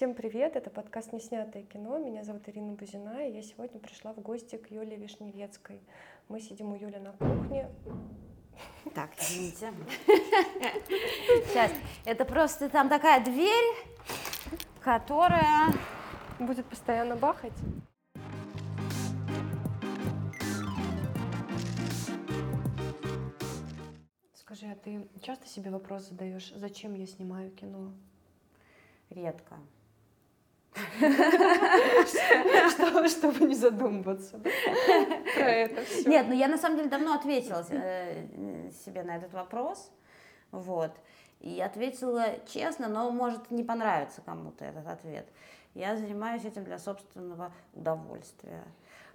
Всем 0.00 0.14
привет, 0.14 0.56
это 0.56 0.70
подкаст 0.70 1.12
«Неснятое 1.12 1.62
кино». 1.62 1.98
Меня 1.98 2.24
зовут 2.24 2.48
Ирина 2.48 2.72
Бузина, 2.72 3.28
и 3.28 3.32
я 3.32 3.42
сегодня 3.42 3.78
пришла 3.78 4.14
в 4.14 4.20
гости 4.20 4.56
к 4.56 4.70
Юле 4.70 4.96
Вишневецкой. 4.96 5.82
Мы 6.28 6.40
сидим 6.40 6.72
у 6.72 6.74
Юли 6.74 6.98
на 6.98 7.12
кухне. 7.12 7.68
Так, 8.94 9.10
извините. 9.18 9.74
Сейчас, 11.48 11.70
это 12.06 12.24
просто 12.24 12.70
там 12.70 12.88
такая 12.88 13.22
дверь, 13.22 13.74
которая... 14.80 15.68
Будет 16.38 16.64
постоянно 16.64 17.16
бахать. 17.16 17.52
Скажи, 24.32 24.64
а 24.64 24.76
ты 24.76 25.06
часто 25.20 25.46
себе 25.46 25.70
вопрос 25.70 26.04
задаешь, 26.04 26.54
зачем 26.56 26.94
я 26.94 27.06
снимаю 27.06 27.50
кино? 27.50 27.92
Редко. 29.10 29.58
Чтобы 33.08 33.46
не 33.46 33.54
задумываться 33.54 34.38
про 34.38 35.50
это 35.50 35.82
все. 35.84 36.08
Нет, 36.08 36.26
ну 36.28 36.34
я 36.34 36.48
на 36.48 36.58
самом 36.58 36.76
деле 36.78 36.88
давно 36.88 37.14
ответила 37.14 37.64
э, 37.70 38.70
себе 38.84 39.02
на 39.02 39.16
этот 39.16 39.32
вопрос. 39.32 39.90
Вот. 40.50 40.92
И 41.40 41.60
ответила 41.60 42.26
честно, 42.52 42.88
но 42.88 43.10
может 43.10 43.50
не 43.50 43.64
понравиться 43.64 44.20
кому-то 44.20 44.64
этот 44.64 44.86
ответ. 44.86 45.26
Я 45.74 45.96
занимаюсь 45.96 46.44
этим 46.44 46.64
для 46.64 46.78
собственного 46.78 47.52
удовольствия. 47.74 48.64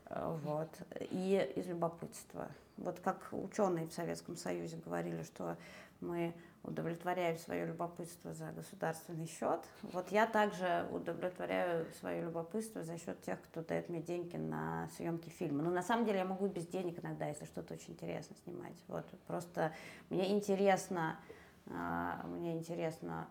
Э, 0.10 0.36
вот. 0.44 0.70
И 1.12 1.52
из 1.56 1.68
любопытства. 1.68 2.48
Вот 2.78 3.00
как 3.00 3.30
ученые 3.32 3.88
в 3.88 3.94
Советском 3.94 4.36
Союзе 4.36 4.78
говорили, 4.84 5.24
что 5.24 5.56
мы 6.02 6.34
удовлетворяем 6.68 7.38
свое 7.38 7.66
любопытство 7.66 8.34
за 8.34 8.52
государственный 8.52 9.28
счет. 9.28 9.62
Вот 9.84 10.12
я 10.12 10.26
также 10.26 10.88
удовлетворяю 10.92 11.86
свое 12.00 12.24
любопытство 12.24 12.84
за 12.84 12.98
счет 12.98 13.22
тех, 13.22 13.42
кто 13.42 13.62
дает 13.62 13.90
мне 13.90 14.02
деньги 14.02 14.36
на 14.36 14.90
съемки 14.96 15.30
фильма. 15.30 15.64
Но 15.64 15.70
на 15.70 15.82
самом 15.84 16.06
деле 16.06 16.20
я 16.20 16.26
могу 16.26 16.48
без 16.48 16.68
денег 16.68 17.04
иногда, 17.04 17.28
если 17.28 17.46
что-то 17.46 17.74
очень 17.76 17.94
интересно 17.94 18.36
снимать. 18.44 18.76
Вот 18.88 19.06
просто 19.28 19.74
мне 20.10 20.32
интересно, 20.34 21.20
а, 21.68 22.26
мне 22.28 22.54
интересно, 22.54 23.28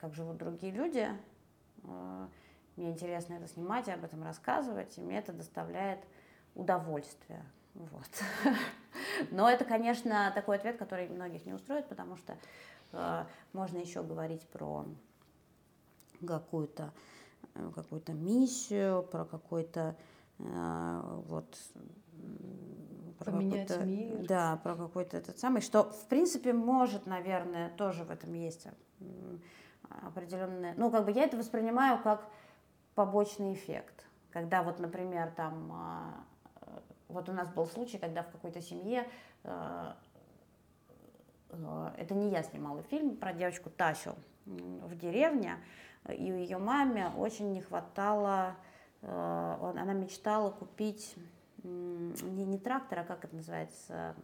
как 0.00 0.14
живут 0.14 0.36
другие 0.36 0.72
люди. 0.72 1.08
А, 1.84 2.28
мне 2.76 2.90
интересно 2.90 3.34
это 3.34 3.48
снимать 3.48 3.88
и 3.88 3.92
об 3.92 4.04
этом 4.04 4.22
рассказывать, 4.22 4.96
и 4.98 5.00
мне 5.00 5.18
это 5.18 5.32
доставляет 5.32 6.00
удовольствие. 6.54 7.44
Вот. 7.74 8.10
Но 9.30 9.48
это, 9.48 9.64
конечно, 9.64 10.32
такой 10.34 10.56
ответ, 10.56 10.76
который 10.76 11.08
многих 11.08 11.46
не 11.46 11.52
устроит, 11.52 11.88
потому 11.88 12.16
что 12.16 12.36
э, 12.92 13.24
можно 13.52 13.78
еще 13.78 14.02
говорить 14.02 14.46
про 14.48 14.86
какую-то 16.26 16.92
э, 17.54 17.70
какую-то 17.74 18.12
миссию, 18.12 19.02
про 19.02 19.24
какой-то 19.24 19.96
э, 20.38 21.00
вот 21.26 21.56
про 23.18 23.32
поменять 23.32 23.84
мир. 23.84 24.26
Да, 24.26 24.56
про 24.62 24.74
какой-то 24.74 25.16
этот 25.16 25.38
самый, 25.38 25.60
что 25.60 25.84
в 25.90 26.06
принципе 26.06 26.52
может, 26.52 27.06
наверное, 27.06 27.70
тоже 27.70 28.04
в 28.04 28.10
этом 28.10 28.32
есть 28.34 28.66
определенное. 29.88 30.74
Ну, 30.76 30.90
как 30.90 31.04
бы 31.04 31.12
я 31.12 31.24
это 31.24 31.36
воспринимаю 31.36 32.02
как 32.02 32.28
побочный 32.94 33.54
эффект, 33.54 34.06
когда 34.30 34.62
вот, 34.62 34.78
например, 34.78 35.30
там 35.32 35.70
а, 35.72 36.24
вот 37.10 37.28
у 37.28 37.32
нас 37.32 37.48
был 37.48 37.66
случай, 37.66 37.98
когда 37.98 38.22
в 38.22 38.30
какой-то 38.30 38.60
семье, 38.60 39.06
э, 39.44 39.92
э, 41.50 41.90
это 41.98 42.14
не 42.14 42.30
я 42.30 42.42
снимала 42.42 42.82
фильм 42.84 43.16
про 43.16 43.32
девочку 43.32 43.70
Тасю 43.70 44.14
в 44.46 44.96
деревне, 44.96 45.56
и 46.08 46.24
ее 46.24 46.58
маме 46.58 47.10
очень 47.16 47.52
не 47.52 47.60
хватало, 47.60 48.56
э, 49.02 49.72
она 49.76 49.92
мечтала 49.92 50.50
купить 50.50 51.14
не, 51.62 52.44
не 52.44 52.58
трактор, 52.58 53.00
а 53.00 53.04
как 53.04 53.24
это 53.24 53.36
называется, 53.36 54.14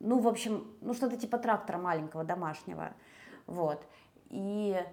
ну, 0.00 0.18
в 0.18 0.28
общем, 0.28 0.66
ну, 0.80 0.94
что-то 0.94 1.16
типа 1.16 1.38
трактора 1.38 1.78
маленького, 1.78 2.24
домашнего, 2.24 2.92
вот, 3.46 3.86
и 4.30 4.84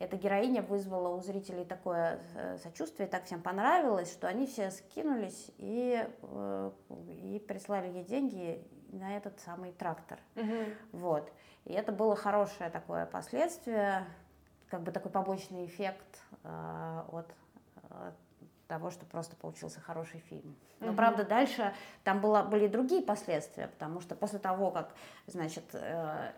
эта 0.00 0.16
героиня 0.16 0.62
вызвала 0.62 1.14
у 1.14 1.20
зрителей 1.20 1.64
такое 1.64 2.20
э, 2.34 2.56
сочувствие, 2.58 3.06
так 3.06 3.26
всем 3.26 3.42
понравилось, 3.42 4.10
что 4.10 4.28
они 4.28 4.46
все 4.46 4.70
скинулись 4.70 5.50
и, 5.58 6.08
э, 6.22 6.70
и 6.88 7.38
прислали 7.46 7.88
ей 7.88 8.04
деньги 8.04 8.66
на 8.92 9.14
этот 9.16 9.38
самый 9.40 9.72
трактор. 9.72 10.18
Угу. 10.36 10.64
Вот. 10.92 11.30
И 11.66 11.74
это 11.74 11.92
было 11.92 12.16
хорошее 12.16 12.70
такое 12.70 13.04
последствие, 13.04 14.06
как 14.68 14.82
бы 14.82 14.90
такой 14.90 15.10
побочный 15.10 15.66
эффект 15.66 16.22
э, 16.44 17.02
от, 17.12 17.26
от 17.90 18.14
того, 18.68 18.90
что 18.90 19.04
просто 19.04 19.36
получился 19.36 19.80
хороший 19.80 20.20
фильм. 20.20 20.56
Но, 20.80 20.88
угу. 20.88 20.96
правда, 20.96 21.24
дальше 21.24 21.74
там 22.04 22.22
было, 22.22 22.42
были 22.42 22.68
другие 22.68 23.02
последствия, 23.02 23.66
потому 23.68 24.00
что 24.00 24.14
после 24.14 24.38
того, 24.38 24.70
как, 24.70 24.94
значит, 25.26 25.64
э, 25.74 26.32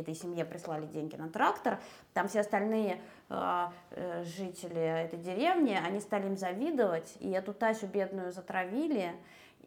этой 0.00 0.14
семье 0.14 0.44
прислали 0.44 0.86
деньги 0.86 1.16
на 1.16 1.28
трактор, 1.28 1.78
там 2.12 2.28
все 2.28 2.40
остальные 2.40 3.00
э, 3.28 3.66
э, 3.90 4.24
жители 4.24 4.80
этой 4.80 5.18
деревни, 5.18 5.78
они 5.82 6.00
стали 6.00 6.26
им 6.26 6.36
завидовать, 6.36 7.16
и 7.20 7.30
эту 7.30 7.52
Тасю 7.54 7.86
бедную 7.86 8.32
затравили, 8.32 9.12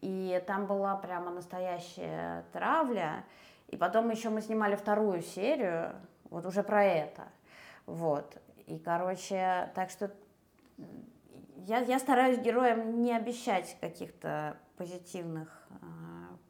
и 0.01 0.41
там 0.45 0.67
была 0.67 0.95
прямо 0.95 1.31
настоящая 1.31 2.45
травля. 2.53 3.23
И 3.69 3.75
потом 3.75 4.09
еще 4.09 4.29
мы 4.29 4.41
снимали 4.41 4.75
вторую 4.75 5.21
серию, 5.21 5.93
вот 6.29 6.45
уже 6.45 6.63
про 6.63 6.85
это. 6.85 7.23
Вот. 7.85 8.37
И, 8.67 8.79
короче, 8.79 9.71
так 9.75 9.89
что 9.89 10.11
я, 11.65 11.79
я 11.79 11.99
стараюсь 11.99 12.37
героям 12.37 13.01
не 13.01 13.13
обещать 13.15 13.75
каких-то 13.81 14.57
позитивных, 14.77 15.67
э, 15.81 15.85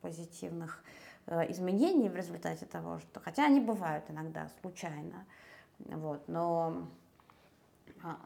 позитивных 0.01 0.83
Э, 0.83 1.06
изменений 1.49 2.09
в 2.09 2.15
результате 2.15 2.65
того, 2.65 2.99
что, 2.99 3.19
хотя 3.19 3.45
они 3.45 3.59
бывают 3.59 4.05
иногда 4.09 4.49
случайно, 4.61 5.25
вот, 5.79 6.27
но 6.27 6.87
а, 8.03 8.17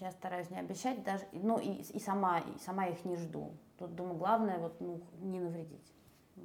я 0.00 0.10
стараюсь 0.12 0.50
не 0.50 0.58
обещать 0.58 1.02
даже, 1.04 1.24
ну 1.32 1.58
и, 1.58 1.82
и 1.82 2.00
сама 2.00 2.40
и 2.40 2.58
сама 2.60 2.86
их 2.86 3.04
не 3.04 3.16
жду. 3.16 3.52
Тут 3.78 3.94
думаю 3.94 4.16
главное 4.16 4.58
вот 4.58 4.80
ну 4.80 5.00
не 5.20 5.40
навредить, 5.40 5.92
э, 6.36 6.40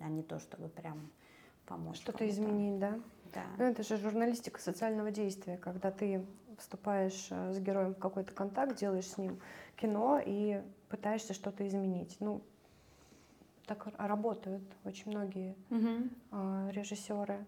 а 0.00 0.08
не 0.08 0.22
то 0.22 0.38
чтобы 0.38 0.68
прям 0.68 1.10
помочь. 1.66 1.96
Что-то 1.96 2.28
изменить, 2.28 2.78
да? 2.78 2.98
Да. 3.34 3.44
Ну 3.58 3.64
это 3.64 3.82
же 3.82 3.96
журналистика 3.96 4.60
социального 4.60 5.10
действия, 5.10 5.56
когда 5.56 5.90
ты 5.90 6.24
вступаешь 6.58 7.28
э, 7.30 7.52
с 7.52 7.58
героем 7.58 7.94
в 7.94 7.98
какой-то 7.98 8.32
контакт, 8.32 8.76
делаешь 8.76 9.08
с 9.08 9.18
ним 9.18 9.40
кино 9.76 10.20
и 10.24 10.62
пытаешься 10.88 11.34
что-то 11.34 11.66
изменить. 11.66 12.16
Ну 12.20 12.42
так 13.66 13.88
работают 13.98 14.62
очень 14.84 15.10
многие 15.10 15.56
угу. 15.70 16.70
режиссеры. 16.70 17.46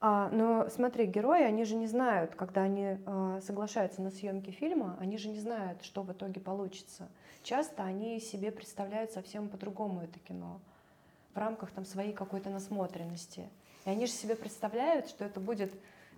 А, 0.00 0.28
но 0.30 0.68
смотри, 0.68 1.06
герои, 1.06 1.42
они 1.42 1.64
же 1.64 1.76
не 1.76 1.86
знают, 1.86 2.34
когда 2.34 2.62
они 2.62 2.98
а, 3.06 3.40
соглашаются 3.40 4.02
на 4.02 4.10
съемки 4.10 4.50
фильма, 4.50 4.98
они 5.00 5.16
же 5.16 5.28
не 5.28 5.40
знают, 5.40 5.82
что 5.82 6.02
в 6.02 6.12
итоге 6.12 6.40
получится. 6.42 7.08
Часто 7.42 7.84
они 7.84 8.20
себе 8.20 8.52
представляют 8.52 9.12
совсем 9.12 9.48
по-другому 9.48 10.02
это 10.02 10.18
кино 10.18 10.60
в 11.34 11.38
рамках 11.38 11.70
там 11.70 11.84
своей 11.84 12.12
какой-то 12.12 12.50
насмотренности. 12.50 13.48
И 13.86 13.90
они 13.90 14.06
же 14.06 14.12
себе 14.12 14.36
представляют, 14.36 15.08
что 15.08 15.24
это 15.24 15.40
будет 15.40 15.72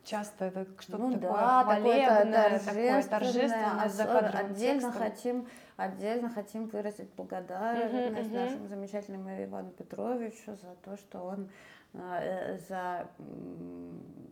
часто 0.04 0.46
это 0.46 0.66
что-то 0.80 0.98
ну, 0.98 1.12
такое 1.14 1.30
да, 1.30 1.64
хвалебное, 1.64 2.58
такое 2.58 3.02
торжественное, 3.02 3.88
за 3.88 4.04
кадровым 4.04 4.50
Отдельно 4.50 4.80
текстом. 4.80 4.92
хотим, 4.92 5.48
отдельно 5.76 6.28
хотим 6.30 6.66
выразить 6.66 7.10
благодарность 7.14 7.94
uh-huh, 7.94 8.32
нашему 8.32 8.68
замечательному 8.68 9.44
Ивану 9.44 9.70
Петровичу 9.70 10.56
за 10.56 10.74
то, 10.84 10.96
что 10.96 11.22
он 11.22 11.50
э, 11.92 12.58
за 12.68 13.08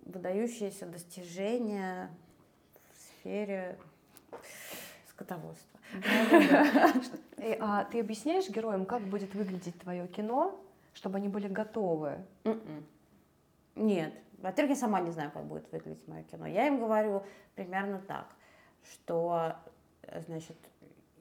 выдающиеся 0.07 0.87
достижения 0.87 2.11
в 2.93 2.97
сфере 2.97 3.79
скотоводства. 5.09 5.81
А 7.61 7.85
ты 7.85 8.01
объясняешь 8.01 8.49
героям, 8.49 8.87
как 8.87 9.03
будет 9.03 9.35
выглядеть 9.35 9.79
твое 9.81 10.07
кино, 10.09 10.59
чтобы 10.95 11.19
они 11.19 11.29
были 11.29 11.49
готовы? 11.49 12.19
М-м. 12.45 12.87
Нет, 13.77 14.15
во-первых, 14.39 14.77
я 14.77 14.81
сама 14.81 15.01
не 15.01 15.11
знаю, 15.11 15.31
как 15.31 15.45
будет 15.45 15.71
выглядеть 15.73 16.07
мое 16.09 16.23
кино. 16.25 16.47
Я 16.47 16.67
им 16.67 16.79
говорю 16.79 17.25
примерно 17.55 17.99
так, 18.01 18.27
что, 18.83 19.57
значит, 20.27 20.57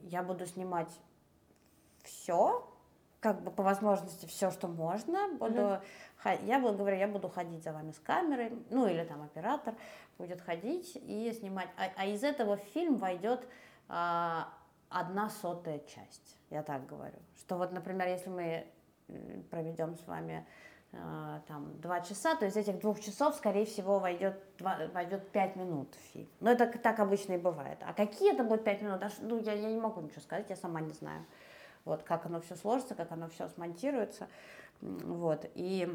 я 0.04 0.24
буду 0.24 0.46
снимать 0.46 0.92
все, 2.04 2.70
как 3.20 3.42
бы 3.42 3.52
по 3.52 3.64
возможности 3.64 4.26
все, 4.26 4.52
что 4.52 4.68
можно. 4.68 5.30
Буду, 5.40 5.80
mm-hmm. 6.26 6.46
Я 6.46 6.60
буду, 6.60 6.78
говорю, 6.78 6.98
я 6.98 7.08
буду 7.08 7.30
ходить 7.30 7.64
за 7.64 7.72
вами 7.72 7.92
с 7.92 8.00
камерой, 8.00 8.52
ну 8.70 8.88
или 8.88 9.04
там 9.04 9.22
оператор 9.22 9.76
будет 10.18 10.42
ходить 10.42 10.96
и 10.96 11.32
снимать. 11.38 11.70
А, 11.78 11.90
а 11.96 12.06
из 12.06 12.24
этого 12.24 12.58
в 12.58 12.62
фильм 12.74 12.98
войдет 12.98 13.48
а, 13.88 14.50
одна 14.90 15.30
сотая 15.30 15.80
часть, 15.80 16.38
я 16.50 16.64
так 16.64 16.86
говорю. 16.86 17.18
Что 17.38 17.58
вот, 17.58 17.72
например, 17.72 18.08
если 18.08 18.30
мы 18.30 18.68
проведем 19.50 19.96
с 19.98 20.06
вами 20.08 20.46
там 21.48 21.80
два 21.82 22.02
часа, 22.02 22.36
то 22.36 22.46
из 22.46 22.56
этих 22.56 22.80
двух 22.80 23.00
часов, 23.00 23.36
скорее 23.36 23.66
всего, 23.66 24.00
войдет, 24.00 24.40
два- 24.58 24.88
войдет 24.94 25.28
пять 25.32 25.56
минут 25.56 25.94
в 25.96 26.14
фильм. 26.14 26.30
Но 26.40 26.52
это 26.52 26.68
так 26.68 27.00
обычно 27.00 27.34
и 27.34 27.38
бывает. 27.38 27.80
А 27.82 27.94
какие 27.94 28.34
это 28.34 28.44
будут 28.44 28.64
пять 28.64 28.82
минут, 28.82 29.00
даже, 29.00 29.16
ну, 29.22 29.40
я, 29.40 29.54
я 29.54 29.70
не 29.70 29.80
могу 29.80 30.02
ничего 30.02 30.22
сказать, 30.22 30.50
я 30.50 30.56
сама 30.56 30.82
не 30.82 30.94
знаю. 30.94 31.26
Вот, 31.86 32.04
как 32.04 32.26
оно 32.28 32.42
все 32.42 32.56
сложится, 32.56 32.96
как 32.96 33.12
оно 33.12 33.28
все 33.30 33.50
смонтируется. 33.50 34.28
Вот, 34.82 35.50
и, 35.56 35.90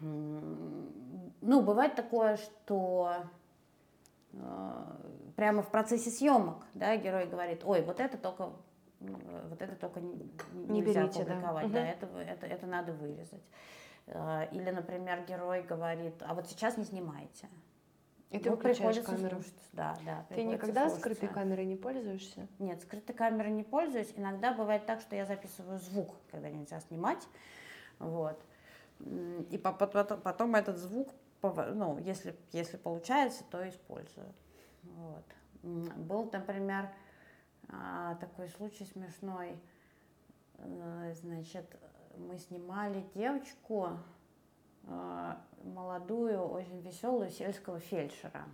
ну, 0.00 1.62
бывает 1.62 1.94
такое, 1.94 2.38
что 2.38 3.14
э, 4.32 4.82
прямо 5.36 5.62
в 5.62 5.70
процессе 5.70 6.10
съемок, 6.10 6.64
да, 6.74 6.96
герой 6.96 7.26
говорит, 7.26 7.62
ой, 7.64 7.82
вот 7.82 8.00
это 8.00 8.18
только, 8.18 8.50
вот 9.00 9.60
это 9.62 9.74
только 9.76 10.00
не, 10.00 10.14
Не 10.68 10.80
нельзя 10.80 11.02
берите, 11.02 11.24
да. 11.24 11.34
публиковать, 11.34 11.72
да, 11.72 11.80
Мгм. 11.80 11.88
это, 11.88 12.06
вы- 12.06 12.20
это, 12.20 12.46
это 12.46 12.66
надо 12.66 12.92
вырезать. 12.92 13.42
Э, 14.06 14.46
Или, 14.52 14.70
например, 14.70 15.24
герой 15.26 15.62
говорит, 15.62 16.14
а 16.22 16.34
вот 16.34 16.46
сейчас 16.48 16.76
не 16.76 16.84
снимайте. 16.84 17.48
И 18.30 18.38
ты 18.38 18.50
выключаешь 18.50 19.00
камеру. 19.04 19.36
слушаться, 19.36 19.68
Да, 19.72 19.96
да. 20.04 20.24
Ты 20.28 20.44
никогда 20.44 20.82
слушаться. 20.88 21.00
скрытой 21.00 21.28
камерой 21.28 21.64
не 21.66 21.74
пользуешься? 21.76 22.46
Нет, 22.60 22.80
скрытой 22.82 23.14
камерой 23.14 23.50
не 23.50 23.64
пользуюсь. 23.64 24.12
Иногда 24.16 24.52
бывает 24.54 24.86
так, 24.86 25.00
что 25.00 25.16
я 25.16 25.26
записываю 25.26 25.78
звук, 25.78 26.14
когда 26.30 26.48
нельзя 26.48 26.78
снимать. 26.80 27.26
Вот. 27.98 28.40
И 29.00 29.58
по- 29.58 29.72
по- 29.72 29.86
потом, 29.88 30.20
потом 30.20 30.54
этот 30.54 30.76
звук, 30.76 31.08
ну, 31.42 31.98
если, 31.98 32.36
если 32.52 32.76
получается, 32.76 33.42
то 33.50 33.68
использую. 33.68 34.32
Вот. 34.84 35.24
Был, 35.62 36.28
например, 36.32 36.88
а, 37.72 38.14
такой 38.16 38.48
случай 38.48 38.84
смешной. 38.84 39.58
Э, 40.58 41.14
Значит, 41.20 41.64
мы 42.16 42.38
снимали 42.38 43.04
девочку, 43.14 43.90
э, 44.84 45.34
молодую, 45.64 46.40
очень 46.42 46.80
веселую 46.80 47.30
сельского 47.30 47.78
фельдшера 47.78 48.44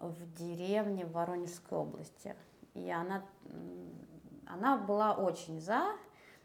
в 0.00 0.32
деревне 0.34 1.06
в 1.06 1.12
Воронежской 1.12 1.78
области. 1.78 2.34
И 2.74 2.90
она, 2.90 3.24
она 4.46 4.76
была 4.76 5.14
очень 5.14 5.60
за, 5.60 5.92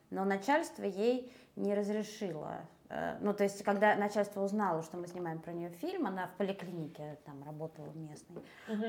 но 0.10 0.24
начальство 0.24 0.83
ей 0.83 1.33
не 1.56 1.74
разрешило. 1.74 2.62
Э, 2.89 3.18
Ну, 3.21 3.33
то 3.33 3.44
есть, 3.44 3.63
когда 3.63 3.95
начальство 3.95 4.41
узнало, 4.44 4.81
что 4.83 4.97
мы 4.97 5.07
снимаем 5.07 5.39
про 5.39 5.53
нее 5.53 5.69
фильм, 5.69 6.07
она 6.07 6.27
в 6.27 6.33
поликлинике 6.38 7.18
там 7.25 7.44
работала 7.44 7.91
местной, 7.94 8.41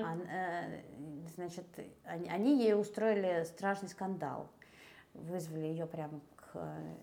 Ан- 0.02 0.22
э, 0.30 0.82
значит, 1.36 1.66
они, 2.04 2.28
они 2.28 2.58
ей 2.58 2.74
устроили 2.74 3.44
страшный 3.44 3.88
скандал. 3.88 4.48
Вызвали 5.14 5.66
ее 5.66 5.86
прямо 5.86 6.20
к 6.36 6.50
э, 6.54 6.94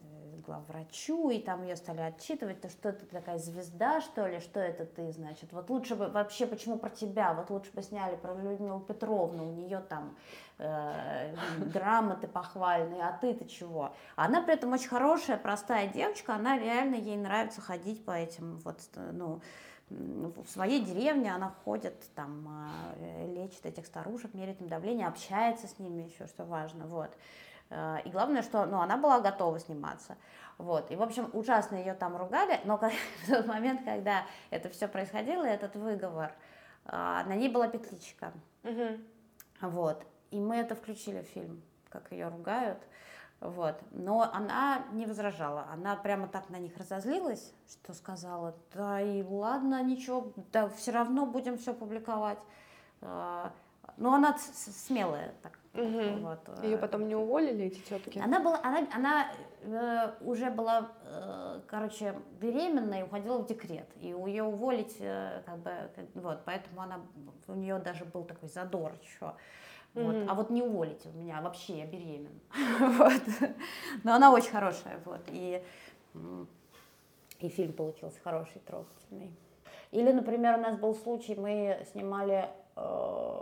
главврачу, 0.42 1.30
и 1.30 1.40
там 1.40 1.64
ее 1.64 1.76
стали 1.76 2.02
отчитывать, 2.02 2.62
то 2.62 2.70
что 2.70 2.94
ты 2.94 3.06
такая 3.06 3.38
звезда, 3.38 4.02
что 4.02 4.28
ли, 4.28 4.40
что 4.40 4.60
это 4.60 4.86
ты, 4.86 5.12
значит, 5.12 5.52
вот 5.52 5.70
лучше 5.70 5.96
бы, 5.96 6.08
вообще, 6.08 6.48
почему 6.48 6.78
про 6.78 6.90
тебя, 6.90 7.34
вот 7.34 7.50
лучше 7.50 7.72
бы 7.74 7.82
сняли 7.82 8.16
про 8.16 8.34
Людмилу 8.34 8.80
Петровну, 8.80 9.50
у 9.50 9.52
нее 9.54 9.80
там 9.90 10.16
э, 10.58 11.36
грамоты 11.74 12.28
похвальные, 12.28 13.04
а 13.04 13.18
ты-то 13.18 13.48
чего? 13.48 13.94
Она 14.16 14.42
при 14.42 14.54
этом 14.54 14.74
очень 14.74 14.90
хорошая, 14.90 15.38
простая 15.38 15.88
девочка, 15.88 16.36
она 16.36 16.58
реально, 16.58 16.96
ей 16.96 17.18
нравится 17.18 17.62
ходить 17.62 18.04
по 18.06 18.12
этим 18.12 18.58
вот, 18.58 18.80
э, 18.96 19.12
ну, 19.14 19.42
в 19.90 20.50
своей 20.50 20.84
деревне 20.84 21.34
она 21.34 21.54
ходит, 21.64 21.96
там, 22.14 22.94
э, 22.98 23.34
лечит 23.34 23.66
этих 23.66 23.86
старушек, 23.86 24.34
меряет 24.34 24.62
им 24.62 24.68
давление, 24.68 25.08
общается 25.08 25.68
с 25.68 25.80
ними 25.80 26.04
еще, 26.04 26.28
что 26.28 26.44
важно, 26.44 26.86
вот. 26.88 27.12
Э, 27.70 27.98
И 28.06 28.10
главное, 28.10 28.42
что 28.42 28.66
ну, 28.66 28.80
она 28.80 28.98
была 28.98 29.20
готова 29.20 29.60
сниматься. 29.60 30.18
Вот. 30.58 30.90
И, 30.92 30.96
в 30.96 31.02
общем, 31.02 31.30
ужасно 31.34 31.76
ее 31.76 31.94
там 31.94 32.18
ругали, 32.18 32.60
но 32.66 32.78
в 32.78 33.28
тот 33.28 33.46
момент, 33.46 33.84
когда 33.84 34.26
это 34.50 34.70
все 34.70 34.88
происходило, 34.88 35.44
этот 35.44 35.76
выговор, 35.76 36.32
э, 36.86 36.92
на 36.92 37.36
ней 37.36 37.50
была 37.50 37.68
петличка. 37.68 38.32
Вот. 39.62 40.06
И 40.32 40.40
мы 40.40 40.58
это 40.58 40.76
включили 40.76 41.22
в 41.22 41.28
фильм, 41.28 41.62
как 41.90 42.12
ее 42.12 42.28
ругают. 42.28 42.80
Вот. 43.40 43.80
Но 43.92 44.30
она 44.34 44.84
не 44.92 45.06
возражала. 45.06 45.68
Она 45.72 45.96
прямо 45.96 46.28
так 46.28 46.50
на 46.50 46.58
них 46.58 46.76
разозлилась, 46.78 47.54
что 47.68 47.94
сказала, 47.94 48.56
да 48.74 49.00
и 49.00 49.24
ладно, 49.24 49.82
ничего, 49.84 50.34
да 50.52 50.70
все 50.70 50.92
равно 50.92 51.26
будем 51.26 51.58
все 51.58 51.74
публиковать. 51.74 52.40
Ну, 53.98 54.14
она 54.14 54.38
смелая. 54.38 55.34
Так, 55.42 55.60
вот, 55.74 56.64
Ее 56.64 56.76
э, 56.76 56.78
потом 56.78 57.08
не 57.08 57.16
уволили, 57.16 57.66
эти 57.66 57.80
тетки? 57.80 58.20
она 58.20 58.40
была, 58.40 58.60
она, 58.64 58.88
она 58.94 59.32
э, 59.64 60.12
уже 60.22 60.50
была, 60.50 60.92
э, 61.04 61.62
короче, 61.68 62.16
беременна 62.40 63.00
и 63.00 63.04
уходила 63.04 63.40
в 63.40 63.48
декрет. 63.48 63.88
И 64.02 64.14
у 64.14 64.28
ее 64.28 64.44
уволить, 64.44 64.98
э, 65.00 65.42
как 65.46 65.60
бы, 65.60 65.72
вот, 66.16 66.42
поэтому 66.46 66.82
она, 66.82 67.00
у 67.48 67.54
нее 67.54 67.80
даже 67.80 68.06
был 68.06 68.24
такой 68.24 68.50
задор 68.50 68.94
еще. 69.02 69.34
Вот. 69.94 70.16
Мгм. 70.16 70.30
А 70.30 70.34
вот 70.36 70.50
не 70.50 70.62
уволите 70.62 71.10
у 71.10 71.18
меня, 71.18 71.42
вообще 71.42 71.80
я 71.80 71.86
беременна. 71.86 72.40
вот. 72.80 73.52
Но 74.04 74.14
она 74.14 74.32
очень 74.32 74.52
хорошая, 74.52 75.00
вот. 75.06 75.22
И, 75.28 75.64
и 77.40 77.50
фильм 77.50 77.74
получился 77.74 78.20
хороший, 78.24 78.62
трогательный. 78.66 79.32
Или, 79.92 80.12
например, 80.12 80.60
у 80.60 80.62
нас 80.62 80.78
был 80.78 80.94
случай, 80.94 81.36
мы 81.36 81.84
снимали 81.92 82.50
э, 82.76 83.42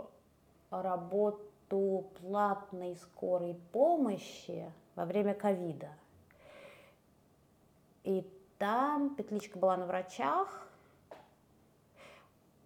работу 0.70 2.10
платной 2.20 2.96
скорой 2.96 3.54
помощи 3.72 4.72
во 4.94 5.04
время 5.04 5.34
ковида. 5.34 5.90
И 8.04 8.24
там 8.58 9.14
петличка 9.16 9.58
была 9.58 9.76
на 9.76 9.86
врачах, 9.86 10.68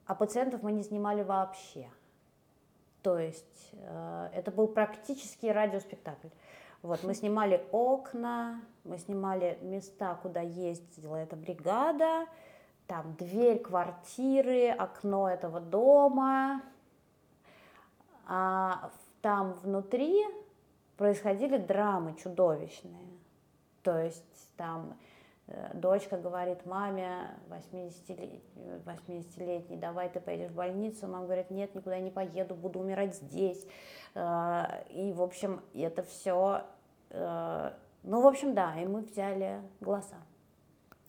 а 0.07 0.15
пациентов 0.15 0.63
мы 0.63 0.73
не 0.73 0.83
снимали 0.83 1.23
вообще. 1.23 1.89
То 3.03 3.19
есть 3.19 3.71
э, 3.73 4.31
это 4.35 4.51
был 4.51 4.69
практически 4.69 5.47
радиоспектакль. 5.47 6.29
Вот, 6.83 7.03
мы 7.05 7.15
снимали 7.15 7.65
окна, 7.73 8.61
мы 8.85 8.99
снимали 8.99 9.59
места, 9.63 10.19
куда 10.23 10.41
ездила 10.41 11.17
эта 11.17 11.37
бригада, 11.37 12.27
там 12.87 13.15
дверь 13.15 13.61
квартиры, 13.61 14.69
окно 14.71 15.31
этого 15.31 15.61
дома. 15.61 16.63
А 18.33 18.93
там 19.23 19.55
внутри 19.55 20.25
происходили 20.97 21.57
драмы 21.57 22.15
чудовищные. 22.15 23.19
То 23.83 23.99
есть 23.99 24.23
там 24.57 24.97
э, 25.49 25.73
дочка 25.75 26.17
говорит 26.17 26.65
маме 26.65 27.37
80-летней, 27.49 28.41
80-летней, 28.87 29.79
давай 29.79 30.09
ты 30.11 30.21
поедешь 30.21 30.53
в 30.53 30.55
больницу. 30.55 31.09
Мама 31.09 31.25
говорит, 31.25 31.51
нет, 31.51 31.75
никуда 31.75 31.99
не 31.99 32.13
поеду, 32.13 32.55
буду 32.55 32.79
умирать 32.79 33.17
здесь. 33.17 33.67
Э, 34.15 34.85
И, 34.91 35.13
в 35.13 35.23
общем, 35.23 35.61
это 35.75 36.03
все... 36.05 36.63
Ну, 37.11 38.23
в 38.23 38.27
общем, 38.27 38.55
да, 38.55 38.81
и 38.81 38.87
мы 38.87 39.01
взяли 39.01 39.61
голоса. 39.81 40.15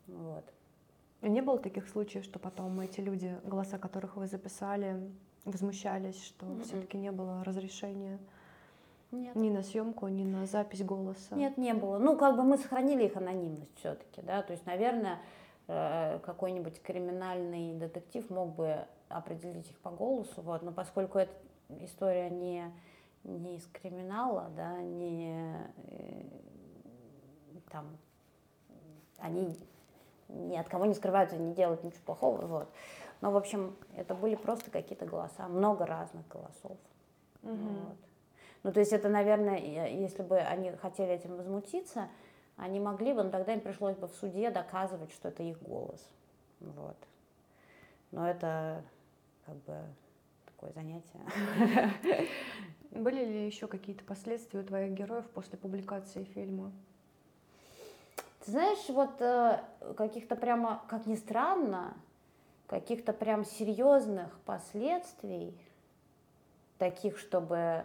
Вот. 0.07 0.43
А 1.21 1.27
Не 1.27 1.41
было 1.41 1.59
таких 1.59 1.87
случаев, 1.87 2.25
что 2.25 2.39
потом 2.39 2.79
эти 2.79 2.99
люди, 2.99 3.39
голоса 3.43 3.77
которых 3.77 4.15
вы 4.15 4.25
записали, 4.25 4.99
возмущались, 5.45 6.24
что 6.24 6.45
Мгм. 6.45 6.63
все-таки 6.63 6.98
не 6.98 7.12
было 7.12 7.43
разрешения 7.43 8.19
Нет. 9.12 9.36
ни 9.36 9.50
на 9.50 9.63
съемку, 9.63 10.07
ни 10.07 10.24
на 10.24 10.45
запись 10.45 10.83
голоса? 10.83 11.36
Нет, 11.36 11.57
не 11.57 11.74
было. 11.74 11.98
Ну, 11.98 12.17
как 12.17 12.36
бы 12.36 12.43
мы 12.43 12.57
сохранили 12.57 13.05
их 13.05 13.17
анонимность 13.17 13.75
все-таки, 13.77 14.21
да. 14.21 14.41
То 14.41 14.53
есть, 14.53 14.65
наверное, 14.65 15.19
э, 15.67 16.19
какой-нибудь 16.24 16.81
криминальный 16.81 17.74
детектив 17.74 18.29
мог 18.29 18.55
бы 18.55 18.86
определить 19.10 19.69
их 19.69 19.77
по 19.79 19.89
голосу, 19.89 20.41
вот. 20.41 20.62
Но 20.63 20.71
поскольку 20.71 21.17
эта 21.19 21.33
история 21.79 22.29
не 22.29 22.71
не 23.24 23.57
из 23.57 23.67
криминала, 23.67 24.50
да, 24.55 24.81
не 24.81 25.55
э, 25.89 26.24
там 27.69 27.86
они 29.19 29.55
ни 30.29 30.55
от 30.55 30.67
кого 30.69 30.86
не 30.86 30.93
скрываются, 30.93 31.38
не 31.38 31.53
делают 31.53 31.83
ничего 31.83 32.01
плохого, 32.05 32.45
вот. 32.45 32.69
Но, 33.21 33.31
в 33.31 33.37
общем, 33.37 33.75
это 33.95 34.15
были 34.15 34.35
просто 34.35 34.71
какие-то 34.71 35.05
голоса, 35.05 35.47
много 35.47 35.85
разных 35.85 36.27
голосов. 36.27 36.77
Мгм. 37.43 37.85
Вот. 37.85 37.97
Ну, 38.63 38.71
то 38.71 38.79
есть 38.79 38.93
это, 38.93 39.09
наверное, 39.09 39.57
е- 39.57 40.01
если 40.01 40.23
бы 40.23 40.37
они 40.37 40.71
хотели 40.71 41.11
этим 41.13 41.35
возмутиться, 41.37 42.09
они 42.57 42.79
могли 42.79 43.13
бы, 43.13 43.23
но 43.23 43.29
тогда 43.29 43.53
им 43.53 43.61
пришлось 43.61 43.95
бы 43.95 44.07
в 44.07 44.13
суде 44.13 44.51
доказывать, 44.51 45.11
что 45.11 45.29
это 45.29 45.43
их 45.43 45.61
голос. 45.61 46.07
Вот. 46.59 46.97
Но 48.11 48.27
это 48.29 48.83
как 49.45 49.55
бы 49.63 49.77
такое 50.45 50.71
занятие. 50.73 52.27
Были 52.91 53.23
ли 53.23 53.45
еще 53.45 53.67
какие-то 53.67 54.03
последствия 54.03 54.59
у 54.59 54.63
твоих 54.63 54.91
героев 54.91 55.25
после 55.29 55.57
публикации 55.57 56.23
фильма? 56.23 56.71
Ты 58.45 58.51
знаешь, 58.51 58.89
вот 58.89 59.21
э, 59.21 59.63
каких-то 59.95 60.35
прямо, 60.35 60.83
как 60.87 61.05
ни 61.05 61.15
странно, 61.15 61.95
каких-то 62.71 63.11
прям 63.11 63.43
серьезных 63.43 64.39
последствий, 64.45 65.59
таких, 66.77 67.19
чтобы... 67.19 67.83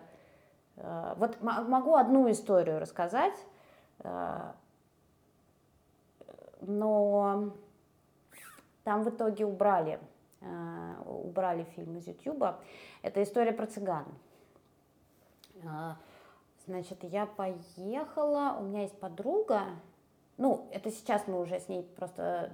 э, 0.76 1.14
вот 1.16 1.42
могу 1.42 1.96
одну 1.96 2.30
историю 2.30 2.78
рассказать. 2.78 3.34
Э, 3.98 4.52
но 6.60 7.52
там 8.84 9.02
в 9.02 9.10
итоге 9.10 9.44
убрали, 9.44 9.98
э, 10.40 10.94
убрали 11.04 11.64
фильм 11.74 11.96
из 11.96 12.06
Ютуба. 12.06 12.60
Это 13.02 13.20
история 13.24 13.52
про 13.52 13.66
цыган. 13.66 14.06
Значит, 16.66 17.02
я 17.02 17.26
поехала, 17.26 18.56
у 18.60 18.62
меня 18.62 18.82
есть 18.82 18.98
подруга, 19.00 19.62
ну, 20.38 20.68
это 20.70 20.90
сейчас 20.90 21.26
мы 21.26 21.40
уже 21.40 21.58
с 21.58 21.68
ней 21.68 21.82
просто 21.82 22.50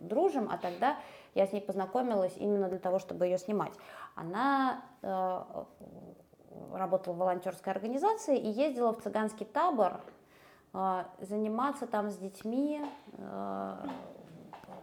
дружим, 0.00 0.48
а 0.50 0.58
тогда 0.58 0.96
я 1.34 1.46
с 1.46 1.52
ней 1.52 1.60
познакомилась 1.60 2.36
именно 2.36 2.68
для 2.68 2.78
того, 2.78 2.98
чтобы 2.98 3.26
ее 3.26 3.38
снимать. 3.38 3.72
Она 4.16 4.82
э, 5.02 5.42
работала 6.72 7.14
в 7.14 7.18
волонтерской 7.18 7.72
организации 7.72 8.36
и 8.36 8.48
ездила 8.48 8.92
в 8.92 9.00
цыганский 9.02 9.46
табор 9.46 10.00
э, 10.72 11.04
заниматься 11.20 11.86
там 11.86 12.10
с 12.10 12.16
детьми 12.16 12.84
э, 13.18 13.76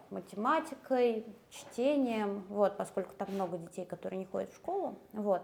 математикой, 0.09 1.25
чтением, 1.49 2.45
вот, 2.47 2.77
поскольку 2.77 3.13
там 3.13 3.27
много 3.33 3.57
детей, 3.57 3.85
которые 3.85 4.19
не 4.19 4.25
ходят 4.25 4.51
в 4.51 4.55
школу, 4.55 4.95
вот. 5.11 5.41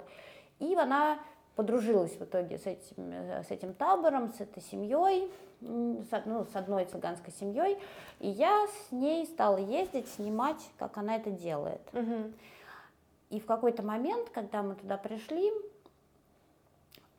И 0.60 0.74
она 0.76 1.20
подружилась 1.56 2.16
в 2.16 2.24
итоге 2.24 2.58
с 2.58 2.66
этим, 2.66 3.14
с 3.44 3.52
этим 3.52 3.74
табором, 3.74 4.32
с 4.34 4.40
этой 4.40 4.64
семьей, 4.64 5.32
с, 5.64 6.24
ну, 6.26 6.46
с 6.46 6.56
одной 6.56 6.86
цыганской 6.86 7.34
семьей, 7.34 7.78
и 8.20 8.30
я 8.30 8.68
с 8.68 8.92
ней 8.92 9.26
стала 9.26 9.58
ездить, 9.58 10.08
снимать, 10.10 10.62
как 10.78 10.98
она 10.98 11.16
это 11.16 11.32
делает. 11.32 11.82
Угу. 11.94 12.34
И 13.32 13.40
в 13.40 13.46
какой-то 13.46 13.84
момент, 13.84 14.30
когда 14.30 14.62
мы 14.62 14.76
туда 14.76 14.98
пришли, 14.98 15.52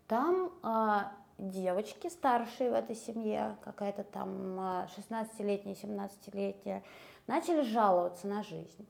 там 0.06 0.52
э, 0.62 0.98
девочки 1.38 2.08
старшие 2.08 2.70
в 2.70 2.74
этой 2.74 2.94
семье, 2.94 3.56
какая-то 3.62 4.04
там 4.04 4.60
16-летняя, 4.96 5.74
17-летняя, 5.74 6.82
начали 7.26 7.62
жаловаться 7.62 8.26
на 8.26 8.42
жизнь. 8.42 8.86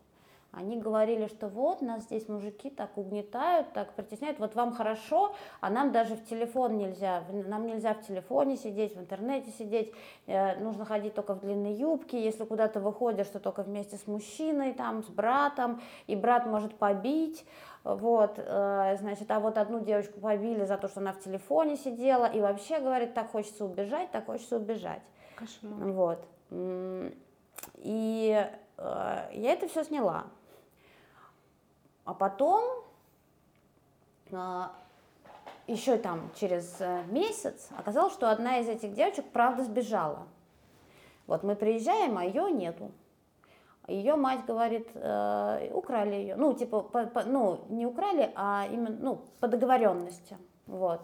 Они 0.56 0.76
говорили, 0.78 1.26
что 1.26 1.49
вот 1.49 1.82
нас 1.82 2.04
здесь 2.04 2.28
мужики 2.28 2.70
так 2.70 2.96
угнетают, 2.96 3.73
так 3.73 3.92
притесняют, 3.94 4.38
вот 4.38 4.54
вам 4.54 4.73
хорошо, 4.73 5.34
а 5.61 5.70
нам 5.70 5.92
даже 5.92 6.14
в 6.14 6.25
телефон 6.26 6.76
нельзя, 6.76 7.25
нам 7.30 7.66
нельзя 7.66 7.94
в 7.94 8.06
телефоне 8.06 8.56
сидеть, 8.56 8.96
в 8.96 9.00
интернете 9.00 9.50
сидеть, 9.50 9.92
э, 10.26 10.58
нужно 10.61 10.84
ходить 10.84 11.14
только 11.14 11.34
в 11.34 11.40
длинной 11.40 11.75
юбке, 11.75 12.23
если 12.23 12.44
куда-то 12.44 12.80
выходишь, 12.80 13.26
то 13.28 13.40
только 13.40 13.62
вместе 13.62 13.96
с 13.96 14.06
мужчиной, 14.06 14.73
там, 14.75 15.02
с 15.02 15.08
братом, 15.08 15.80
и 16.06 16.16
брат 16.16 16.46
может 16.46 16.75
побить, 16.75 17.44
вот, 17.84 18.34
э, 18.38 18.96
значит, 18.99 19.30
а 19.30 19.40
вот 19.40 19.58
одну 19.58 19.80
девочку 19.80 20.20
побили 20.20 20.64
за 20.64 20.78
то, 20.78 20.88
что 20.88 21.00
она 21.00 21.12
в 21.12 21.20
телефоне 21.20 21.76
сидела, 21.76 22.26
и 22.26 22.40
вообще, 22.40 22.80
говорит, 22.80 23.14
так 23.14 23.30
хочется 23.30 23.64
убежать, 23.64 24.11
так 24.11 24.26
хочется 24.26 24.56
убежать. 24.56 25.02
Кошмар. 25.37 25.92
Вот. 25.92 26.28
И 27.76 28.46
э, 28.76 29.28
я 29.32 29.52
это 29.52 29.68
все 29.68 29.84
сняла. 29.84 30.25
А 32.04 32.12
потом, 32.12 32.62
а, 34.32 34.73
еще 35.66 35.96
там 35.96 36.30
через 36.34 36.76
э, 36.80 37.02
месяц, 37.08 37.68
оказалось, 37.76 38.12
что 38.12 38.30
одна 38.30 38.58
из 38.58 38.68
этих 38.68 38.92
девочек 38.92 39.25
правда 39.32 39.64
сбежала. 39.64 40.26
Вот 41.26 41.42
мы 41.42 41.56
приезжаем, 41.56 42.18
а 42.18 42.25
ее 42.25 42.50
нету. 42.50 42.92
Ее 43.87 44.16
мать 44.16 44.44
говорит, 44.46 44.88
э, 44.94 45.70
украли 45.73 46.14
ее. 46.14 46.37
Ну, 46.37 46.52
типа, 46.52 46.80
по, 46.80 47.06
по, 47.06 47.23
ну, 47.23 47.64
не 47.68 47.87
украли, 47.87 48.30
а 48.34 48.66
именно, 48.70 48.96
ну, 49.00 49.20
по 49.40 49.49
договоренности. 49.49 50.37
Вот. 50.66 51.00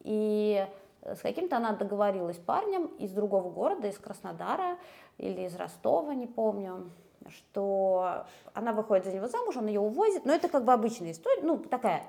И 0.00 0.66
с 1.02 1.20
каким-то 1.20 1.56
она 1.56 1.72
договорилась 1.72 2.36
парнем 2.36 2.86
из 2.98 3.12
другого 3.12 3.50
города, 3.50 3.88
из 3.88 3.98
Краснодара 3.98 4.76
или 5.16 5.42
из 5.42 5.56
Ростова, 5.56 6.14
не 6.14 6.26
помню 6.26 6.90
что 7.28 8.24
она 8.54 8.72
выходит 8.72 9.04
за 9.04 9.12
него 9.12 9.28
замуж, 9.28 9.56
он 9.56 9.66
ее 9.66 9.80
увозит, 9.80 10.24
но 10.24 10.32
это 10.32 10.48
как 10.48 10.64
бы 10.64 10.72
обычная 10.72 11.12
история, 11.12 11.42
ну, 11.42 11.58
такая 11.58 12.02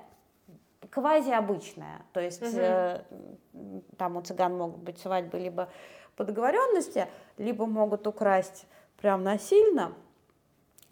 квази-обычная, 0.90 2.02
то 2.12 2.20
есть 2.20 2.42
угу. 2.42 2.50
э, 2.54 3.00
там 3.96 4.16
у 4.16 4.22
цыган 4.22 4.56
могут 4.56 4.80
быть 4.80 4.98
свадьбы 4.98 5.38
либо 5.38 5.68
по 6.16 6.24
договоренности, 6.24 7.08
либо 7.38 7.66
могут 7.66 8.06
украсть 8.06 8.66
прям 9.00 9.22
насильно, 9.22 9.94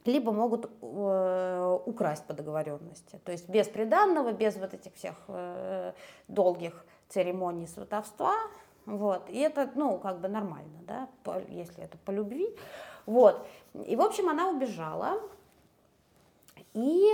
либо 0.04 0.32
могут 0.32 0.70
э, 0.80 1.78
украсть 1.84 2.24
по 2.24 2.32
договоренности, 2.32 3.20
то 3.24 3.32
есть 3.32 3.48
без 3.48 3.68
приданного, 3.68 4.32
без 4.32 4.56
вот 4.56 4.72
этих 4.72 4.94
всех 4.94 5.16
э, 5.28 5.92
долгих 6.28 6.84
церемоний 7.08 7.66
сватовства, 7.66 8.34
вот, 8.86 9.28
и 9.28 9.38
это, 9.38 9.70
ну, 9.74 9.98
как 9.98 10.20
бы 10.20 10.28
нормально, 10.28 10.78
да, 10.86 11.08
по, 11.22 11.38
если 11.48 11.84
это 11.84 11.98
по 11.98 12.10
любви, 12.10 12.56
вот. 13.10 13.44
И, 13.86 13.96
в 13.96 14.02
общем, 14.02 14.28
она 14.28 14.48
убежала 14.48 15.20
и 16.74 17.04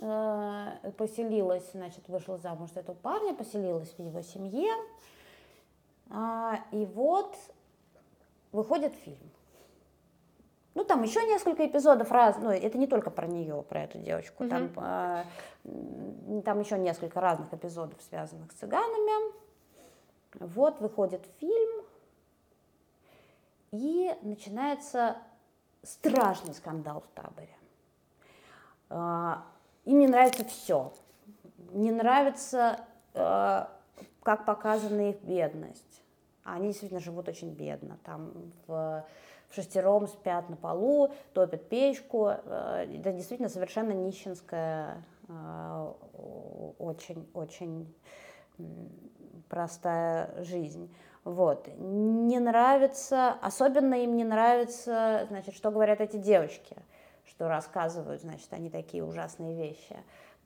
э, 0.00 0.90
поселилась, 0.98 1.70
значит, 1.72 2.08
вышла 2.08 2.38
замуж 2.38 2.70
за 2.72 2.80
этого 2.80 2.96
парня, 2.96 3.34
поселилась 3.34 3.94
в 3.96 3.98
его 4.00 4.20
семье. 4.22 4.72
А, 6.10 6.58
и 6.72 6.84
вот 6.86 7.36
выходит 8.50 8.94
фильм. 9.04 9.30
Ну, 10.74 10.82
там 10.82 11.04
еще 11.04 11.24
несколько 11.24 11.64
эпизодов 11.64 12.10
раз, 12.10 12.36
ну, 12.40 12.50
это 12.50 12.76
не 12.76 12.88
только 12.88 13.10
про 13.12 13.28
нее, 13.28 13.62
про 13.62 13.84
эту 13.84 13.98
девочку, 13.98 14.42
mm-hmm. 14.42 14.74
там, 14.74 15.24
э, 16.34 16.42
там 16.42 16.58
еще 16.58 16.76
несколько 16.78 17.20
разных 17.20 17.54
эпизодов, 17.54 18.02
связанных 18.02 18.50
с 18.50 18.56
цыганами. 18.56 19.32
Вот 20.40 20.80
выходит 20.80 21.24
фильм, 21.38 21.84
и 23.74 24.14
начинается 24.22 25.16
страшный 25.84 26.54
скандал 26.54 27.00
в 27.02 27.06
таборе. 27.14 27.56
А, 28.90 29.44
им 29.84 29.98
не 29.98 30.06
нравится 30.06 30.44
все. 30.44 30.92
Не 31.72 31.90
нравится, 31.90 32.80
а, 33.14 33.70
как 34.22 34.44
показана 34.44 35.10
их 35.10 35.20
бедность. 35.22 36.02
Они 36.42 36.68
действительно 36.68 37.00
живут 37.00 37.28
очень 37.28 37.50
бедно. 37.50 37.98
Там 38.04 38.32
в, 38.66 39.04
в 39.48 39.54
шестером 39.54 40.06
спят 40.08 40.48
на 40.48 40.56
полу, 40.56 41.12
топят 41.32 41.68
печку. 41.68 42.26
А, 42.26 42.84
это 42.84 43.12
действительно 43.12 43.48
совершенно 43.48 43.92
нищенская, 43.92 45.02
очень-очень 46.78 47.94
простая 49.48 50.44
жизнь. 50.44 50.94
Вот. 51.24 51.68
Не 51.78 52.38
нравится, 52.38 53.32
особенно 53.40 53.94
им 53.94 54.16
не 54.16 54.24
нравится, 54.24 55.26
значит, 55.28 55.54
что 55.54 55.70
говорят 55.70 56.00
эти 56.00 56.18
девочки, 56.18 56.76
что 57.26 57.48
рассказывают, 57.48 58.20
значит, 58.20 58.52
они 58.52 58.68
такие 58.68 59.02
ужасные 59.02 59.56
вещи 59.56 59.96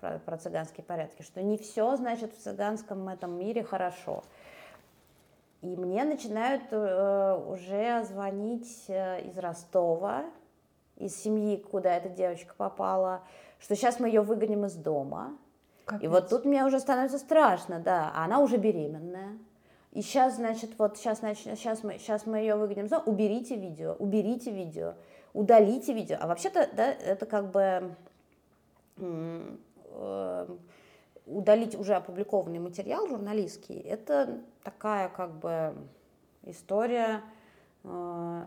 про, 0.00 0.20
про 0.20 0.38
цыганские 0.38 0.84
порядки, 0.84 1.22
что 1.22 1.42
не 1.42 1.58
все, 1.58 1.96
значит, 1.96 2.32
в 2.32 2.38
цыганском 2.40 3.08
этом 3.08 3.38
мире 3.38 3.64
хорошо. 3.64 4.22
И 5.60 5.74
мне 5.74 6.04
начинают 6.04 6.62
э, 6.70 7.44
уже 7.48 8.04
звонить 8.04 8.84
э, 8.86 9.22
из 9.22 9.36
Ростова, 9.36 10.24
из 10.94 11.16
семьи, 11.20 11.56
куда 11.56 11.96
эта 11.96 12.08
девочка 12.08 12.54
попала, 12.56 13.22
что 13.58 13.74
сейчас 13.74 13.98
мы 13.98 14.06
ее 14.06 14.20
выгоним 14.20 14.66
из 14.66 14.74
дома. 14.74 15.36
Капец. 15.84 16.04
И 16.04 16.06
вот 16.06 16.28
тут 16.28 16.44
мне 16.44 16.64
уже 16.64 16.78
становится 16.78 17.18
страшно, 17.18 17.80
да, 17.80 18.12
а 18.14 18.24
она 18.24 18.38
уже 18.38 18.56
беременная. 18.56 19.36
И 19.92 20.02
сейчас, 20.02 20.36
значит, 20.36 20.78
вот 20.78 20.98
сейчас, 20.98 21.20
значит, 21.20 21.58
сейчас, 21.58 21.82
мы, 21.82 21.98
сейчас 21.98 22.26
мы 22.26 22.38
ее 22.38 22.56
выгоним, 22.56 22.88
уберите 23.06 23.56
видео, 23.56 23.96
уберите 23.98 24.50
видео, 24.50 24.94
удалите 25.32 25.92
видео. 25.92 26.18
А 26.20 26.26
вообще-то, 26.26 26.68
да, 26.74 26.92
это 26.92 27.24
как 27.26 27.50
бы 27.50 27.94
э, 28.96 30.46
удалить 31.26 31.74
уже 31.74 31.94
опубликованный 31.94 32.58
материал 32.58 33.06
журналистский, 33.06 33.78
это 33.78 34.40
такая 34.62 35.08
как 35.08 35.32
бы 35.32 35.74
история, 36.44 37.22
э, 37.84 38.44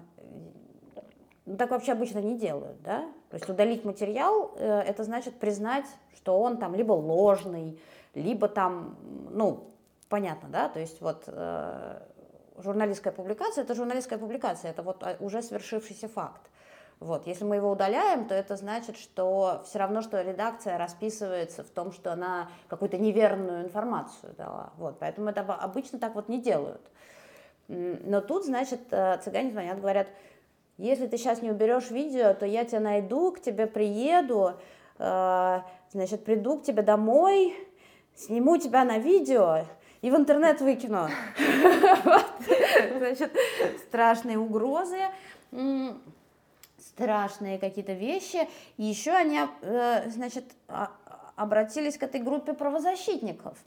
ну, 1.46 1.58
так 1.58 1.72
вообще 1.72 1.94
обычно 1.94 2.20
не 2.20 2.38
делают, 2.38 2.82
да? 2.84 3.02
То 3.30 3.38
есть 3.38 3.50
удалить 3.50 3.84
материал, 3.84 4.54
э, 4.58 4.82
это 4.82 5.04
значит 5.04 5.36
признать, 5.36 5.86
что 6.16 6.40
он 6.40 6.58
там 6.58 6.76
либо 6.76 6.94
ложный, 6.94 7.80
либо 8.14 8.48
там, 8.48 8.96
ну, 9.32 9.71
понятно, 10.12 10.50
да, 10.50 10.68
то 10.68 10.80
есть 10.80 11.01
вот 11.01 11.24
э, 11.27 12.00
журналистская 12.58 13.13
публикация, 13.13 13.63
это 13.63 13.74
журналистская 13.74 14.20
публикация, 14.20 14.72
это 14.72 14.84
вот 14.84 15.01
а, 15.03 15.15
уже 15.22 15.41
свершившийся 15.41 16.10
факт. 16.10 16.41
Вот, 17.00 17.25
если 17.25 17.46
мы 17.46 17.56
его 17.56 17.72
удаляем, 17.72 18.27
то 18.27 18.36
это 18.36 18.58
значит, 18.58 18.98
что 18.98 19.63
все 19.65 19.80
равно, 19.80 20.01
что 20.01 20.22
редакция 20.22 20.77
расписывается 20.77 21.63
в 21.63 21.70
том, 21.70 21.94
что 21.94 22.13
она 22.13 22.50
какую-то 22.68 22.98
неверную 22.98 23.63
информацию 23.63 24.36
дала. 24.38 24.74
Вот, 24.77 25.00
поэтому 25.00 25.30
это 25.30 25.41
обычно 25.41 25.98
так 25.98 26.13
вот 26.13 26.30
не 26.30 26.39
делают. 26.39 26.82
Но 27.70 28.22
тут, 28.22 28.46
значит, 28.46 28.82
э, 28.91 29.18
цыгане 29.24 29.51
звонят, 29.51 29.80
говорят, 29.80 30.10
если 30.77 31.08
ты 31.08 31.18
сейчас 31.18 31.41
не 31.41 31.51
уберешь 31.51 31.89
видео, 31.89 32.34
то 32.34 32.46
я 32.46 32.65
тебя 32.65 32.82
найду, 32.82 33.32
к 33.32 33.41
тебе 33.41 33.65
приеду, 33.65 34.53
э, 35.00 35.60
значит, 35.91 36.25
приду 36.25 36.60
к 36.60 36.63
тебе 36.63 36.84
домой, 36.84 37.56
сниму 38.15 38.58
тебя 38.58 38.84
на 38.84 38.98
видео, 38.98 39.65
и 40.01 40.10
в 40.10 40.15
интернет 40.15 40.62
выкину. 40.62 41.10
Значит, 42.98 43.36
страшные 43.88 44.38
угрозы, 44.38 45.00
страшные 46.79 47.60
какие-то 47.60 47.93
вещи. 47.93 48.48
И 48.77 48.84
еще 48.84 49.12
они, 49.12 49.39
э, 49.62 50.10
значит, 50.10 50.46
а, 50.67 50.91
обратились 51.36 51.98
к 51.98 52.03
этой 52.03 52.22
группе 52.22 52.53
правозащитников 52.53 53.58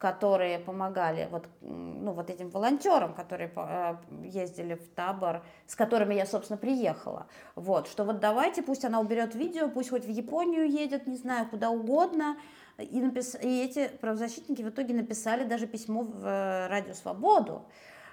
которые 0.00 0.58
помогали 0.58 1.28
вот, 1.30 1.46
ну, 1.60 2.12
вот 2.12 2.30
этим 2.30 2.48
волонтерам, 2.48 3.12
которые 3.12 3.52
э, 3.54 3.96
ездили 4.24 4.74
в 4.74 4.88
табор, 4.94 5.42
с 5.66 5.76
которыми 5.76 6.14
я, 6.14 6.24
собственно, 6.24 6.56
приехала. 6.56 7.26
Вот, 7.54 7.86
что 7.86 8.04
вот 8.04 8.18
давайте, 8.18 8.62
пусть 8.62 8.86
она 8.86 8.98
уберет 8.98 9.34
видео, 9.34 9.68
пусть 9.68 9.90
хоть 9.90 10.06
в 10.06 10.08
Японию 10.08 10.66
едет, 10.70 11.06
не 11.06 11.16
знаю, 11.16 11.46
куда 11.50 11.68
угодно. 11.68 12.38
И, 12.82 13.00
напис... 13.00 13.36
и 13.40 13.62
эти 13.62 13.88
правозащитники 13.88 14.62
в 14.62 14.68
итоге 14.68 14.94
написали 14.94 15.44
даже 15.44 15.66
письмо 15.66 16.02
в 16.02 16.24
э, 16.24 16.68
Радио 16.68 16.94
Свободу, 16.94 17.66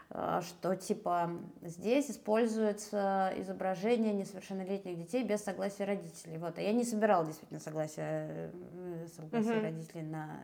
Э, 0.10 0.42
что 0.42 0.76
типа 0.76 1.32
здесь 1.62 2.10
используется 2.10 3.34
изображение 3.38 4.14
несовершеннолетних 4.14 4.98
детей 4.98 5.24
без 5.24 5.44
согласия 5.44 5.84
родителей. 5.84 6.38
Вот. 6.38 6.58
А 6.58 6.62
я 6.62 6.72
не 6.72 6.84
собирала 6.84 7.26
действительно 7.26 7.60
согласия, 7.60 8.52
э, 8.74 9.08
согласия 9.16 9.50
uh-huh. 9.50 9.62
родителей 9.62 10.04
на... 10.04 10.44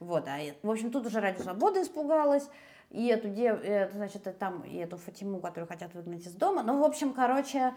Вот. 0.00 0.26
А, 0.26 0.38
в 0.62 0.70
общем, 0.70 0.90
тут 0.90 1.06
уже 1.06 1.20
Радио 1.20 1.42
Свободы 1.42 1.82
испугалась. 1.82 2.48
И 2.90 3.06
эту, 3.06 3.28
дев... 3.28 3.60
значит, 3.92 4.22
там, 4.38 4.62
и 4.64 4.76
эту 4.76 4.98
Фатиму, 4.98 5.40
которую 5.40 5.66
хотят 5.66 5.94
выгнать 5.94 6.26
из 6.26 6.34
дома. 6.34 6.62
Ну, 6.62 6.78
в 6.78 6.84
общем, 6.84 7.14
короче, 7.14 7.72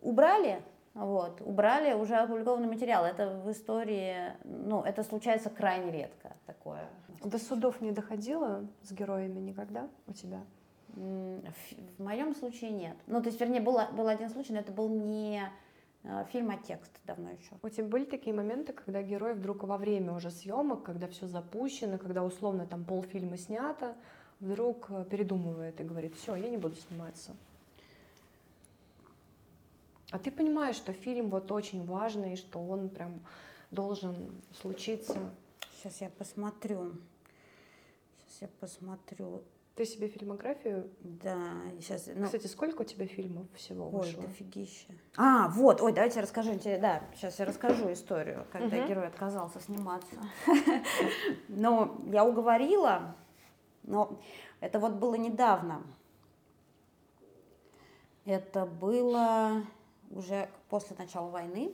убрали, 0.00 0.62
вот, 0.94 1.40
убрали 1.40 1.92
уже 1.92 2.14
опубликованный 2.14 2.68
материал. 2.68 3.04
Это 3.04 3.30
в 3.30 3.50
истории, 3.50 4.32
ну, 4.44 4.82
это 4.82 5.02
случается 5.02 5.50
крайне 5.50 5.90
редко 5.90 6.32
такое. 6.46 6.88
До 7.22 7.38
судов 7.38 7.80
не 7.80 7.90
доходило 7.90 8.66
с 8.82 8.92
героями 8.92 9.40
никогда 9.40 9.88
у 10.06 10.12
тебя? 10.12 10.40
В 10.88 12.02
моем 12.02 12.34
случае 12.36 12.70
нет. 12.70 12.96
Ну, 13.08 13.20
то 13.20 13.28
есть, 13.28 13.40
вернее, 13.40 13.60
был, 13.60 13.80
был 13.92 14.06
один 14.06 14.30
случай, 14.30 14.52
но 14.52 14.60
это 14.60 14.70
был 14.70 14.88
не 14.88 15.42
э, 16.04 16.24
фильм, 16.32 16.50
а 16.50 16.56
текст 16.56 16.92
давно 17.04 17.30
еще. 17.30 17.50
У 17.62 17.68
тебя 17.68 17.86
были 17.86 18.04
такие 18.04 18.36
моменты, 18.36 18.72
когда 18.72 19.02
герой 19.02 19.34
вдруг 19.34 19.64
во 19.64 19.76
время 19.76 20.12
уже 20.12 20.30
съемок, 20.30 20.84
когда 20.84 21.08
все 21.08 21.26
запущено, 21.26 21.98
когда 21.98 22.22
условно 22.22 22.66
там 22.66 22.84
полфильма 22.84 23.36
снято, 23.36 23.96
вдруг 24.38 24.86
э, 24.90 25.04
передумывает 25.10 25.80
и 25.80 25.84
говорит, 25.84 26.14
все, 26.14 26.36
я 26.36 26.48
не 26.48 26.58
буду 26.58 26.76
сниматься. 26.76 27.32
А 30.10 30.18
ты 30.18 30.30
понимаешь, 30.30 30.76
что 30.76 30.92
фильм 30.92 31.30
вот 31.30 31.50
очень 31.50 31.84
важный, 31.84 32.36
что 32.36 32.58
он 32.60 32.88
прям 32.88 33.20
должен 33.70 34.42
случиться. 34.60 35.18
Сейчас 35.76 36.00
я 36.00 36.10
посмотрю. 36.10 36.92
Сейчас 38.26 38.42
я 38.42 38.48
посмотрю. 38.60 39.42
Ты 39.74 39.84
себе 39.86 40.06
фильмографию? 40.06 40.88
Да, 41.00 41.50
сейчас. 41.80 42.08
Ну... 42.14 42.26
Кстати, 42.26 42.46
сколько 42.46 42.82
у 42.82 42.84
тебя 42.84 43.08
фильмов 43.08 43.46
всего 43.54 43.86
ой, 43.86 44.06
вышло? 44.06 44.20
Ой, 44.20 44.26
дофигища. 44.28 44.86
А, 45.16 45.48
вот, 45.48 45.80
ой, 45.80 45.92
давайте 45.92 46.20
расскажу 46.20 46.56
тебе, 46.56 46.78
да, 46.78 47.02
сейчас 47.16 47.40
я 47.40 47.44
расскажу 47.44 47.92
историю, 47.92 48.46
когда 48.52 48.76
угу. 48.76 48.88
герой 48.88 49.08
отказался 49.08 49.60
сниматься. 49.60 50.14
Но 51.48 52.00
я 52.06 52.24
уговорила, 52.24 53.16
но 53.82 54.18
это 54.60 54.78
вот 54.78 54.94
было 54.94 55.16
недавно. 55.16 55.82
Это 58.24 58.64
было 58.64 59.64
уже 60.14 60.48
после 60.70 60.96
начала 60.96 61.28
войны. 61.28 61.72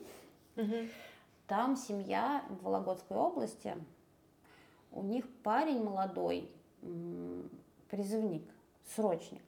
Там 1.46 1.76
семья 1.76 2.44
в 2.48 2.64
Вологодской 2.64 3.16
области, 3.16 3.74
у 4.92 5.03
них 5.03 5.24
парень 5.42 5.83
молодой, 5.83 6.50
призывник, 7.90 8.48
срочник. 8.94 9.42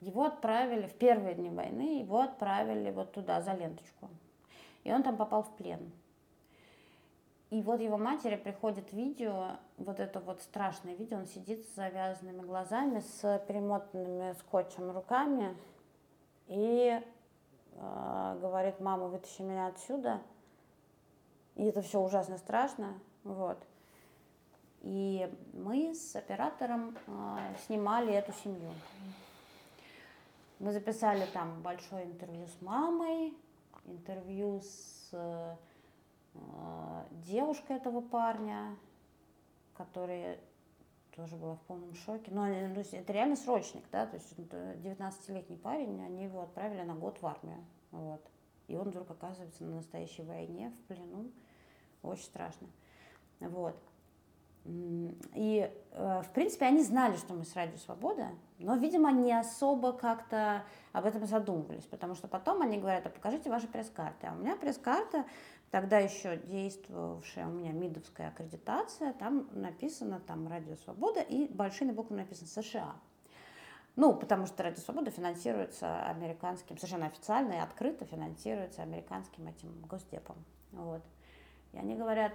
Его 0.00 0.24
отправили 0.24 0.86
в 0.86 0.94
первые 0.94 1.34
дни 1.34 1.48
войны, 1.48 2.00
его 2.00 2.20
отправили 2.20 2.90
вот 2.90 3.12
туда, 3.12 3.40
за 3.40 3.52
ленточку. 3.52 4.08
И 4.84 4.92
он 4.92 5.02
там 5.02 5.16
попал 5.16 5.42
в 5.42 5.56
плен. 5.56 5.90
И 7.50 7.62
вот 7.62 7.80
его 7.80 7.96
матери 7.96 8.36
приходит 8.36 8.92
видео, 8.92 9.52
вот 9.78 10.00
это 10.00 10.20
вот 10.20 10.42
страшное 10.42 10.94
видео, 10.96 11.18
он 11.18 11.26
сидит 11.26 11.64
с 11.64 11.74
завязанными 11.76 12.42
глазами, 12.42 13.00
с 13.00 13.44
перемотанными 13.46 14.34
скотчем 14.40 14.90
руками 14.90 15.56
и 16.48 17.00
говорит, 17.76 18.80
мама, 18.80 19.08
вытащи 19.08 19.42
меня 19.42 19.66
отсюда. 19.66 20.22
И 21.54 21.64
это 21.64 21.82
все 21.82 22.00
ужасно 22.00 22.38
страшно, 22.38 22.98
вот. 23.24 23.58
И 24.82 25.28
мы 25.52 25.94
с 25.94 26.14
оператором 26.14 26.96
э, 27.06 27.54
снимали 27.66 28.12
эту 28.12 28.32
семью. 28.32 28.70
Мы 30.58 30.72
записали 30.72 31.26
там 31.32 31.60
большое 31.62 32.04
интервью 32.04 32.46
с 32.46 32.62
мамой, 32.62 33.34
интервью 33.86 34.60
с 34.60 35.08
э, 35.12 35.56
девушкой 37.26 37.78
этого 37.78 38.00
парня, 38.00 38.76
которая 39.76 40.38
тоже 41.16 41.36
была 41.36 41.54
в 41.54 41.62
полном 41.62 41.94
шоке. 41.94 42.30
Но 42.30 42.46
ну, 42.46 42.74
есть, 42.76 42.94
это 42.94 43.12
реально 43.12 43.36
срочник, 43.36 43.84
да, 43.90 44.06
то 44.06 44.16
есть 44.16 44.32
19-летний 44.36 45.56
парень, 45.56 46.00
они 46.04 46.24
его 46.24 46.42
отправили 46.42 46.82
на 46.82 46.94
год 46.94 47.20
в 47.20 47.26
армию. 47.26 47.64
Вот. 47.90 48.22
И 48.68 48.76
он 48.76 48.90
вдруг 48.90 49.10
оказывается 49.10 49.64
на 49.64 49.76
настоящей 49.76 50.22
войне, 50.22 50.70
в 50.70 50.86
плену. 50.86 51.30
Очень 52.02 52.24
страшно. 52.24 52.68
Вот. 53.40 53.76
И, 55.34 55.70
э, 55.92 56.22
в 56.22 56.30
принципе, 56.32 56.66
они 56.66 56.82
знали, 56.82 57.16
что 57.16 57.34
мы 57.34 57.44
с 57.44 57.54
Радио 57.54 57.76
Свобода, 57.78 58.30
но, 58.58 58.74
видимо, 58.74 59.12
не 59.12 59.32
особо 59.32 59.92
как-то 59.92 60.64
об 60.92 61.04
этом 61.04 61.24
задумывались, 61.24 61.84
потому 61.84 62.16
что 62.16 62.26
потом 62.26 62.62
они 62.62 62.78
говорят, 62.78 63.06
а 63.06 63.10
покажите 63.10 63.48
ваши 63.48 63.68
пресс-карты. 63.68 64.26
А 64.26 64.32
у 64.32 64.36
меня 64.36 64.56
пресс-карта, 64.56 65.24
тогда 65.76 65.98
еще 65.98 66.38
действовавшая 66.38 67.46
у 67.46 67.50
меня 67.50 67.70
МИДовская 67.70 68.28
аккредитация, 68.28 69.12
там 69.12 69.46
написано 69.52 70.20
там 70.26 70.48
Радио 70.48 70.74
Свобода 70.76 71.20
и 71.20 71.52
большими 71.52 71.92
буквами 71.92 72.20
написано 72.20 72.48
США. 72.48 72.96
Ну, 73.94 74.14
потому 74.14 74.46
что 74.46 74.62
Радио 74.62 74.80
Свобода 74.80 75.10
финансируется 75.10 76.06
американским, 76.06 76.78
совершенно 76.78 77.04
официально 77.04 77.52
и 77.52 77.58
открыто 77.58 78.06
финансируется 78.06 78.80
американским 78.80 79.46
этим 79.48 79.70
госдепом. 79.82 80.42
Вот. 80.72 81.02
И 81.74 81.78
они 81.78 81.94
говорят, 81.94 82.32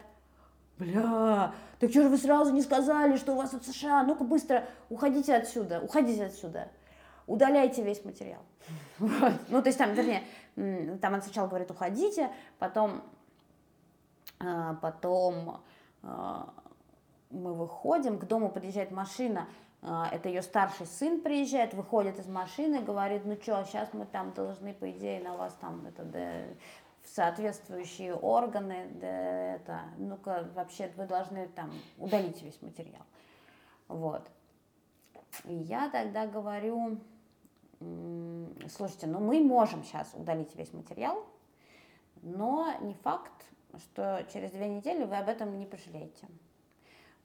Бля, 0.78 1.56
так 1.80 1.90
что 1.90 2.04
же 2.04 2.10
вы 2.10 2.20
сразу 2.20 2.54
не 2.54 2.62
сказали, 2.62 3.18
что 3.18 3.34
у 3.34 3.38
вас 3.38 3.54
в 3.54 3.64
США? 3.64 4.04
Ну-ка 4.04 4.24
быстро 4.24 4.68
уходите 4.90 5.34
отсюда, 5.34 5.82
уходите 5.82 6.26
отсюда. 6.26 6.70
Удаляйте 7.26 7.82
весь 7.82 8.06
материал. 8.06 8.42
Ну, 9.50 9.64
то 9.64 9.70
есть 9.70 9.80
там, 9.80 9.96
вернее, 9.96 10.22
там 11.02 11.16
он 11.16 11.24
сначала 11.24 11.48
говорит, 11.48 11.72
уходите, 11.72 12.30
потом, 12.60 13.02
потом 14.82 15.62
а, 16.04 16.54
мы 17.30 17.54
выходим, 17.54 18.18
к 18.20 18.26
дому 18.26 18.50
подъезжает 18.50 18.92
машина, 18.92 19.48
а, 19.82 20.10
это 20.12 20.30
ее 20.30 20.42
старший 20.42 20.86
сын 20.86 21.22
приезжает, 21.22 21.74
выходит 21.74 22.20
из 22.20 22.28
машины, 22.28 22.82
говорит, 22.82 23.26
ну 23.26 23.36
что, 23.42 23.64
сейчас 23.66 23.94
мы 23.94 24.06
там 24.06 24.32
должны, 24.34 24.74
по 24.74 24.90
идее, 24.92 25.22
на 25.22 25.36
вас 25.36 25.54
там 25.60 25.86
это, 25.86 26.04
да, 26.04 26.44
в 27.04 27.10
соответствующие 27.10 28.14
органы, 28.14 28.88
да, 28.96 29.56
это, 29.56 29.82
ну-ка, 29.98 30.48
вообще 30.54 30.92
вы 30.98 31.08
должны 31.08 31.48
там 31.48 31.72
удалить 31.98 32.42
весь 32.44 32.62
материал. 32.62 33.04
Вот. 33.88 34.30
И 35.46 35.54
я 35.54 35.90
тогда 35.90 36.28
говорю, 36.28 37.00
слушайте, 37.80 39.08
ну 39.08 39.20
мы 39.20 39.44
можем 39.44 39.84
сейчас 39.84 40.12
удалить 40.14 40.56
весь 40.56 40.74
материал, 40.74 41.26
но 42.22 42.72
не 42.82 42.94
факт, 42.94 43.32
что 43.80 44.26
через 44.34 44.52
две 44.52 44.68
недели 44.68 45.04
вы 45.04 45.16
об 45.18 45.30
этом 45.30 45.58
не 45.60 45.66
пожалеете 45.66 46.28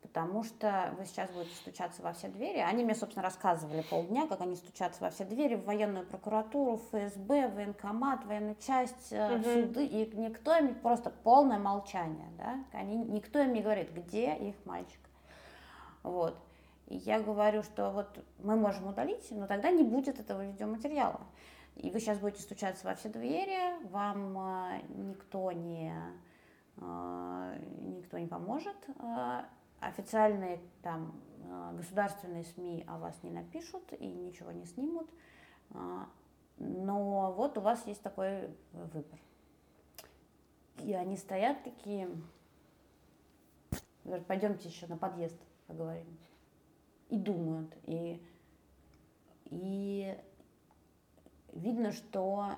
потому 0.07 0.45
что 0.45 0.95
вы 0.99 1.05
сейчас 1.05 1.31
будете 1.31 1.55
стучаться 1.57 2.01
во 2.03 2.13
все 2.13 2.29
двери. 2.29 2.59
Они 2.59 2.85
мне, 2.85 2.95
собственно, 2.95 3.23
рассказывали 3.23 3.83
полдня, 3.83 4.27
как 4.27 4.41
они 4.41 4.57
стучатся 4.57 5.03
во 5.03 5.11
все 5.11 5.25
двери, 5.25 5.57
в 5.57 5.65
военную 5.65 6.07
прокуратуру, 6.07 6.77
в 6.77 6.89
ФСБ, 6.91 7.49
военкомат, 7.49 8.25
военную 8.25 8.57
часть, 8.57 9.13
угу. 9.13 9.43
суды, 9.43 9.87
и 9.87 10.17
никто 10.17 10.55
им 10.55 10.75
просто 10.75 11.11
полное 11.11 11.59
молчание, 11.59 12.29
да, 12.39 12.65
они, 12.73 12.97
никто 12.97 13.41
им 13.41 13.53
не 13.53 13.61
говорит, 13.61 13.93
где 13.93 14.35
их 14.35 14.55
мальчик. 14.65 15.01
Вот. 16.03 16.39
И 16.87 16.97
я 16.99 17.21
говорю, 17.21 17.63
что 17.63 17.91
вот 17.91 18.25
мы 18.39 18.55
можем 18.57 18.87
удалить, 18.87 19.27
но 19.31 19.47
тогда 19.47 19.71
не 19.71 19.83
будет 19.83 20.21
этого 20.21 20.47
видеоматериала. 20.47 21.21
И 21.75 21.91
вы 21.91 22.01
сейчас 22.01 22.19
будете 22.19 22.43
стучаться 22.43 22.87
во 22.87 22.95
все 22.95 23.09
двери, 23.09 23.85
вам 23.89 24.39
э, 24.39 24.81
никто 24.89 25.53
не, 25.53 25.93
никто 26.79 28.19
не 28.19 28.27
поможет, 28.27 28.77
э, 28.99 29.45
официальные 29.81 30.61
там 30.83 31.21
э, 31.45 31.77
государственные 31.77 32.45
СМИ 32.45 32.85
о 32.87 32.99
вас 32.99 33.23
не 33.23 33.31
напишут 33.31 33.93
и 33.93 34.07
ничего 34.07 34.53
не 34.53 34.67
снимут. 34.67 35.09
Но 36.59 37.35
вот 37.37 37.59
у 37.59 37.61
вас 37.61 37.87
есть 37.87 38.03
такой 38.03 38.49
выбор. 38.73 39.19
И 40.79 40.95
они 40.95 41.17
стоят 41.17 41.63
такие, 41.65 42.09
говорят, 44.05 44.27
пойдемте 44.27 44.69
еще 44.69 44.87
на 44.87 44.97
подъезд 44.97 45.37
поговорим. 45.67 46.17
И 47.11 47.19
думают. 47.19 47.77
И 47.85 48.23
и 49.51 50.17
видно, 51.53 51.93
что 51.93 52.57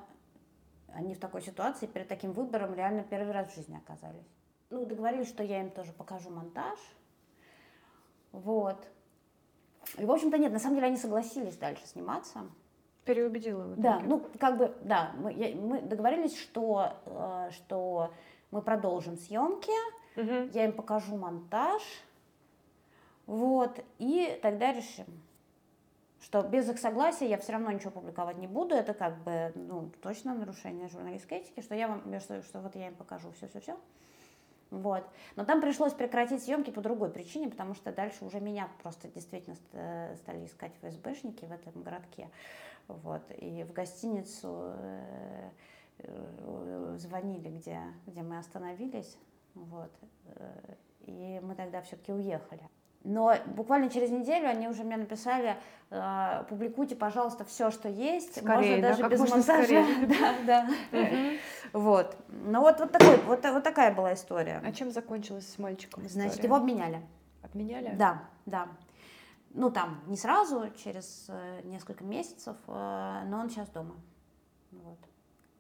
они 0.95 1.15
в 1.15 1.21
такой 1.21 1.43
ситуации 1.43 1.87
перед 1.87 2.09
таким 2.09 2.33
выбором 2.33 2.75
реально 2.75 3.03
первый 3.03 3.33
раз 3.33 3.51
в 3.51 3.55
жизни 3.55 3.77
оказались. 3.77 4.27
Ну, 4.71 4.85
договорились, 4.85 5.29
что 5.29 5.43
я 5.43 5.61
им 5.61 5.71
тоже 5.71 5.93
покажу 5.93 6.31
монтаж. 6.31 6.79
Вот. 8.33 8.77
И, 9.97 10.05
в 10.05 10.11
общем-то, 10.11 10.37
нет, 10.39 10.53
на 10.53 10.59
самом 10.59 10.77
деле 10.77 10.89
они 10.89 10.97
согласились 10.97 11.57
дальше 11.57 11.87
сниматься. 11.87 12.41
Переубедила 13.05 13.63
в 13.63 13.81
Да, 13.81 14.01
ну, 14.01 14.27
как 14.39 14.59
бы, 14.59 14.77
да, 14.83 15.13
мы, 15.17 15.33
я, 15.33 15.57
мы 15.57 15.81
договорились, 15.81 16.39
что, 16.39 16.93
э, 17.07 17.51
что 17.53 18.13
мы 18.51 18.61
продолжим 18.61 19.17
съемки, 19.17 19.73
Мгм. 20.15 20.51
я 20.53 20.67
им 20.67 20.73
покажу 20.73 21.17
монтаж, 21.17 21.83
вот, 23.27 23.83
и 23.99 24.39
тогда 24.43 24.73
решим, 24.73 25.07
что 26.21 26.43
без 26.43 26.69
их 26.69 26.79
согласия 26.79 27.29
я 27.29 27.39
все 27.39 27.53
равно 27.53 27.71
ничего 27.71 27.91
публиковать 27.91 28.39
не 28.39 28.47
буду, 28.47 28.75
это 28.75 28.93
как 28.95 29.19
бы, 29.23 29.53
ну, 29.55 29.91
точно 30.03 30.35
нарушение 30.35 30.89
журналистской 30.89 31.39
этики, 31.39 31.61
что 31.61 31.75
я 31.75 31.89
вам, 31.89 32.21
что, 32.21 32.43
что 32.43 32.61
вот 32.61 32.75
я 32.75 32.89
им 32.89 32.95
покажу 32.95 33.31
все-все-все. 33.33 33.79
Вот. 34.71 35.03
Но 35.37 35.45
там 35.47 35.61
пришлось 35.63 35.95
прекратить 35.95 36.43
съемки 36.43 36.71
по 36.71 36.83
другой 36.83 37.11
причине, 37.11 37.49
потому 37.49 37.75
что 37.75 37.91
дальше 37.93 38.25
уже 38.25 38.39
меня 38.39 38.69
просто 38.83 39.09
действительно 39.09 39.57
ст- 39.57 40.19
стали 40.19 40.45
искать 40.45 40.73
ФСБшники 40.83 41.47
в 41.47 41.53
этом 41.53 41.83
городке. 41.83 42.29
Вот. 42.87 43.23
И 43.39 43.65
в 43.65 43.73
гостиницу 43.73 44.73
э, 44.77 45.51
э, 46.01 46.97
звонили, 46.99 47.49
где, 47.49 47.81
где 48.07 48.23
мы 48.23 48.39
остановились. 48.39 49.17
Вот. 49.55 49.91
Э, 50.37 50.75
И 51.07 51.41
мы 51.43 51.55
тогда 51.55 51.81
все-таки 51.81 52.13
уехали. 52.13 52.63
Но 53.05 53.35
буквально 53.47 53.91
через 53.91 54.11
неделю 54.11 54.49
они 54.49 54.69
уже 54.69 54.83
мне 54.83 54.97
написали, 54.97 55.57
э, 55.91 56.45
публикуйте, 56.49 56.97
пожалуйста, 56.97 57.45
все, 57.45 57.71
что 57.71 57.89
есть. 57.89 58.37
Скорее, 58.37 58.77
можно 58.77 58.83
да, 58.83 58.89
даже 58.89 59.03
как 59.03 59.11
без 59.13 59.21
можно 59.21 59.37
монтажа. 59.37 59.65
скорее. 59.65 60.07
Да, 60.47 60.67
да. 60.93 61.31
Вот. 61.73 62.17
Ну 62.29 62.61
вот, 62.61 62.81
вот, 62.81 62.93
такой, 62.93 63.17
вот, 63.19 63.45
вот 63.45 63.63
такая 63.63 63.95
была 63.95 64.15
история. 64.15 64.61
А 64.65 64.73
чем 64.73 64.91
закончилась 64.91 65.49
с 65.49 65.59
мальчиком 65.59 66.09
Значит, 66.09 66.43
его 66.43 66.57
обменяли. 66.57 67.01
Обменяли? 67.43 67.95
Да, 67.97 68.23
да. 68.47 68.69
Ну, 69.55 69.71
там, 69.71 70.03
не 70.07 70.17
сразу, 70.17 70.71
через 70.83 71.27
э, 71.29 71.63
несколько 71.65 72.05
месяцев, 72.05 72.57
э, 72.67 73.23
но 73.27 73.41
он 73.41 73.49
сейчас 73.49 73.69
дома. 73.71 73.95
Вот. 74.73 74.99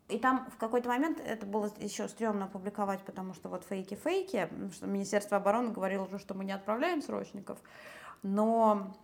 И 0.09 0.19
там 0.19 0.49
в 0.51 0.57
какой-то 0.57 0.89
момент 0.89 1.21
это 1.21 1.45
было 1.45 1.71
еще 1.79 2.09
стрёмно 2.09 2.47
публиковать, 2.47 3.03
потому 3.03 3.35
что 3.35 3.51
вот 3.51 3.65
фейки-фейки, 3.65 4.49
что 4.73 4.87
Министерство 4.87 5.37
обороны 5.37 5.71
говорило 5.71 6.05
уже, 6.05 6.19
что 6.19 6.35
мы 6.35 6.45
не 6.45 6.53
отправляем 6.53 7.03
срочников, 7.03 7.59
но 8.23 8.95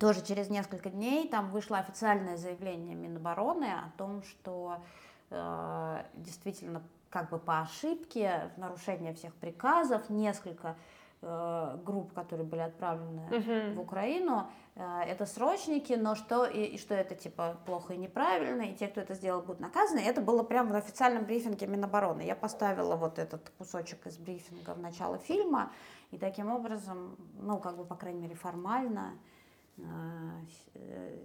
тоже 0.00 0.24
через 0.24 0.50
несколько 0.50 0.90
дней 0.90 1.28
там 1.28 1.50
вышло 1.50 1.78
официальное 1.78 2.36
заявление 2.36 2.96
Минобороны 2.96 3.72
о 3.72 3.92
том, 3.96 4.22
что 4.24 4.82
э, 5.30 6.02
действительно 6.14 6.82
как 7.10 7.30
бы 7.30 7.38
по 7.38 7.60
ошибке, 7.60 8.50
в 8.56 8.60
нарушение 8.60 9.14
всех 9.14 9.34
приказов, 9.34 10.10
несколько 10.10 10.76
групп, 11.20 12.12
которые 12.12 12.46
были 12.46 12.60
отправлены 12.60 13.22
Мгм. 13.30 13.74
в 13.74 13.80
Украину, 13.80 14.46
э, 14.76 15.00
это 15.08 15.26
срочники, 15.26 15.94
но 15.94 16.14
что 16.14 16.44
и, 16.46 16.62
и 16.62 16.78
что 16.78 16.94
это 16.94 17.14
типа 17.16 17.56
плохо 17.66 17.94
и 17.94 17.96
неправильно, 17.96 18.62
и 18.62 18.74
те, 18.74 18.86
кто 18.86 19.00
это 19.00 19.14
сделал, 19.14 19.42
будут 19.42 19.60
наказаны. 19.60 19.98
Это 19.98 20.20
было 20.20 20.44
прямо 20.44 20.72
в 20.72 20.76
официальном 20.76 21.24
брифинге 21.24 21.66
Минобороны. 21.66 22.22
Я 22.22 22.36
поставила 22.36 22.94
вот 22.94 23.18
этот 23.18 23.50
кусочек 23.58 24.06
из 24.06 24.16
брифинга 24.16 24.74
в 24.74 24.78
начало 24.80 25.18
фильма, 25.18 25.72
и 26.12 26.18
таким 26.18 26.50
образом, 26.52 27.16
ну, 27.40 27.58
как 27.58 27.76
бы, 27.76 27.84
по 27.84 27.96
крайней 27.96 28.20
мере, 28.20 28.34
формально 28.36 29.18
э, 29.76 29.82
э, 30.74 31.18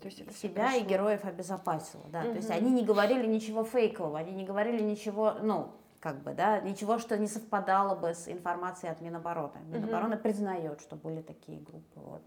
То 0.00 0.08
есть 0.08 0.20
это 0.20 0.34
себя 0.34 0.74
и 0.74 0.82
героев 0.82 1.24
обезопасила, 1.24 2.04
да. 2.10 2.22
То 2.22 2.32
есть 2.32 2.50
они 2.50 2.72
не 2.72 2.84
говорили 2.84 3.26
ничего 3.26 3.62
фейкового, 3.62 4.18
они 4.18 4.32
не 4.32 4.44
говорили 4.44 4.82
ничего, 4.82 5.34
ну, 5.40 5.70
как 6.02 6.20
бы, 6.22 6.34
да, 6.34 6.60
ничего, 6.60 6.98
что 6.98 7.16
не 7.16 7.28
совпадало 7.28 7.94
бы 7.94 8.12
с 8.12 8.26
информацией 8.26 8.90
от 8.90 9.00
Минобороны. 9.00 9.60
Минобороны 9.68 10.16
признает, 10.16 10.80
что 10.80 10.96
были 10.96 11.22
такие 11.22 11.60
группы, 11.60 12.00
вот. 12.00 12.22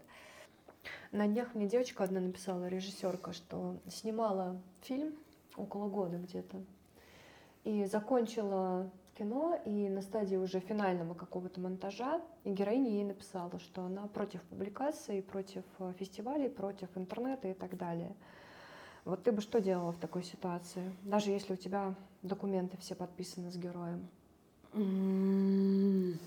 На 1.12 1.26
днях 1.26 1.54
мне 1.54 1.66
девочка 1.66 2.04
одна 2.04 2.20
написала, 2.20 2.68
режиссерка, 2.68 3.34
что 3.34 3.76
снимала 3.88 4.56
фильм 4.80 5.14
около 5.56 5.88
года 5.88 6.16
где-то. 6.16 6.62
И 7.64 7.84
закончила 7.84 8.90
кино, 9.18 9.60
и 9.66 9.90
на 9.90 10.00
стадии 10.00 10.36
уже 10.36 10.60
финального 10.60 11.12
какого-то 11.12 11.60
монтажа, 11.60 12.22
и 12.44 12.52
героиня 12.52 12.90
ей 12.90 13.04
написала, 13.04 13.58
что 13.58 13.82
она 13.82 14.06
против 14.06 14.40
публикации, 14.44 15.20
против 15.20 15.64
э, 15.80 15.92
фестивалей, 15.98 16.48
против 16.48 16.88
интернета 16.96 17.48
и 17.48 17.54
так 17.54 17.76
далее. 17.76 18.14
Вот 19.06 19.22
ты 19.22 19.30
бы 19.30 19.40
что 19.40 19.60
делала 19.60 19.92
в 19.92 19.98
такой 19.98 20.24
ситуации? 20.24 20.92
Даже 21.04 21.30
если 21.30 21.52
у 21.52 21.56
тебя 21.56 21.94
документы 22.22 22.76
все 22.78 22.96
подписаны 22.96 23.52
с 23.52 23.56
героем. 23.56 24.08
М, 24.72 26.18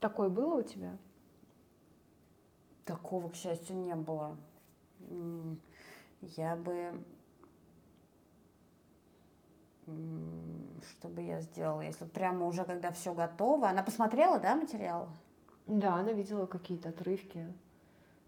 Такое 0.00 0.30
было 0.30 0.60
у 0.60 0.62
тебя? 0.62 0.96
Такого, 2.86 3.28
к 3.28 3.34
счастью, 3.34 3.76
не 3.76 3.94
было. 3.94 4.38
Я 6.22 6.56
бы... 6.56 7.04
Что 9.84 11.08
бы 11.08 11.20
я 11.20 11.42
сделала, 11.42 11.82
если 11.82 12.06
прямо 12.06 12.46
уже, 12.46 12.64
когда 12.64 12.90
все 12.90 13.12
готово? 13.12 13.68
Она 13.68 13.82
посмотрела, 13.82 14.38
да, 14.38 14.56
материал? 14.56 15.10
Да, 15.66 15.96
она 15.96 16.12
видела 16.12 16.46
какие-то 16.46 16.88
отрывки. 16.88 17.52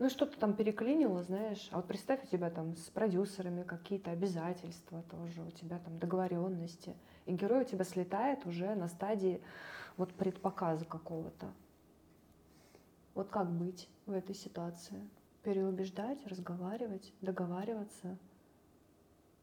Ну, 0.03 0.11
что-то 0.11 0.37
там 0.37 0.55
переклинило, 0.55 1.23
знаешь. 1.23 1.69
А 1.71 1.77
вот 1.77 1.87
представь, 1.87 2.25
у 2.25 2.27
тебя 2.27 2.51
там 2.51 2.77
с 2.77 2.91
продюсерами 2.91 3.63
какие-то 3.63 4.11
обязательства 4.11 5.05
тоже, 5.05 5.43
у 5.43 5.53
тебя 5.53 5.79
там 5.79 5.97
договоренности. 6.01 6.97
И 7.25 7.33
герой 7.33 7.63
у 7.63 7.65
тебя 7.65 7.85
слетает 7.85 8.45
уже 8.45 8.75
на 8.75 8.89
стадии 8.89 9.41
вот 9.97 10.13
предпоказа 10.13 10.85
какого-то. 10.87 11.53
Вот 13.15 13.29
как 13.29 13.49
быть 13.53 13.89
в 14.07 14.11
этой 14.11 14.35
ситуации? 14.35 15.09
Переубеждать, 15.45 16.27
разговаривать, 16.27 17.13
договариваться? 17.21 18.19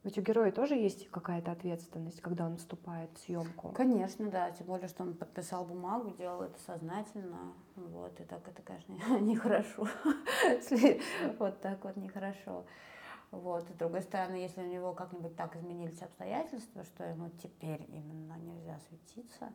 Ведь 0.04 0.18
у 0.18 0.22
героя 0.22 0.52
тоже 0.52 0.76
есть 0.76 1.10
какая-то 1.10 1.52
ответственность, 1.52 2.22
когда 2.22 2.46
он 2.46 2.56
вступает 2.56 3.10
в 3.16 3.20
съемку. 3.20 3.74
Конечно, 3.74 4.30
да, 4.30 4.50
тем 4.52 4.68
более, 4.68 4.88
что 4.88 5.04
он 5.04 5.14
подписал 5.14 5.66
бумагу, 5.66 6.12
делал 6.12 6.42
это 6.42 6.58
сознательно, 6.66 7.54
вот, 7.76 8.18
и 8.20 8.24
так 8.24 8.48
это, 8.48 8.62
конечно, 8.62 8.94
нехорошо, 9.20 9.88
вот 11.40 11.60
так 11.60 11.84
вот 11.84 11.98
нехорошо. 11.98 12.66
Вот, 13.32 13.64
с 13.64 13.74
другой 13.74 14.02
стороны, 14.02 14.36
если 14.36 14.62
у 14.62 14.68
него 14.68 14.94
как-нибудь 14.94 15.36
так 15.36 15.56
изменились 15.56 16.02
обстоятельства, 16.02 16.84
что 16.84 17.04
ему 17.04 17.30
теперь 17.44 17.86
именно 17.90 18.38
нельзя 18.40 18.80
светиться, 18.88 19.52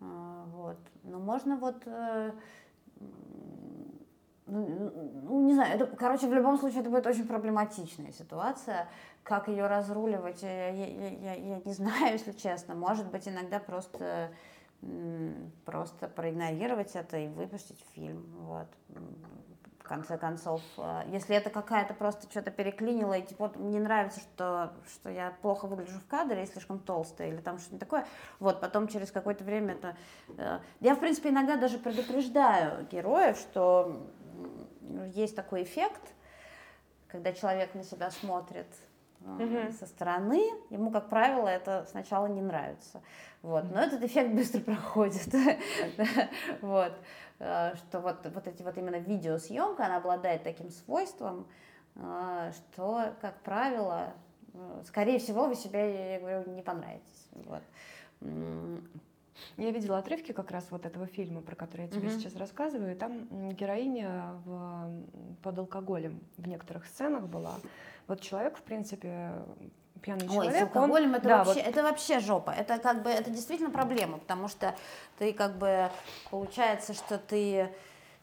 а, 0.00 0.44
вот, 0.52 0.78
но 1.02 1.18
можно 1.18 1.56
вот, 1.56 1.82
э, 1.86 2.32
ну, 4.60 5.46
не 5.46 5.54
знаю, 5.54 5.74
это, 5.76 5.86
короче, 5.96 6.26
в 6.28 6.32
любом 6.34 6.58
случае 6.58 6.80
это 6.80 6.90
будет 6.90 7.06
очень 7.06 7.26
проблематичная 7.26 8.12
ситуация, 8.12 8.88
как 9.22 9.48
ее 9.48 9.66
разруливать, 9.66 10.42
я, 10.42 10.68
я- 10.68 10.86
я- 10.86 11.08
я- 11.08 11.34
я 11.34 11.60
не 11.64 11.72
знаю, 11.80 12.12
если 12.12 12.32
честно. 12.32 12.74
Может 12.74 13.10
быть, 13.10 13.26
иногда 13.28 13.58
просто, 13.60 14.30
просто 15.64 16.08
проигнорировать 16.08 16.94
это 16.96 17.16
и 17.16 17.28
выпустить 17.28 17.84
фильм. 17.94 18.24
Вот. 18.40 18.66
В 19.78 19.84
конце 19.84 20.16
концов, 20.16 20.62
э, 20.78 21.02
если 21.08 21.34
это 21.36 21.50
какая-то 21.50 21.92
просто 21.92 22.30
что-то 22.30 22.50
переклинило, 22.52 23.14
и 23.14 23.22
типа 23.22 23.48
вот 23.48 23.56
мне 23.56 23.80
нравится, 23.80 24.20
что, 24.20 24.72
что 24.86 25.10
я 25.10 25.32
плохо 25.42 25.66
выгляжу 25.66 25.98
в 25.98 26.06
кадре 26.06 26.44
и 26.44 26.46
слишком 26.46 26.78
толстая, 26.78 27.28
или 27.28 27.38
там 27.38 27.58
что-то 27.58 27.78
такое, 27.78 28.06
вот, 28.38 28.60
потом 28.60 28.86
через 28.86 29.10
какое-то 29.10 29.42
время 29.44 29.74
это... 29.74 29.96
э, 30.38 30.60
Я, 30.80 30.94
в 30.94 31.00
принципе, 31.00 31.30
иногда 31.30 31.56
даже 31.56 31.78
предупреждаю 31.78 32.86
героев, 32.92 33.36
что 33.36 34.06
есть 35.14 35.36
такой 35.36 35.62
эффект, 35.62 36.00
когда 37.08 37.32
человек 37.32 37.74
на 37.74 37.84
себя 37.84 38.10
смотрит 38.10 38.66
э, 39.38 39.70
со 39.72 39.86
стороны, 39.86 40.42
ему, 40.70 40.90
как 40.90 41.08
правило, 41.08 41.48
это 41.48 41.86
сначала 41.90 42.26
не 42.26 42.40
нравится. 42.40 43.02
Вот. 43.42 43.64
Но 43.70 43.80
этот 43.80 44.02
эффект 44.02 44.30
быстро 44.34 44.60
проходит. 44.60 45.28
Вот. 46.60 46.92
Э, 47.38 47.74
Что 47.76 48.00
вот, 48.00 48.26
вот 48.26 48.46
эти 48.46 48.62
вот 48.62 48.76
именно 48.78 48.96
видеосъемка, 48.96 49.86
она 49.86 49.96
обладает 49.96 50.42
таким 50.42 50.70
свойством, 50.70 51.46
э, 51.96 52.52
что, 52.54 53.14
как 53.20 53.40
правило, 53.42 54.14
скорее 54.84 55.18
всего, 55.18 55.46
вы 55.46 55.54
себе, 55.54 56.14
я 56.14 56.20
говорю, 56.20 56.50
не 56.50 56.62
понравитесь. 56.62 57.28
Вот. 57.32 57.62
Я 59.56 59.70
видела 59.70 59.98
отрывки 59.98 60.32
как 60.32 60.50
раз 60.50 60.66
вот 60.70 60.86
этого 60.86 61.06
фильма, 61.06 61.40
про 61.42 61.54
который 61.54 61.82
я 61.82 61.88
тебе 61.88 62.08
Мгм. 62.08 62.18
сейчас 62.20 62.36
рассказываю. 62.36 62.92
и 62.92 62.94
Там 62.94 63.26
героиня 63.52 64.34
в, 64.44 64.90
под 65.42 65.58
алкоголем 65.58 66.20
в 66.36 66.46
некоторых 66.48 66.86
сценах 66.86 67.24
была. 67.28 67.54
Вот 68.08 68.20
человек, 68.20 68.56
в 68.58 68.62
принципе, 68.62 69.32
пьяный 70.00 70.24
Ой, 70.24 70.30
с 70.30 70.32
человек, 70.32 70.74
он- 70.74 70.82
алкоголем 70.82 71.14
это, 71.14 71.28
да, 71.28 71.44
вообще, 71.44 71.62
вот 71.62 71.68
это 71.70 71.82
вообще 71.82 72.20
жопа. 72.20 72.50
Это 72.50 72.78
как 72.78 73.02
бы 73.02 73.10
это 73.10 73.30
действительно 73.30 73.70
проблема, 73.70 74.18
потому 74.18 74.48
что 74.48 74.74
ты 75.18 75.32
как 75.32 75.56
бы 75.58 75.90
получается, 76.30 76.92
что 76.94 77.18
ты 77.18 77.68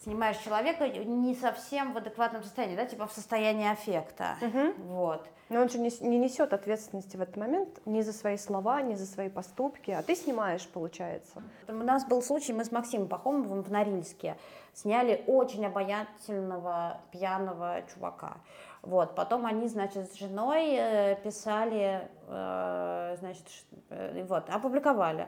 снимаешь 0.03 0.37
человека 0.37 0.87
не 0.87 1.35
совсем 1.35 1.93
в 1.93 1.97
адекватном 1.97 2.43
состоянии, 2.43 2.75
да, 2.75 2.85
типа 2.85 3.07
в 3.07 3.11
состоянии 3.11 3.69
аффекта. 3.69 4.37
Мгм. 4.41 4.73
Вот. 4.87 5.27
Но 5.49 5.61
он 5.61 5.69
же 5.69 5.79
не, 5.79 5.89
не 6.01 6.19
несет 6.19 6.53
ответственности 6.53 7.17
в 7.17 7.21
этот 7.21 7.35
момент 7.35 7.81
ни 7.85 8.01
за 8.01 8.13
свои 8.13 8.37
слова, 8.37 8.81
ни 8.81 8.93
за 8.93 9.05
свои 9.05 9.29
поступки, 9.29 9.91
а 9.91 10.03
ты 10.03 10.15
снимаешь, 10.15 10.67
получается. 10.67 11.41
У 11.67 11.73
нас 11.73 12.05
был 12.05 12.21
случай, 12.21 12.53
мы 12.53 12.63
с 12.63 12.71
Максимом 12.71 13.07
Пахомовым 13.07 13.63
в 13.63 13.71
Норильске 13.71 14.37
сняли 14.73 15.23
очень 15.27 15.65
обаятельного 15.65 17.01
пьяного 17.11 17.81
чувака. 17.93 18.37
Вот, 18.81 19.15
потом 19.15 19.45
они, 19.45 19.67
значит, 19.67 20.13
с 20.13 20.15
женой 20.15 20.69
э, 20.71 21.15
писали, 21.21 22.07
э, 22.27 23.15
значит, 23.19 23.45
э, 23.89 24.23
вот, 24.23 24.49
опубликовали. 24.49 25.27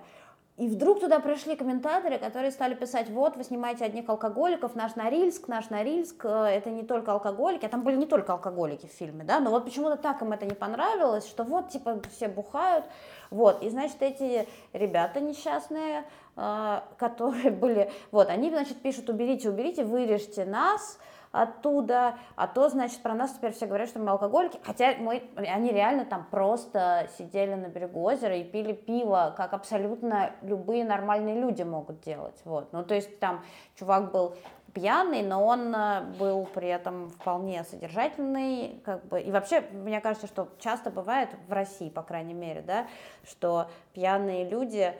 И 0.57 0.67
вдруг 0.67 0.99
туда 0.99 1.19
пришли 1.19 1.55
комментаторы, 1.55 2.19
которые 2.19 2.51
стали 2.51 2.75
писать, 2.75 3.09
вот, 3.09 3.37
вы 3.37 3.43
снимаете 3.43 3.85
одних 3.85 4.09
алкоголиков, 4.09 4.75
наш 4.75 4.95
Норильск, 4.95 5.47
наш 5.47 5.69
Норильск, 5.69 6.25
э, 6.25 6.29
это 6.29 6.69
не 6.69 6.83
только 6.83 7.13
алкоголики, 7.13 7.65
а 7.65 7.69
там 7.69 7.83
были 7.83 7.95
не 7.95 8.05
только 8.05 8.33
алкоголики 8.33 8.85
в 8.85 8.91
фильме, 8.91 9.23
да, 9.23 9.39
но 9.39 9.49
вот 9.49 9.63
почему-то 9.63 9.95
так 9.95 10.21
им 10.21 10.33
это 10.33 10.45
не 10.45 10.53
понравилось, 10.53 11.25
что 11.25 11.43
вот, 11.45 11.69
типа, 11.69 12.01
все 12.11 12.27
бухают, 12.27 12.85
вот, 13.29 13.63
и, 13.63 13.69
значит, 13.69 14.01
эти 14.01 14.47
ребята 14.73 15.21
несчастные, 15.21 16.03
э, 16.35 16.81
которые 16.97 17.49
были, 17.49 17.89
вот, 18.11 18.29
они, 18.29 18.49
значит, 18.49 18.81
пишут, 18.81 19.09
уберите, 19.09 19.49
уберите, 19.49 19.85
вырежьте 19.85 20.43
нас, 20.43 20.99
оттуда, 21.31 22.15
а 22.35 22.47
то, 22.47 22.69
значит, 22.69 23.01
про 23.01 23.13
нас 23.13 23.33
теперь 23.33 23.53
все 23.53 23.65
говорят, 23.65 23.89
что 23.89 23.99
мы 23.99 24.11
алкоголики, 24.11 24.59
хотя 24.63 24.95
мы, 24.97 25.23
они 25.35 25.71
реально 25.71 26.05
там 26.05 26.25
просто 26.29 27.07
сидели 27.17 27.53
на 27.53 27.67
берегу 27.67 28.01
озера 28.01 28.35
и 28.35 28.43
пили 28.43 28.73
пиво, 28.73 29.33
как 29.37 29.53
абсолютно 29.53 30.31
любые 30.41 30.83
нормальные 30.83 31.39
люди 31.39 31.63
могут 31.63 32.01
делать, 32.01 32.39
вот, 32.43 32.73
ну, 32.73 32.83
то 32.83 32.95
есть 32.95 33.19
там 33.19 33.43
чувак 33.75 34.11
был 34.11 34.35
пьяный, 34.73 35.21
но 35.21 35.45
он 35.45 35.73
э, 35.75 36.01
был 36.17 36.45
при 36.45 36.69
этом 36.69 37.09
вполне 37.09 37.63
содержательный, 37.63 38.81
как 38.85 39.05
бы, 39.05 39.21
и 39.21 39.31
вообще, 39.31 39.61
мне 39.71 39.99
кажется, 40.01 40.27
что 40.27 40.49
часто 40.59 40.89
бывает 40.91 41.29
в 41.47 41.51
России, 41.51 41.89
по 41.89 42.03
крайней 42.03 42.33
мере, 42.33 42.61
да, 42.61 42.87
что 43.23 43.67
пьяные 43.93 44.47
люди, 44.49 44.93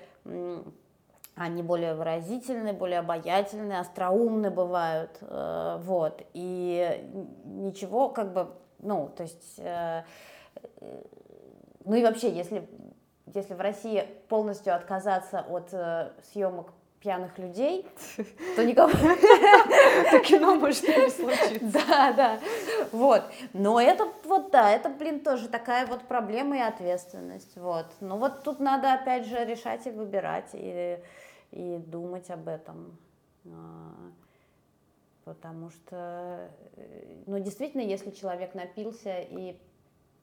они 1.36 1.64
более 1.64 1.96
выразительные, 1.96 2.74
более 2.74 3.00
обаятельные, 3.00 3.80
остроумные 3.80 4.52
бывают, 4.52 5.18
э, 5.22 5.80
вот, 5.82 6.22
и 6.34 7.10
ничего, 7.46 8.10
как 8.10 8.34
бы, 8.34 8.52
ну, 8.80 9.10
то 9.16 9.24
есть, 9.24 9.56
э, 9.58 10.04
ну 11.86 11.96
и 11.96 12.04
вообще, 12.04 12.32
если, 12.32 12.68
если 13.28 13.54
в 13.54 13.62
России 13.62 14.06
полностью 14.28 14.76
отказаться 14.76 15.40
от 15.40 15.70
э, 15.74 16.12
съемок 16.32 16.74
пьяных 17.02 17.38
людей, 17.38 17.86
то 18.56 18.64
никого... 18.64 18.92
Это 18.92 20.20
кино 20.20 20.56
может 20.56 20.84
не 20.88 21.10
случиться. 21.10 21.60
Да, 21.88 22.14
да, 22.14 22.40
вот. 22.92 23.24
Но 23.54 23.82
это 23.82 24.08
вот, 24.24 24.52
да, 24.52 24.72
это, 24.72 24.90
блин, 24.90 25.20
тоже 25.20 25.50
такая 25.50 25.88
вот 25.88 26.04
проблема 26.04 26.58
и 26.58 26.62
ответственность, 26.62 27.58
вот. 27.58 27.88
Но 28.00 28.18
вот 28.18 28.44
тут 28.44 28.60
надо, 28.60 28.94
опять 28.94 29.26
же, 29.26 29.44
решать 29.44 29.88
и 29.88 29.92
выбирать, 29.92 30.50
и, 30.54 31.00
и 31.52 31.78
думать 31.78 32.30
об 32.30 32.48
этом. 32.48 32.98
А, 33.46 34.12
Потому 35.24 35.70
что, 35.70 36.50
э, 36.76 37.22
ну, 37.28 37.40
действительно, 37.40 37.82
если 37.82 38.10
человек 38.10 38.56
напился 38.56 39.20
и 39.20 39.56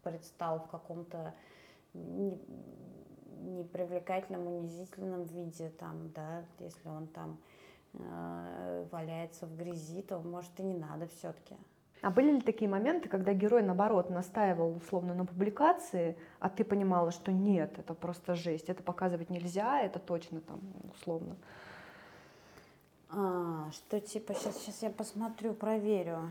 предстал 0.03 0.61
в 0.61 0.69
каком-то 0.69 1.35
непривлекательном, 3.40 4.46
унизительном 4.46 5.24
виде, 5.24 5.70
там, 5.79 6.11
да, 6.14 6.44
если 6.59 6.88
он 6.88 7.07
там 7.09 7.38
э, 7.94 8.87
валяется 8.90 9.46
в 9.46 9.57
грязи, 9.57 10.03
то, 10.03 10.18
может, 10.18 10.51
и 10.59 10.62
не 10.62 10.74
надо 10.74 11.07
все-таки. 11.07 11.57
А 12.01 12.11
были 12.11 12.33
ли 12.33 12.40
такие 12.40 12.70
моменты, 12.70 13.09
когда 13.09 13.33
герой, 13.33 13.62
наоборот, 13.62 14.09
настаивал 14.09 14.77
условно 14.77 15.14
на 15.14 15.27
публикации, 15.27 16.16
а 16.38 16.48
ты 16.48 16.64
понимала, 16.64 17.11
что 17.11 17.33
нет, 17.33 17.79
это 17.79 17.92
просто 17.94 18.35
жесть, 18.35 18.68
это 18.68 18.83
показывать 18.83 19.31
нельзя, 19.31 19.81
это 19.81 19.98
точно 19.98 20.40
там 20.40 20.61
условно. 20.94 21.37
А, 23.11 23.70
что 23.72 24.01
типа, 24.01 24.35
сейчас, 24.35 24.59
сейчас 24.59 24.83
я 24.83 24.90
посмотрю, 24.90 25.55
проверю, 25.55 26.31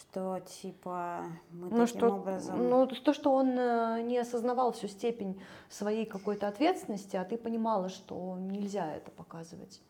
что 0.00 0.40
типа 0.40 1.24
мы 1.50 1.68
Ну, 1.68 1.70
таким 1.70 1.86
что, 1.86 2.10
образом... 2.14 2.68
ну, 2.68 2.86
то, 2.86 3.12
что 3.12 3.32
он 3.32 3.58
э, 3.58 4.02
не 4.02 4.18
осознавал 4.18 4.72
всю 4.72 4.88
степень 4.88 5.40
своей 5.68 6.06
какой-то 6.06 6.48
ответственности, 6.48 7.16
а 7.16 7.24
ты 7.24 7.36
понимала, 7.36 7.88
что 7.88 8.36
нельзя 8.38 8.92
это 8.94 9.10
показывать. 9.10 9.80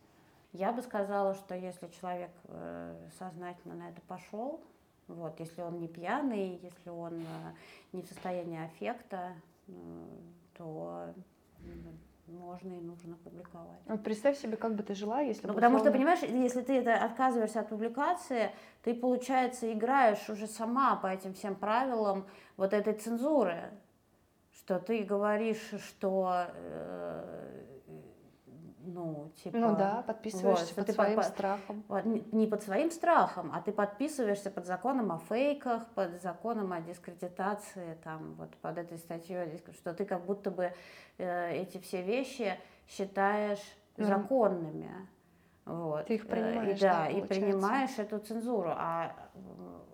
Я 0.52 0.72
бы 0.72 0.82
сказала, 0.82 1.34
что 1.34 1.54
если 1.54 1.88
человек 2.00 2.30
э, 2.44 3.08
сознательно 3.18 3.74
на 3.74 3.88
это 3.90 4.00
пошел, 4.08 4.60
вот, 5.06 5.38
если 5.40 5.62
он 5.62 5.78
не 5.78 5.88
пьяный, 5.88 6.58
если 6.62 6.90
он 6.90 7.14
э, 7.20 7.52
не 7.92 8.02
в 8.02 8.06
состоянии 8.06 8.64
аффекта, 8.64 9.34
то 10.56 11.14
м, 11.60 11.98
можно 12.30 12.74
и 12.74 12.80
нужно 12.80 13.16
публиковать. 13.16 13.80
Вот 13.86 14.02
представь 14.02 14.38
себе, 14.38 14.56
как 14.56 14.74
бы 14.74 14.82
ты 14.82 14.94
жила, 14.94 15.20
если 15.20 15.46
Ну, 15.46 15.52
бы 15.52 15.54
потому 15.54 15.78
что, 15.78 15.90
понимаешь, 15.90 16.20
если 16.22 16.62
ты 16.62 16.78
это 16.78 16.94
отказываешься 16.94 17.60
от 17.60 17.68
публикации, 17.68 18.50
ты, 18.82 18.94
получается, 18.94 19.72
играешь 19.72 20.28
уже 20.28 20.46
сама 20.46 20.96
по 20.96 21.06
этим 21.08 21.34
всем 21.34 21.54
правилам 21.54 22.26
вот 22.56 22.72
этой 22.72 22.94
цензуры, 22.94 23.70
что 24.52 24.78
ты 24.78 25.02
говоришь, 25.02 25.70
что, 25.88 26.46
э, 26.54 27.64
ну, 28.94 29.30
типа... 29.42 29.56
Ну 29.56 29.76
да, 29.76 30.02
подписываешься 30.06 30.66
что 30.66 30.74
под 30.76 30.86
ты 30.86 30.92
своим 30.92 31.16
по- 31.16 31.22
страхом. 31.22 31.84
вот 31.88 32.04
не 32.04 32.46
под 32.46 32.62
своим 32.62 32.90
страхом, 32.90 33.52
а 33.54 33.60
ты 33.60 33.72
подписываешься 33.72 34.50
под 34.50 34.66
законом 34.66 35.12
о 35.12 35.18
фейках, 35.18 35.86
под 35.94 36.20
законом 36.22 36.72
о 36.72 36.80
дискредитации, 36.80 37.96
там, 38.04 38.34
вот 38.34 38.54
под 38.56 38.78
этой 38.78 38.98
статьей, 38.98 39.62
что 39.74 39.94
ты 39.94 40.04
как 40.04 40.24
будто 40.24 40.50
бы 40.50 40.72
э, 41.18 41.52
эти 41.54 41.78
все 41.78 42.02
вещи 42.02 42.58
считаешь 42.88 43.62
Норм- 43.96 44.22
законными. 44.22 44.90
Вот. 45.66 46.06
Ты 46.06 46.14
их 46.14 46.24
Э, 46.24 46.28
принимаешь, 46.28 46.78
и, 46.78 46.80
да, 46.82 46.92
да, 47.04 47.08
и 47.08 47.22
принимаешь 47.22 47.98
эту 47.98 48.18
цензуру. 48.18 48.70
А 48.74 49.12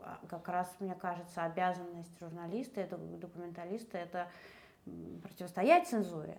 а 0.02 0.20
как 0.28 0.48
раз, 0.48 0.72
мне 0.78 0.94
кажется, 0.94 1.42
обязанность 1.44 2.16
журналиста, 2.20 2.80
это 2.80 2.96
документалиста, 2.96 3.98
это 3.98 4.28
противостоять 5.22 5.88
цензуре. 5.88 6.38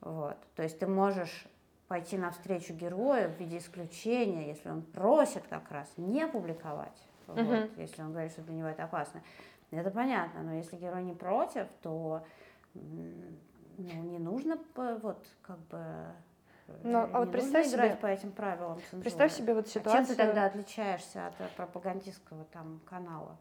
Вот. 0.00 0.36
То 0.54 0.62
есть 0.62 0.78
ты 0.78 0.86
можешь 0.86 1.46
пойти 1.94 2.18
навстречу 2.18 2.74
герою 2.74 3.28
в 3.30 3.38
виде 3.38 3.58
исключения, 3.58 4.48
если 4.48 4.68
он 4.68 4.82
просит 4.82 5.44
как 5.48 5.70
раз 5.70 5.88
не 5.96 6.26
публиковать, 6.26 7.00
вот, 7.28 7.36
Мгм. 7.38 7.70
если 7.76 8.02
он 8.02 8.10
говорит, 8.10 8.32
что 8.32 8.42
для 8.42 8.54
него 8.56 8.66
это 8.66 8.82
опасно. 8.82 9.22
Это 9.70 9.92
понятно, 9.92 10.42
но 10.42 10.54
если 10.54 10.74
герой 10.76 11.04
не 11.04 11.12
против, 11.14 11.68
то 11.82 12.24
ну, 12.74 14.02
не 14.02 14.18
нужно 14.18 14.58
вот 14.74 15.24
как 15.42 15.58
бы 15.68 15.84
Ну, 16.82 16.98
а 17.12 17.20
вот 17.20 17.30
представь 17.30 17.68
играть 17.72 17.92
себе- 17.92 18.00
по 18.00 18.06
этим 18.06 18.32
правилам 18.32 18.78
цензуры. 18.90 19.02
Представь 19.02 19.32
себе 19.32 19.54
вот 19.54 19.66
А 19.66 19.68
чем 19.70 19.82
ситуацию. 19.82 20.06
ты 20.06 20.16
тогда 20.16 20.46
отличаешься 20.46 21.28
от 21.28 21.40
э, 21.40 21.46
пропагандистского 21.56 22.44
там 22.46 22.80
канала? 22.86 23.36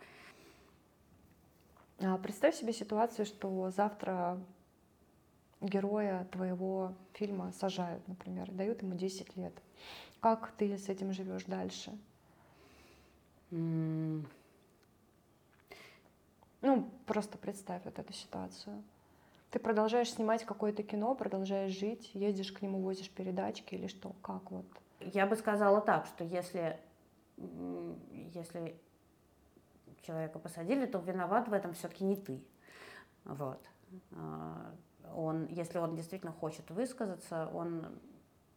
А, 2.04 2.18
Представь 2.20 2.54
себе 2.56 2.72
ситуацию, 2.74 3.26
что 3.26 3.72
завтра 3.72 4.38
героя 5.64 6.26
твоего 6.32 6.94
фильма 7.14 7.52
сажают, 7.54 8.08
например, 8.08 8.52
дают 8.52 8.82
ему 8.82 8.96
10 8.96 9.36
лет. 9.36 9.54
Как 10.20 10.52
ты 10.58 10.78
с 10.78 10.90
этим 10.90 11.12
живешь 11.12 11.46
дальше? 11.46 11.98
М, 13.52 14.28
Ну, 16.62 16.90
просто 17.06 17.38
представь 17.38 17.84
вот 17.84 18.00
эту 18.00 18.14
ситуацию. 18.14 18.82
Ты 19.52 19.60
продолжаешь 19.60 20.12
снимать 20.12 20.46
какое-то 20.46 20.82
кино, 20.82 21.14
продолжаешь 21.14 21.74
жить, 21.74 22.12
ездишь 22.14 22.54
к 22.54 22.62
нему, 22.62 22.80
возишь 22.80 23.10
передачки 23.10 23.76
или 23.76 23.88
что? 23.88 24.16
Как 24.22 24.50
вот? 24.50 24.66
Я 25.02 25.28
бы 25.28 25.36
сказала 25.36 25.82
так, 25.82 26.06
что 26.06 26.24
если, 26.24 26.80
если 28.34 28.80
человека 30.04 30.40
посадили, 30.40 30.86
то 30.86 31.00
виноват 31.00 31.50
в 31.50 31.54
этом 31.54 31.74
все-таки 31.74 32.06
не 32.06 32.16
ты. 32.16 32.42
Вот. 33.26 33.60
Он, 35.16 35.48
если 35.48 35.78
он 35.78 35.96
действительно 35.96 36.32
хочет 36.32 36.70
высказаться, 36.72 37.50
он, 37.54 38.00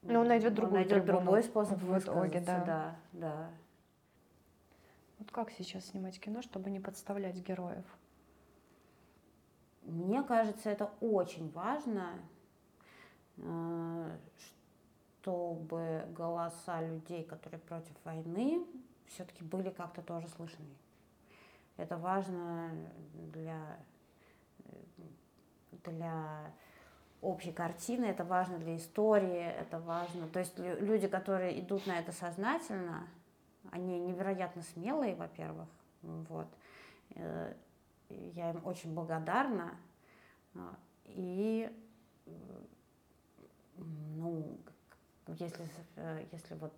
Ну, 0.02 0.20
он 0.20 0.28
найдет 0.28 0.54
другую 0.54 0.80
найдет 0.80 1.04
трибуну 1.04 1.20
другой 1.20 1.42
способ 1.42 1.78
в 1.78 1.98
итоге, 1.98 2.38
высказаться. 2.38 2.64
да. 2.66 2.96
да, 3.12 3.20
да. 3.28 3.50
Вот 5.18 5.30
как 5.30 5.50
сейчас 5.50 5.86
снимать 5.86 6.20
кино, 6.20 6.42
чтобы 6.42 6.70
не 6.70 6.80
подставлять 6.80 7.36
героев? 7.36 7.84
Мне 9.82 10.22
кажется, 10.22 10.68
это 10.68 10.90
очень 11.00 11.50
важно, 11.52 12.18
э, 13.38 14.18
чтобы 15.20 16.06
голоса 16.10 16.82
людей, 16.82 17.22
которые 17.24 17.60
против 17.60 17.94
войны, 18.04 18.66
все-таки 19.06 19.44
были 19.44 19.70
как-то 19.70 20.02
тоже 20.02 20.28
слышны. 20.28 20.66
Это 21.76 21.96
важно 21.96 22.70
для, 23.32 23.78
э, 24.64 24.72
для 25.84 26.52
общей 27.22 27.52
картины, 27.52 28.06
это 28.06 28.24
важно 28.24 28.58
для 28.58 28.76
истории, 28.76 29.44
это 29.44 29.78
важно. 29.78 30.28
То 30.28 30.38
есть 30.38 30.58
люди, 30.58 31.08
которые 31.08 31.60
идут 31.60 31.86
на 31.86 31.98
это 31.98 32.12
сознательно, 32.12 33.08
они 33.70 33.98
невероятно 33.98 34.62
смелые, 34.62 35.14
во-первых, 35.14 35.68
вот. 36.02 36.48
Э, 37.14 37.54
я 38.08 38.50
им 38.50 38.64
очень 38.64 38.94
благодарна. 38.94 39.76
А, 40.54 40.76
и, 41.06 41.70
ну, 43.76 44.58
если, 45.26 45.68
э, 45.96 46.24
если 46.30 46.54
вот 46.54 46.72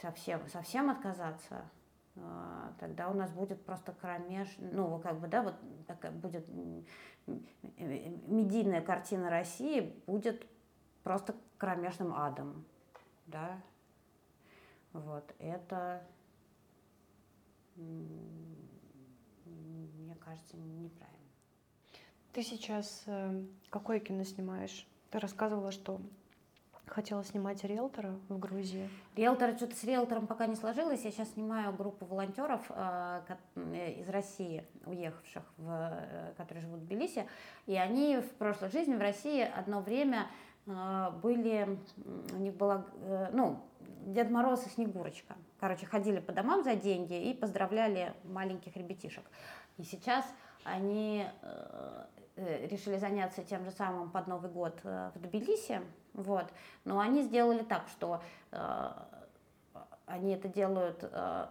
совсем, 0.00 0.46
совсем 0.48 0.90
отказаться, 0.90 1.68
тогда 2.78 3.08
у 3.08 3.14
нас 3.14 3.30
будет 3.30 3.64
просто 3.64 3.92
кромеж, 3.92 4.48
ну, 4.58 4.98
как 5.00 5.20
бы, 5.20 5.28
да, 5.28 5.42
вот 5.42 5.54
такая 5.86 6.12
будет 6.12 6.46
медийная 7.26 8.80
картина 8.82 9.30
России 9.30 10.02
будет 10.06 10.46
просто 11.02 11.34
кромешным 11.58 12.14
адом, 12.14 12.64
да, 13.26 13.60
вот, 14.92 15.34
это, 15.38 16.02
мне 17.76 18.54
кажется, 20.20 20.56
неправильно. 20.56 21.16
Ты 22.32 22.42
сейчас 22.42 23.04
э, 23.06 23.44
какое 23.70 23.98
кино 23.98 24.24
снимаешь? 24.24 24.86
Ты 25.10 25.18
рассказывала, 25.18 25.70
что 25.72 26.00
Хотела 26.86 27.24
снимать 27.24 27.64
риэлтора 27.64 28.14
в 28.28 28.38
Грузии. 28.38 28.88
Риэлтора, 29.16 29.56
что-то 29.56 29.74
с 29.74 29.82
риэлтором 29.82 30.28
пока 30.28 30.46
не 30.46 30.54
сложилось. 30.54 31.04
Я 31.04 31.10
сейчас 31.10 31.30
снимаю 31.32 31.72
группу 31.72 32.06
волонтеров 32.06 32.60
э, 32.70 33.22
из 34.00 34.08
России, 34.08 34.64
уехавших, 34.84 35.42
в, 35.56 35.68
э, 35.68 36.32
которые 36.36 36.62
живут 36.62 36.80
в 36.80 36.84
Тбилиси. 36.84 37.26
И 37.66 37.76
они 37.76 38.18
в 38.18 38.30
прошлой 38.36 38.70
жизни 38.70 38.94
в 38.94 39.00
России 39.00 39.40
одно 39.42 39.80
время 39.80 40.28
э, 40.66 41.10
были, 41.22 41.76
у 42.32 42.36
них 42.36 42.54
была, 42.54 42.86
ну, 43.32 43.60
Дед 44.06 44.30
Мороз 44.30 44.64
и 44.66 44.70
Снегурочка. 44.70 45.34
Короче, 45.58 45.86
ходили 45.86 46.20
по 46.20 46.32
домам 46.32 46.62
за 46.62 46.76
деньги 46.76 47.30
и 47.30 47.34
поздравляли 47.34 48.14
маленьких 48.22 48.76
ребятишек. 48.76 49.24
И 49.76 49.82
сейчас 49.82 50.24
они 50.62 51.26
решили 52.36 52.98
заняться 52.98 53.42
тем 53.42 53.64
же 53.64 53.70
самым 53.70 54.10
под 54.10 54.26
Новый 54.26 54.50
год 54.50 54.78
в 54.82 55.12
Тбилиси 55.16 55.80
вот. 56.16 56.46
Но 56.84 56.98
они 56.98 57.22
сделали 57.22 57.62
так, 57.62 57.88
что 57.88 58.22
э, 58.50 58.90
они 60.06 60.32
это 60.32 60.48
делают 60.48 60.98
э, 61.02 61.46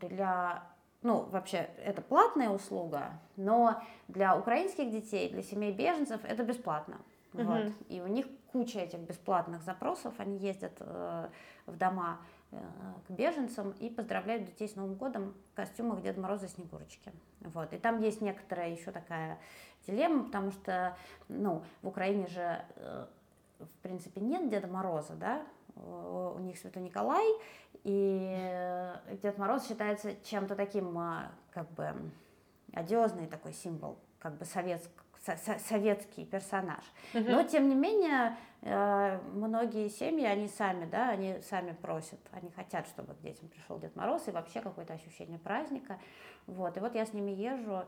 для 0.00 0.64
ну, 1.02 1.20
вообще, 1.30 1.68
это 1.84 2.00
платная 2.00 2.48
услуга, 2.48 3.10
но 3.36 3.82
для 4.08 4.34
украинских 4.38 4.90
детей, 4.90 5.28
для 5.28 5.42
семей 5.42 5.70
беженцев 5.70 6.24
это 6.24 6.42
бесплатно. 6.44 6.96
Uh-huh. 7.34 7.44
Вот. 7.44 7.72
И 7.90 8.00
у 8.00 8.06
них 8.06 8.26
куча 8.52 8.78
этих 8.78 9.00
бесплатных 9.00 9.62
запросов, 9.62 10.14
они 10.16 10.38
ездят 10.38 10.72
э, 10.80 11.28
в 11.66 11.76
дома 11.76 12.20
э, 12.22 12.33
к 13.06 13.10
беженцам 13.10 13.72
и 13.72 13.90
поздравляют 13.90 14.44
детей 14.44 14.68
с 14.68 14.76
Новым 14.76 14.94
годом 14.94 15.34
в 15.52 15.56
костюмах 15.56 16.02
Деда 16.02 16.20
Мороза 16.20 16.46
и 16.46 16.48
Снегурочки. 16.48 17.12
Вот. 17.40 17.72
И 17.72 17.78
там 17.78 18.00
есть 18.00 18.20
некоторая 18.20 18.70
еще 18.70 18.90
такая 18.90 19.38
дилемма, 19.86 20.24
потому 20.24 20.50
что 20.50 20.96
ну, 21.28 21.62
в 21.82 21.88
Украине 21.88 22.26
же 22.26 22.64
э, 22.76 23.06
в 23.58 23.82
принципе, 23.82 24.20
нет 24.20 24.48
Деда 24.48 24.66
Мороза, 24.66 25.14
да, 25.14 25.42
у 25.76 26.38
них 26.38 26.58
Святой 26.58 26.82
Николай, 26.82 27.26
и 27.82 28.92
Дед 29.22 29.38
Мороз 29.38 29.66
считается 29.66 30.14
чем-то 30.24 30.54
таким, 30.54 30.96
а, 30.96 31.32
как 31.50 31.70
бы, 31.72 31.92
одиозный 32.72 33.26
такой 33.26 33.52
символ, 33.52 33.98
как 34.18 34.38
бы 34.38 34.44
советск, 34.44 34.90
советский 35.68 36.24
персонаж. 36.24 36.84
Uh-huh. 37.12 37.30
Но, 37.30 37.42
тем 37.42 37.68
не 37.68 37.74
менее, 37.74 38.36
э, 38.62 39.18
многие 39.32 39.88
семьи, 39.88 40.24
они 40.24 40.48
сами, 40.48 40.84
да, 40.84 41.10
они 41.10 41.40
сами 41.42 41.72
просят, 41.72 42.20
они 42.32 42.50
хотят, 42.50 42.86
чтобы 42.86 43.14
к 43.14 43.20
детям 43.20 43.48
пришел 43.48 43.78
Дед 43.78 43.96
Мороз, 43.96 44.28
и 44.28 44.30
вообще 44.30 44.60
какое-то 44.60 44.92
ощущение 44.94 45.38
праздника. 45.38 45.98
Вот. 46.46 46.76
И 46.76 46.80
вот 46.80 46.94
я 46.94 47.06
с 47.06 47.12
ними 47.12 47.30
езжу 47.30 47.84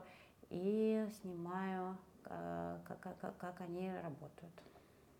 и 0.49 1.07
снимаю, 1.21 1.97
э, 2.25 2.77
как, 2.87 3.19
как, 3.19 3.37
как 3.37 3.61
они 3.61 3.91
работают. 4.03 4.53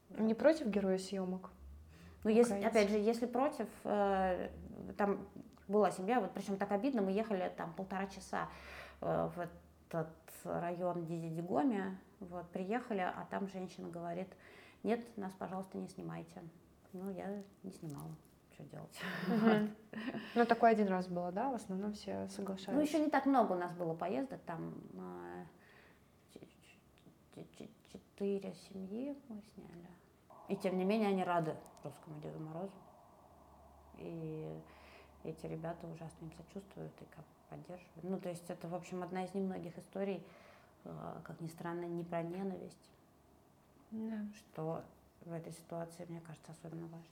Не 0.10 0.34
против 0.34 0.68
героя 0.68 0.98
съемок? 0.98 1.52
Ну, 2.24 2.30
если, 2.32 2.62
опять 2.64 2.90
же, 2.90 2.98
если 2.98 3.26
против, 3.26 3.68
э, 3.84 4.50
там 4.98 5.28
была 5.68 5.92
семья, 5.92 6.20
вот 6.20 6.32
причем 6.34 6.58
так 6.58 6.72
обидно, 6.72 7.02
мы 7.02 7.12
ехали 7.12 7.52
там 7.58 7.74
полтора 7.74 8.08
часа 8.08 8.48
в 9.02 9.48
этот 9.90 10.08
район 10.44 11.06
Дидигоми, 11.06 11.98
вот, 12.20 12.50
приехали, 12.50 13.02
а 13.02 13.28
там 13.30 13.48
женщина 13.48 13.90
говорит, 13.90 14.28
нет, 14.84 15.18
нас, 15.18 15.34
пожалуйста, 15.38 15.78
не 15.78 15.88
снимайте. 15.88 16.44
Ну, 16.94 17.10
я 17.10 17.44
не 17.64 17.72
снимала 17.72 18.16
что 18.54 18.64
делать. 18.64 19.02
Ну, 20.36 20.46
такой 20.46 20.72
один 20.72 20.88
раз 20.88 21.08
было, 21.08 21.32
да? 21.32 21.52
В 21.52 21.56
основном 21.56 21.94
все 21.94 22.28
соглашаются. 22.30 22.72
Ну, 22.72 22.82
еще 22.82 23.00
не 23.00 23.10
так 23.10 23.26
много 23.26 23.54
у 23.54 23.56
нас 23.56 23.72
было 23.74 23.94
поездок, 23.94 24.42
там 24.46 24.74
э, 24.94 25.46
четыре 28.18 28.54
семьи 28.70 29.16
мы 29.30 29.42
сняли. 29.54 29.88
И 30.48 30.56
тем 30.56 30.78
не 30.78 30.86
менее 30.86 31.10
они 31.10 31.24
рады 31.24 31.56
русскому 31.84 32.20
Деду 32.22 32.40
Морозу. 32.40 32.72
И 33.98 34.60
эти 35.24 35.46
ребята 35.46 35.86
ужасно 35.88 36.26
им 36.26 36.32
сочувствуют 36.34 36.94
и 37.02 37.06
как 37.06 37.26
поддерживают. 37.50 38.04
Ну, 38.04 38.20
то 38.20 38.30
есть 38.30 38.50
это, 38.50 38.68
в 38.68 38.76
общем, 38.76 39.04
одна 39.04 39.26
из 39.26 39.34
немногих 39.34 39.78
историй, 39.78 40.26
как 41.24 41.40
ни 41.42 41.48
странно, 41.48 41.86
не 41.86 42.04
про 42.04 42.24
ненависть, 42.24 42.90
да. 43.92 44.26
что 44.36 44.84
в 45.26 45.34
этой 45.34 45.52
ситуации, 45.52 46.06
мне 46.10 46.22
кажется, 46.22 46.52
особенно 46.52 46.88
важно. 46.88 47.06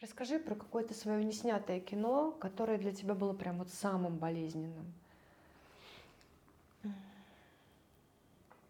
Расскажи 0.00 0.38
про 0.38 0.54
какое-то 0.54 0.94
свое 0.94 1.24
неснятое 1.24 1.78
кино, 1.78 2.32
которое 2.32 2.76
для 2.76 2.92
тебя 2.92 3.14
было 3.14 3.32
прям 3.34 3.58
вот 3.58 3.70
самым 3.70 4.16
болезненным. 4.16 4.92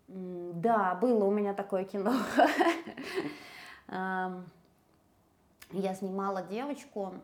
Да, 0.08 0.94
было 0.94 1.24
у 1.24 1.30
меня 1.30 1.54
такое 1.54 1.84
кино. 1.84 2.14
Я 5.72 5.94
снимала 5.94 6.42
девочку 6.42 7.14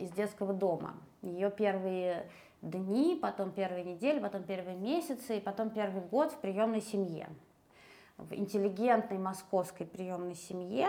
из 0.00 0.10
детского 0.10 0.52
дома. 0.52 0.94
Ее 1.22 1.48
первые 1.48 2.28
дни, 2.70 3.18
потом 3.20 3.52
первые 3.52 3.84
недели, 3.84 4.18
потом 4.18 4.42
первые 4.42 4.76
месяцы, 4.76 5.38
и 5.38 5.40
потом 5.40 5.70
первый 5.70 6.02
год 6.02 6.32
в 6.32 6.38
приемной 6.38 6.80
семье. 6.80 7.28
В 8.16 8.32
интеллигентной 8.32 9.18
московской 9.18 9.86
приемной 9.86 10.36
семье, 10.36 10.88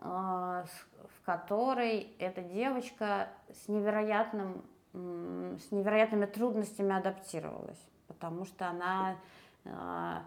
а, 0.00 0.64
в 1.08 1.24
которой 1.24 2.14
эта 2.18 2.42
девочка 2.42 3.28
с, 3.52 3.68
невероятным, 3.68 4.64
с 4.92 5.70
невероятными 5.70 6.26
трудностями 6.26 6.94
адаптировалась, 6.94 7.80
потому 8.08 8.44
что 8.44 8.68
она 8.68 9.16
а, 9.64 10.22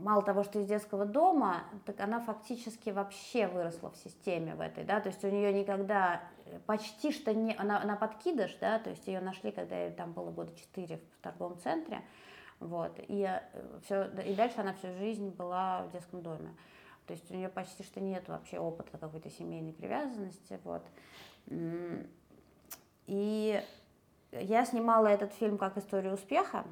мало 0.00 0.22
того, 0.22 0.42
что 0.42 0.58
из 0.60 0.66
детского 0.66 1.04
дома, 1.04 1.64
так 1.86 2.00
она 2.00 2.20
фактически 2.20 2.90
вообще 2.90 3.46
выросла 3.46 3.90
в 3.90 3.96
системе 3.96 4.54
в 4.54 4.60
этой, 4.60 4.84
да, 4.84 5.00
то 5.00 5.08
есть 5.08 5.24
у 5.24 5.28
нее 5.28 5.52
никогда 5.52 6.22
э, 6.46 6.58
почти 6.66 7.12
что 7.12 7.32
не, 7.34 7.54
она, 7.54 7.80
она 7.80 7.96
подкидыш, 7.96 8.56
да, 8.60 8.78
то 8.78 8.90
есть 8.90 9.06
ее 9.06 9.20
нашли, 9.20 9.52
когда 9.52 9.76
ей 9.76 9.92
там 9.92 10.12
было 10.12 10.30
года 10.30 10.52
4 10.54 10.96
в 10.96 11.22
торговом 11.22 11.58
центре, 11.58 12.02
вот, 12.58 12.92
и, 13.08 13.22
э, 13.28 13.78
все, 13.84 14.04
и 14.26 14.34
дальше 14.34 14.60
она 14.60 14.74
всю 14.74 14.92
жизнь 14.94 15.30
была 15.30 15.82
в 15.84 15.92
детском 15.92 16.22
доме. 16.22 16.54
То 17.06 17.14
есть 17.14 17.28
у 17.30 17.34
нее 17.34 17.48
почти 17.48 17.82
что 17.82 18.00
нет 18.00 18.28
вообще 18.28 18.58
опыта 18.58 18.96
какой-то 18.96 19.30
семейной 19.30 19.72
привязанности, 19.72 20.60
вот. 20.62 20.82
И 23.06 23.64
я 24.32 24.64
снимала 24.64 25.08
этот 25.08 25.32
фильм 25.32 25.58
как 25.58 25.76
историю 25.76 26.14
успеха, 26.14 26.64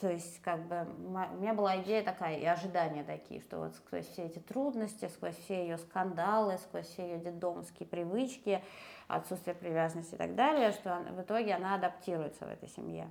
то 0.00 0.10
есть, 0.10 0.42
как 0.42 0.66
бы, 0.66 0.86
у 0.98 1.40
меня 1.40 1.54
была 1.54 1.80
идея 1.82 2.02
такая 2.02 2.36
и 2.36 2.44
ожидания 2.44 3.04
такие, 3.04 3.40
что 3.40 3.58
вот 3.58 3.74
сквозь 3.76 4.06
все 4.08 4.24
эти 4.24 4.40
трудности, 4.40 5.08
сквозь 5.08 5.36
все 5.36 5.62
ее 5.62 5.78
скандалы, 5.78 6.58
сквозь 6.58 6.86
все 6.86 7.02
ее 7.02 7.18
детдомские 7.18 7.88
привычки, 7.88 8.62
отсутствие 9.06 9.54
привязанности 9.54 10.14
и 10.14 10.18
так 10.18 10.34
далее, 10.34 10.72
что 10.72 10.98
в 11.10 11.20
итоге 11.20 11.54
она 11.54 11.76
адаптируется 11.76 12.44
в 12.44 12.48
этой 12.48 12.68
семье. 12.68 13.08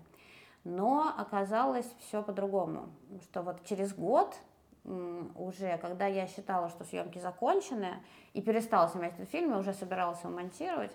Но 0.66 1.14
оказалось 1.18 1.90
все 2.00 2.22
по-другому, 2.22 2.90
что 3.24 3.44
вот 3.44 3.64
через 3.64 3.94
год 3.94 4.36
уже, 4.84 5.78
когда 5.78 6.08
я 6.08 6.28
считала, 6.28 6.68
что 6.70 6.84
съемки 6.84 7.18
закончены, 7.18 8.04
и 8.34 8.42
перестала 8.42 8.90
снимать 8.90 9.14
этот 9.14 9.30
фильм, 9.30 9.52
я 9.52 9.58
уже 9.58 9.74
собиралась 9.74 10.20
его 10.22 10.34
монтировать, 10.34 10.92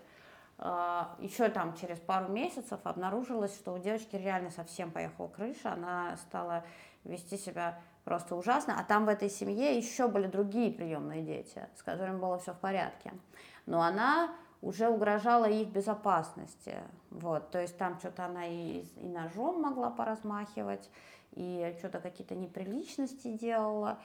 Еще 0.58 1.48
там 1.50 1.74
через 1.76 2.00
пару 2.00 2.32
месяцев 2.32 2.80
обнаружилось, 2.82 3.54
что 3.54 3.72
у 3.72 3.78
девочки 3.78 4.16
реально 4.16 4.50
совсем 4.50 4.90
поехала 4.90 5.28
крыша, 5.28 5.72
она 5.72 6.16
стала 6.16 6.64
вести 7.04 7.36
себя 7.36 7.80
просто 8.02 8.34
ужасно, 8.34 8.80
а 8.80 8.82
там 8.82 9.04
в 9.04 9.08
этой 9.08 9.30
семье 9.30 9.76
еще 9.76 10.08
были 10.08 10.26
другие 10.26 10.72
приемные 10.72 11.22
дети, 11.22 11.68
с 11.76 11.82
которыми 11.82 12.18
было 12.18 12.38
все 12.38 12.54
в 12.54 12.58
порядке. 12.58 13.12
Но 13.66 13.82
она 13.82 14.34
уже 14.60 14.88
угрожала 14.88 15.44
их 15.44 15.68
безопасности. 15.68 16.76
Вот, 17.10 17.50
то 17.50 17.60
есть 17.60 17.78
там 17.78 17.98
что-то 18.00 18.24
она 18.24 18.46
и, 18.46 18.84
и 18.96 19.08
ножом 19.08 19.62
могла 19.62 19.90
поразмахивать, 19.90 20.90
и 21.32 21.72
что-то 21.78 22.00
какие-то 22.00 22.34
неприличности 22.34 23.28
делала. 23.36 23.98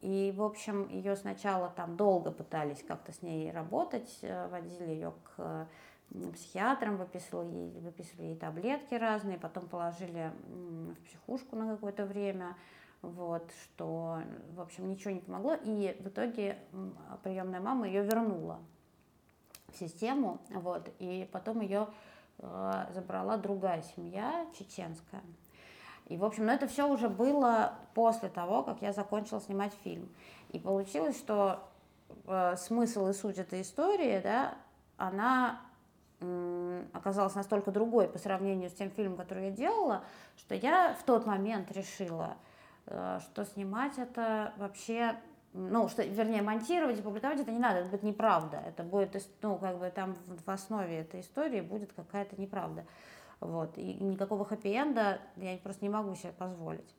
И, 0.00 0.32
в 0.34 0.42
общем, 0.42 0.88
ее 0.88 1.14
сначала 1.14 1.68
там 1.68 1.96
долго 1.96 2.30
пытались 2.30 2.82
как-то 2.82 3.12
с 3.12 3.20
ней 3.20 3.52
работать, 3.52 4.18
э, 4.22 4.48
водили 4.48 4.88
ее 4.88 5.12
к 5.24 5.68
психиатрам, 6.32 6.96
выписывали 6.96 7.48
ей, 7.48 7.80
выписывали 7.80 8.26
ей 8.28 8.36
таблетки 8.36 8.94
разные, 8.94 9.38
потом 9.38 9.68
положили 9.68 10.32
в 10.48 10.94
психушку 11.06 11.56
на 11.56 11.72
какое-то 11.72 12.04
время, 12.04 12.56
вот, 13.02 13.50
что, 13.62 14.20
в 14.54 14.60
общем, 14.60 14.88
ничего 14.88 15.12
не 15.12 15.20
помогло. 15.20 15.56
И 15.62 15.96
в 16.00 16.08
итоге 16.08 16.58
приемная 17.22 17.60
мама 17.60 17.86
ее 17.86 18.02
вернула 18.02 18.58
в 19.68 19.76
систему, 19.76 20.40
вот, 20.50 20.90
и 20.98 21.28
потом 21.32 21.60
ее 21.60 21.88
э, 22.38 22.86
забрала 22.92 23.36
другая 23.36 23.82
семья, 23.94 24.46
чеченская. 24.58 25.22
И, 26.06 26.16
в 26.16 26.24
общем, 26.24 26.46
ну 26.46 26.52
это 26.52 26.66
все 26.66 26.88
уже 26.88 27.08
было 27.08 27.74
после 27.94 28.28
того, 28.28 28.64
как 28.64 28.82
я 28.82 28.92
закончила 28.92 29.40
снимать 29.40 29.72
фильм. 29.84 30.08
И 30.48 30.58
получилось, 30.58 31.16
что 31.16 31.60
э, 32.26 32.56
смысл 32.56 33.06
и 33.06 33.12
суть 33.12 33.38
этой 33.38 33.62
истории, 33.62 34.20
да, 34.20 34.54
она 34.96 35.60
оказалась 36.92 37.34
настолько 37.34 37.70
другой 37.70 38.08
по 38.08 38.18
сравнению 38.18 38.70
с 38.70 38.74
тем 38.74 38.90
фильмом, 38.90 39.16
который 39.16 39.46
я 39.46 39.50
делала, 39.50 40.04
что 40.36 40.54
я 40.54 40.94
в 40.94 41.02
тот 41.04 41.26
момент 41.26 41.72
решила, 41.72 42.36
э, 42.86 43.18
что 43.22 43.44
снимать 43.44 43.98
это 43.98 44.52
вообще 44.58 45.16
ну, 45.52 45.88
что, 45.88 46.04
вернее, 46.04 46.42
монтировать 46.42 46.98
и 46.98 47.02
публиковать 47.02 47.40
это 47.40 47.50
не 47.50 47.58
надо, 47.58 47.80
это 47.80 47.90
будет 47.90 48.02
неправда. 48.04 48.62
Это 48.64 48.84
будет, 48.84 49.16
ну, 49.42 49.58
как 49.58 49.78
бы 49.78 49.90
там 49.90 50.16
в 50.26 50.48
основе 50.48 51.00
этой 51.00 51.22
истории 51.22 51.60
будет 51.60 51.92
какая-то 51.92 52.40
неправда. 52.40 52.84
Вот. 53.40 53.76
И 53.76 53.94
никакого 53.94 54.44
хэппи-энда 54.44 55.20
я 55.36 55.56
просто 55.58 55.84
не 55.84 55.88
могу 55.88 56.14
себе 56.14 56.32
позволить. 56.32 56.94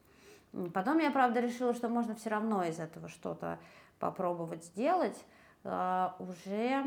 Потом 0.74 0.97
я, 0.97 1.11
правда, 1.11 1.39
решила, 1.39 1.74
что 1.74 1.88
можно 1.88 2.13
все 2.15 2.30
равно 2.30 2.63
из 2.65 2.78
этого 2.80 3.07
что-то 3.07 3.57
попробовать 3.99 4.65
сделать. 4.65 5.17
Uh, 5.63 6.11
уже 6.17 6.84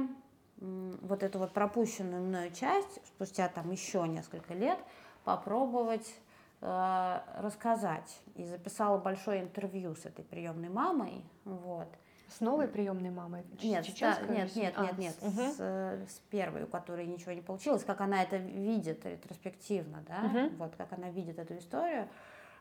вот 1.02 1.22
эту 1.22 1.38
вот 1.38 1.52
пропущенную 1.52 2.22
мною 2.22 2.50
часть, 2.52 3.00
спустя 3.06 3.48
там 3.48 3.70
еще 3.70 4.06
несколько 4.08 4.54
лет, 4.54 4.78
попробовать 5.24 6.14
uh, 6.60 7.20
рассказать. 7.40 8.20
И 8.34 8.44
записала 8.44 8.98
большое 8.98 9.42
интервью 9.42 9.94
с 9.94 10.06
этой 10.06 10.24
приемной 10.24 10.68
мамой. 10.68 11.24
Вот. 11.44 11.88
С 12.28 12.40
новой 12.40 12.66
приемной 12.66 13.10
мамой? 13.10 13.44
Нет, 13.62 13.86
ста, 13.86 14.18
нет, 14.28 14.56
нет, 14.56 14.74
а, 14.76 14.86
нет, 14.86 14.98
нет, 14.98 15.16
угу. 15.20 15.42
с, 15.52 15.58
с 15.58 16.20
первой, 16.30 16.64
у 16.64 16.66
которой 16.66 17.06
ничего 17.06 17.32
не 17.32 17.42
получилось, 17.42 17.84
как 17.84 18.00
она 18.00 18.22
это 18.22 18.38
видит 18.38 19.04
ретроспективно, 19.04 20.02
да, 20.08 20.22
угу. 20.24 20.56
вот 20.56 20.74
как 20.76 20.92
она 20.94 21.10
видит 21.10 21.38
эту 21.38 21.58
историю. 21.58 22.08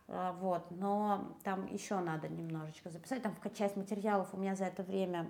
А, 0.07 0.33
вот, 0.33 0.69
но 0.69 1.35
там 1.43 1.65
еще 1.67 1.99
надо 1.99 2.27
немножечко 2.27 2.89
записать. 2.89 3.23
Там 3.23 3.33
часть 3.55 3.75
материалов 3.75 4.29
у 4.33 4.37
меня 4.37 4.55
за 4.55 4.65
это 4.65 4.83
время 4.83 5.27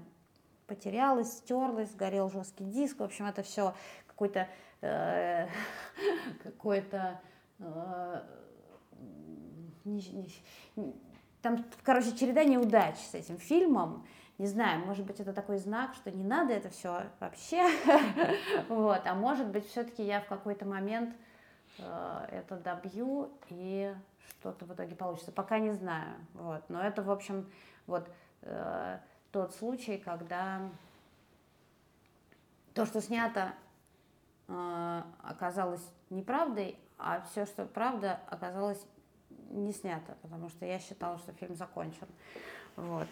потерялась, 0.74 1.38
стерлась, 1.38 1.92
сгорел 1.92 2.30
жесткий 2.30 2.66
диск. 2.66 3.00
В 3.00 3.04
общем, 3.04 3.26
это 3.26 3.44
все 3.44 3.76
какой-то 4.08 4.48
э, 4.82 5.48
какой-то 6.44 7.20
э, 7.60 8.22
там, 11.42 11.66
короче, 11.84 12.16
череда 12.16 12.44
неудач 12.44 12.98
с 12.98 13.14
этим 13.14 13.38
фильмом 13.38 14.08
не 14.40 14.48
знаю, 14.48 14.84
может 14.86 15.06
быть, 15.06 15.20
это 15.20 15.32
такой 15.32 15.58
знак, 15.58 15.94
что 15.94 16.10
не 16.12 16.24
надо 16.24 16.54
это 16.54 16.70
все 16.70 17.04
вообще, 17.20 17.68
вот, 18.68 19.02
а 19.06 19.14
может 19.14 19.48
быть, 19.48 19.68
все-таки 19.68 20.04
я 20.04 20.22
в 20.22 20.26
какой-то 20.26 20.66
момент 20.66 21.16
э, 21.78 22.26
это 22.32 22.58
добью 22.58 23.32
и 23.50 23.94
что-то 24.30 24.66
в 24.66 24.74
итоге 24.74 24.96
получится. 24.96 25.32
Пока 25.32 25.60
не 25.60 25.72
знаю, 25.72 26.16
вот, 26.34 26.64
но 26.68 26.82
это, 26.82 27.04
в 27.04 27.12
общем, 27.12 27.52
вот 27.86 28.10
тот 29.34 29.54
случай, 29.56 29.98
когда 29.98 30.62
то, 32.76 32.86
что 32.86 33.02
снято, 33.02 33.54
э, 34.48 35.02
оказалось 35.24 35.84
неправдой, 36.12 36.78
а 37.00 37.22
все, 37.22 37.46
что 37.46 37.66
правда, 37.66 38.20
оказалось 38.30 38.80
не 39.50 39.74
снято, 39.74 40.16
потому 40.22 40.50
что 40.50 40.66
я 40.66 40.80
считала, 40.80 41.18
что 41.18 41.34
фильм 41.34 41.56
закончен. 41.56 42.08
Вот. 42.76 43.08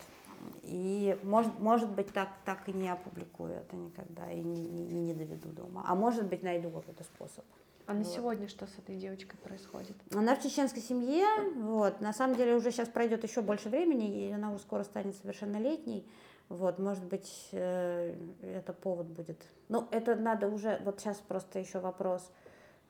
И 0.62 1.20
может, 1.24 1.60
может 1.60 1.90
быть, 1.90 2.14
так, 2.14 2.30
так 2.46 2.70
и 2.70 2.74
не 2.74 2.90
опубликую 2.90 3.54
это 3.54 3.76
никогда, 3.76 4.32
и 4.32 4.42
не, 4.42 4.62
не, 4.62 5.02
не 5.02 5.14
доведу 5.14 5.50
дома. 5.50 5.84
А 5.88 5.96
может 5.96 6.28
быть, 6.28 6.44
найду 6.44 6.70
какой-то 6.70 7.04
способ. 7.04 7.46
А 7.92 7.94
на 7.94 8.04
вот. 8.04 8.14
сегодня 8.14 8.48
что 8.48 8.68
с 8.68 8.78
этой 8.78 8.96
девочкой 8.96 9.38
происходит? 9.40 9.98
Она 10.16 10.34
в 10.36 10.42
чеченской 10.42 10.82
семье, 10.82 11.26
вот, 11.58 12.00
на 12.00 12.14
самом 12.14 12.38
деле 12.38 12.56
уже 12.56 12.72
сейчас 12.72 12.88
пройдет 12.88 13.26
еще 13.26 13.42
больше 13.42 13.68
времени, 13.68 14.30
и 14.30 14.32
она 14.32 14.54
уже 14.54 14.62
скоро 14.62 14.84
станет 14.84 15.14
совершеннолетней, 15.18 16.10
вот, 16.48 16.80
может 16.80 17.04
быть, 17.04 17.50
э, 17.52 18.16
это 18.42 18.72
повод 18.72 19.08
будет. 19.08 19.46
Ну, 19.68 19.90
это 19.92 20.16
надо 20.16 20.48
уже, 20.48 20.82
вот 20.86 21.02
сейчас 21.02 21.18
просто 21.18 21.60
еще 21.60 21.80
вопрос, 21.80 22.32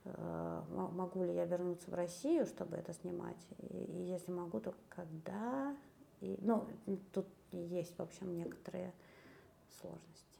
э, 0.04 0.62
могу 0.70 1.24
ли 1.24 1.34
я 1.34 1.46
вернуться 1.46 1.90
в 1.90 1.94
Россию, 1.94 2.46
чтобы 2.46 2.76
это 2.76 2.92
снимать, 2.94 3.44
и, 3.58 3.76
и 3.76 4.02
если 4.04 4.30
могу, 4.30 4.60
то 4.60 4.72
когда, 4.88 5.76
и, 6.20 6.38
ну, 6.42 6.68
тут 7.12 7.26
есть, 7.50 7.98
в 7.98 8.02
общем, 8.02 8.36
некоторые 8.36 8.92
сложности. 9.80 10.38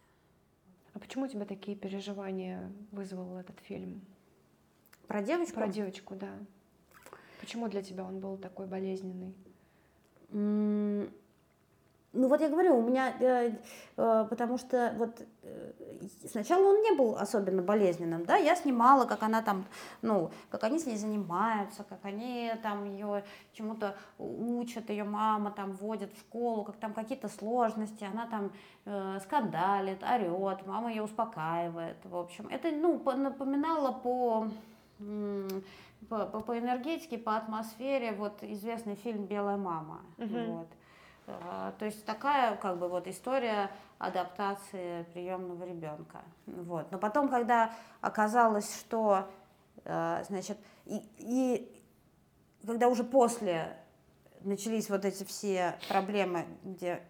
А 0.94 1.00
почему 1.00 1.24
у 1.24 1.28
тебя 1.28 1.46
такие 1.46 1.76
переживания 1.76 2.70
вызвал 2.92 3.36
этот 3.38 3.58
фильм? 3.58 4.02
Про 5.12 5.20
девочку? 5.20 5.54
Про 5.56 5.68
девочку, 5.68 6.14
да. 6.14 6.30
Почему 7.38 7.68
для 7.68 7.82
тебя 7.82 8.02
он 8.02 8.18
был 8.18 8.38
такой 8.38 8.66
болезненный? 8.66 9.34
Ну 12.14 12.28
вот 12.28 12.40
я 12.40 12.48
говорю, 12.48 12.78
у 12.78 12.82
меня, 12.82 13.14
э, 13.20 13.52
э, 13.96 14.26
потому 14.30 14.56
что 14.56 14.94
вот 14.96 15.20
э, 15.42 15.72
сначала 16.30 16.66
он 16.66 16.80
не 16.80 16.92
был 16.92 17.16
особенно 17.16 17.62
болезненным, 17.62 18.24
да, 18.24 18.36
я 18.36 18.54
снимала, 18.54 19.06
как 19.06 19.22
она 19.22 19.42
там, 19.42 19.66
ну, 20.02 20.30
как 20.50 20.64
они 20.64 20.78
с 20.78 20.86
ней 20.86 20.96
занимаются, 20.96 21.84
как 21.84 22.04
они 22.04 22.52
там 22.62 22.84
ее 22.84 23.24
чему-то 23.52 23.96
учат, 24.18 24.90
ее 24.90 25.04
мама 25.04 25.50
там 25.50 25.72
водит 25.72 26.12
в 26.14 26.20
школу, 26.20 26.64
как 26.64 26.76
там 26.76 26.92
какие-то 26.92 27.28
сложности, 27.28 28.04
она 28.04 28.26
там 28.26 28.52
э, 28.84 29.18
скандалит, 29.24 30.02
орет, 30.02 30.66
мама 30.66 30.90
ее 30.90 31.02
успокаивает, 31.02 31.96
в 32.04 32.16
общем, 32.16 32.48
это, 32.48 32.70
ну, 32.70 33.02
напоминало 33.16 33.92
по 33.92 34.48
по, 36.08 36.26
по, 36.26 36.40
по 36.40 36.58
энергетике, 36.58 37.18
по 37.18 37.36
атмосфере, 37.36 38.12
вот 38.12 38.42
известный 38.42 38.96
фильм 38.96 39.26
«Белая 39.26 39.56
мама». 39.56 40.00
Uh-huh. 40.18 40.52
Вот. 40.52 40.68
А, 41.26 41.72
то 41.78 41.84
есть 41.84 42.04
такая 42.04 42.56
как 42.56 42.78
бы 42.78 42.88
вот 42.88 43.06
история 43.06 43.70
адаптации 43.98 45.04
приемного 45.14 45.64
ребенка. 45.64 46.22
Вот. 46.46 46.90
Но 46.90 46.98
потом, 46.98 47.28
когда 47.28 47.72
оказалось, 48.00 48.78
что 48.78 49.28
а, 49.84 50.22
значит, 50.24 50.58
и, 50.86 51.02
и 51.18 51.82
когда 52.66 52.88
уже 52.88 53.04
после 53.04 53.76
начались 54.44 54.90
вот 54.90 55.04
эти 55.04 55.24
все 55.24 55.78
проблемы, 55.88 56.46
где 56.64 57.02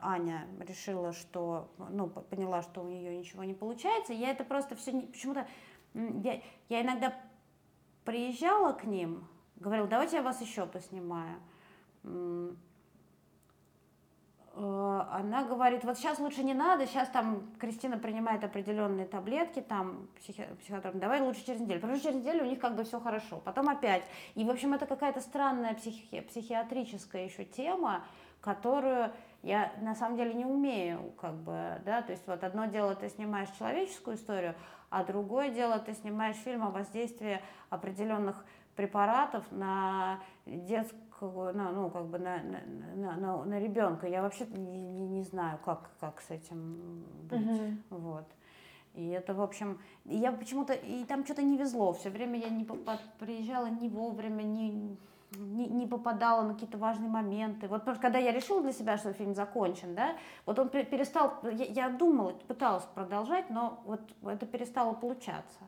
Аня 0.00 0.46
решила, 0.66 1.12
что, 1.12 1.70
ну, 1.90 2.08
поняла, 2.08 2.62
что 2.62 2.82
у 2.82 2.88
нее 2.88 3.16
ничего 3.16 3.44
не 3.44 3.54
получается, 3.54 4.12
я 4.12 4.30
это 4.30 4.44
просто 4.44 4.74
все 4.74 4.92
почему-то, 5.00 5.46
я, 5.94 6.40
я 6.68 6.82
иногда 6.82 7.14
приезжала 8.04 8.72
к 8.72 8.84
ним, 8.84 9.26
говорила, 9.56 9.86
давайте 9.86 10.16
я 10.16 10.22
вас 10.22 10.40
еще 10.40 10.66
поснимаю 10.66 11.40
Э, 14.54 15.04
она 15.10 15.44
говорит, 15.44 15.84
вот 15.84 15.96
сейчас 15.96 16.18
лучше 16.18 16.42
не 16.42 16.54
надо, 16.54 16.86
сейчас 16.86 17.08
там 17.08 17.50
Кристина 17.58 17.98
принимает 17.98 18.44
определенные 18.44 19.06
таблетки, 19.06 19.60
там 19.60 20.08
психи... 20.18 20.46
психиатр, 20.60 20.92
давай 20.94 21.20
лучше 21.20 21.44
через 21.46 21.60
неделю. 21.60 21.80
Потому 21.80 21.98
что 21.98 22.08
через 22.08 22.20
неделю 22.20 22.44
у 22.44 22.48
них 22.48 22.58
как 22.58 22.76
бы 22.76 22.84
все 22.84 23.00
хорошо. 23.00 23.40
Потом 23.44 23.68
опять. 23.68 24.04
И, 24.34 24.44
в 24.44 24.50
общем, 24.50 24.74
это 24.74 24.86
какая-то 24.86 25.20
странная 25.20 25.74
психи... 25.74 26.20
психиатрическая 26.20 27.24
еще 27.24 27.44
тема, 27.44 28.04
которую 28.40 29.12
я 29.42 29.72
на 29.80 29.94
самом 29.94 30.16
деле 30.16 30.34
не 30.34 30.44
умею, 30.44 31.12
как 31.20 31.34
бы, 31.34 31.80
да, 31.84 32.02
то 32.02 32.12
есть 32.12 32.26
вот 32.26 32.44
одно 32.44 32.66
дело 32.66 32.94
ты 32.94 33.08
снимаешь 33.08 33.48
человеческую 33.58 34.16
историю, 34.16 34.54
а 34.92 35.04
другое 35.04 35.50
дело 35.50 35.78
ты 35.78 35.94
снимаешь 35.94 36.36
фильм 36.36 36.62
о 36.62 36.70
воздействии 36.70 37.40
определенных 37.70 38.44
препаратов 38.76 39.50
на 39.50 40.20
детскую 40.46 41.02
на, 41.54 41.70
ну, 41.70 41.88
как 41.88 42.06
бы 42.06 42.18
на, 42.18 42.42
на, 42.94 43.16
на, 43.16 43.44
на 43.44 43.60
ребенка. 43.60 44.06
Я 44.06 44.22
вообще 44.22 44.44
не, 44.46 44.76
не, 44.76 45.06
не 45.06 45.22
знаю, 45.22 45.58
как, 45.64 45.90
как 46.00 46.20
с 46.20 46.30
этим 46.30 47.04
быть. 47.30 47.40
Uh-huh. 47.40 47.76
Вот. 47.90 48.26
И 48.94 49.08
это, 49.08 49.32
в 49.32 49.40
общем, 49.40 49.78
я 50.04 50.32
почему-то, 50.32 50.74
и 50.74 51.04
там 51.04 51.24
что-то 51.24 51.42
не 51.42 51.56
везло. 51.56 51.92
Все 51.92 52.10
время 52.10 52.38
я 52.38 52.50
не 52.50 52.66
приезжала 53.18 53.66
не 53.66 53.88
вовремя, 53.88 54.42
не, 54.42 54.96
не, 55.36 55.66
не 55.66 55.86
попадала 55.86 56.42
на 56.42 56.54
какие-то 56.54 56.78
важные 56.78 57.10
моменты. 57.10 57.68
Вот 57.68 57.84
просто 57.84 58.02
когда 58.02 58.18
я 58.18 58.32
решила 58.32 58.62
для 58.62 58.72
себя, 58.72 58.96
что 58.98 59.12
фильм 59.12 59.34
закончен, 59.34 59.94
да, 59.94 60.16
вот 60.46 60.58
он 60.58 60.68
перестал, 60.68 61.38
я, 61.44 61.64
я 61.64 61.88
думала, 61.88 62.32
пыталась 62.32 62.84
продолжать, 62.94 63.50
но 63.50 63.80
вот 63.84 64.00
это 64.24 64.46
перестало 64.46 64.94
получаться. 64.94 65.60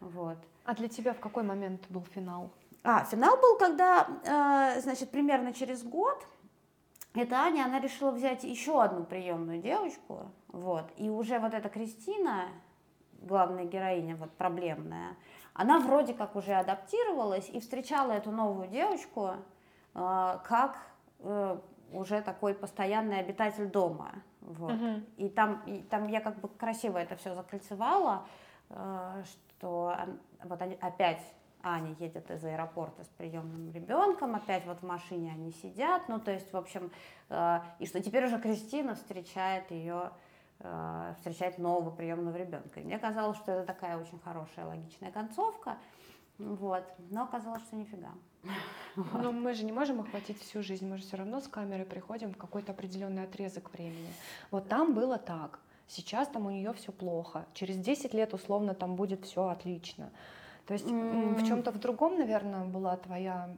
Вот. 0.00 0.38
А 0.64 0.74
для 0.74 0.88
тебя 0.88 1.12
в 1.12 1.20
какой 1.20 1.42
момент 1.42 1.82
был 1.88 2.04
финал? 2.14 2.50
А, 2.82 3.04
финал 3.04 3.36
был, 3.38 3.56
когда, 3.58 4.06
э, 4.24 4.80
значит, 4.80 5.10
примерно 5.10 5.52
через 5.52 5.82
год 5.82 6.26
эта 7.14 7.36
Аня, 7.36 7.64
она 7.64 7.80
решила 7.80 8.10
взять 8.10 8.44
еще 8.44 8.82
одну 8.82 9.04
приемную 9.04 9.62
девочку, 9.62 10.30
вот, 10.48 10.84
и 10.96 11.08
уже 11.08 11.38
вот 11.38 11.54
эта 11.54 11.68
Кристина, 11.68 12.48
главная 13.22 13.64
героиня, 13.64 14.16
вот 14.16 14.32
проблемная, 14.32 15.16
она 15.54 15.78
вроде 15.78 16.14
как 16.14 16.36
уже 16.36 16.52
адаптировалась 16.52 17.48
и 17.48 17.60
встречала 17.60 18.12
эту 18.12 18.30
новую 18.30 18.68
девочку 18.68 19.30
э, 19.94 20.38
как 20.44 20.78
э, 21.20 21.58
уже 21.92 22.20
такой 22.22 22.54
постоянный 22.54 23.20
обитатель 23.20 23.68
дома. 23.68 24.10
Вот. 24.40 24.72
Угу. 24.72 25.02
И, 25.16 25.28
там, 25.28 25.62
и 25.66 25.80
там 25.82 26.08
я 26.08 26.20
как 26.20 26.40
бы 26.40 26.48
красиво 26.48 26.98
это 26.98 27.16
все 27.16 27.34
закольцевала, 27.34 28.26
э, 28.70 29.22
что 29.24 29.96
вот 30.42 30.60
они 30.60 30.76
опять 30.80 31.22
Аня 31.64 31.96
едет 31.98 32.30
из 32.30 32.44
аэропорта 32.44 33.04
с 33.04 33.08
приемным 33.08 33.70
ребенком, 33.72 34.34
опять 34.34 34.66
вот 34.66 34.80
в 34.80 34.82
машине 34.82 35.32
они 35.32 35.50
сидят, 35.50 36.08
ну 36.08 36.20
то 36.20 36.30
есть, 36.30 36.52
в 36.52 36.56
общем, 36.56 36.90
э, 37.30 37.60
и 37.78 37.86
что 37.86 38.02
теперь 38.02 38.26
уже 38.26 38.38
Кристина 38.38 38.94
встречает 38.94 39.70
ее 39.70 40.10
встречать 41.16 41.58
нового 41.58 41.90
приемного 41.90 42.36
ребенка. 42.36 42.80
И 42.80 42.84
мне 42.84 42.98
казалось, 42.98 43.36
что 43.36 43.52
это 43.52 43.66
такая 43.66 43.98
очень 43.98 44.18
хорошая 44.20 44.66
логичная 44.66 45.10
концовка, 45.10 45.76
вот. 46.38 46.84
но 47.10 47.24
оказалось, 47.24 47.62
что 47.62 47.76
нифига. 47.76 48.10
Но 49.12 49.32
мы 49.32 49.54
же 49.54 49.64
не 49.64 49.72
можем 49.72 50.00
охватить 50.00 50.40
всю 50.40 50.62
жизнь, 50.62 50.88
мы 50.88 50.98
же 50.98 51.04
все 51.04 51.16
равно 51.16 51.40
с 51.40 51.48
камерой 51.48 51.84
приходим 51.84 52.32
в 52.32 52.36
какой-то 52.36 52.72
определенный 52.72 53.24
отрезок 53.24 53.72
времени. 53.72 54.12
Вот 54.50 54.68
там 54.68 54.94
было 54.94 55.18
так, 55.18 55.60
сейчас 55.86 56.28
там 56.28 56.46
у 56.46 56.50
нее 56.50 56.72
все 56.72 56.92
плохо, 56.92 57.46
через 57.54 57.76
10 57.76 58.14
лет 58.14 58.34
условно 58.34 58.74
там 58.74 58.96
будет 58.96 59.24
все 59.24 59.48
отлично. 59.48 60.10
То 60.66 60.74
есть 60.74 60.86
mm. 60.86 61.34
в 61.34 61.46
чем-то 61.46 61.72
в 61.72 61.78
другом, 61.78 62.18
наверное, 62.18 62.64
была 62.64 62.96
твоя 62.96 63.54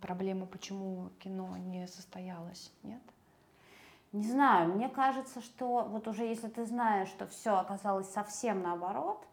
проблема, 0.00 0.46
почему 0.46 1.10
кино 1.18 1.56
не 1.56 1.86
состоялось, 1.88 2.72
нет? 2.82 3.00
Не 4.14 4.28
знаю, 4.28 4.72
мне 4.72 4.88
кажется, 4.88 5.40
что 5.40 5.82
вот 5.82 6.06
уже 6.06 6.22
если 6.22 6.46
ты 6.46 6.64
знаешь, 6.66 7.08
что 7.08 7.26
все 7.26 7.56
оказалось 7.56 8.08
совсем 8.08 8.62
наоборот, 8.62 9.26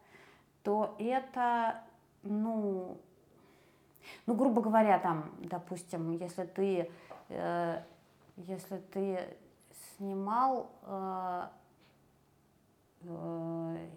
то 0.64 0.96
это, 0.98 1.84
ну, 2.24 3.00
ну, 4.26 4.34
грубо 4.34 4.60
говоря, 4.60 4.98
там, 4.98 5.30
допустим, 5.38 6.10
если 6.10 6.42
ты, 6.46 6.90
э, 7.28 7.82
если 8.36 8.78
ты 8.78 9.20
снимал, 9.96 10.68
э, 10.82 11.46
э, 13.02 13.88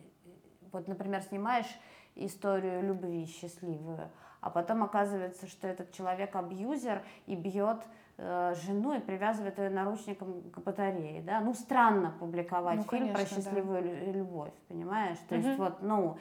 вот, 0.71 0.87
например, 0.87 1.23
снимаешь 1.23 1.79
историю 2.13 2.83
любви 2.83 3.25
счастливую, 3.25 4.11
а 4.39 4.51
потом 4.51 4.83
оказывается, 4.83 5.47
что 5.47 5.67
этот 5.67 5.93
человек 5.93 6.35
абьюзер 6.35 7.03
и 7.25 7.35
бьет 7.35 7.87
жену 8.17 8.95
и 8.95 8.99
привязывает 8.99 9.57
ее 9.59 9.69
наручником 9.69 10.41
к 10.51 10.59
батарее, 10.59 11.21
да, 11.21 11.41
ну 11.41 11.53
странно 11.53 12.13
публиковать 12.17 12.77
ну, 12.77 12.83
фильм 12.83 13.13
конечно, 13.13 13.25
про 13.25 13.25
счастливую 13.25 13.83
да. 13.83 14.11
любовь, 14.11 14.53
понимаешь, 14.67 15.17
то 15.27 15.35
угу. 15.35 15.45
есть 15.45 15.59
вот, 15.59 15.81
ну, 15.81 16.17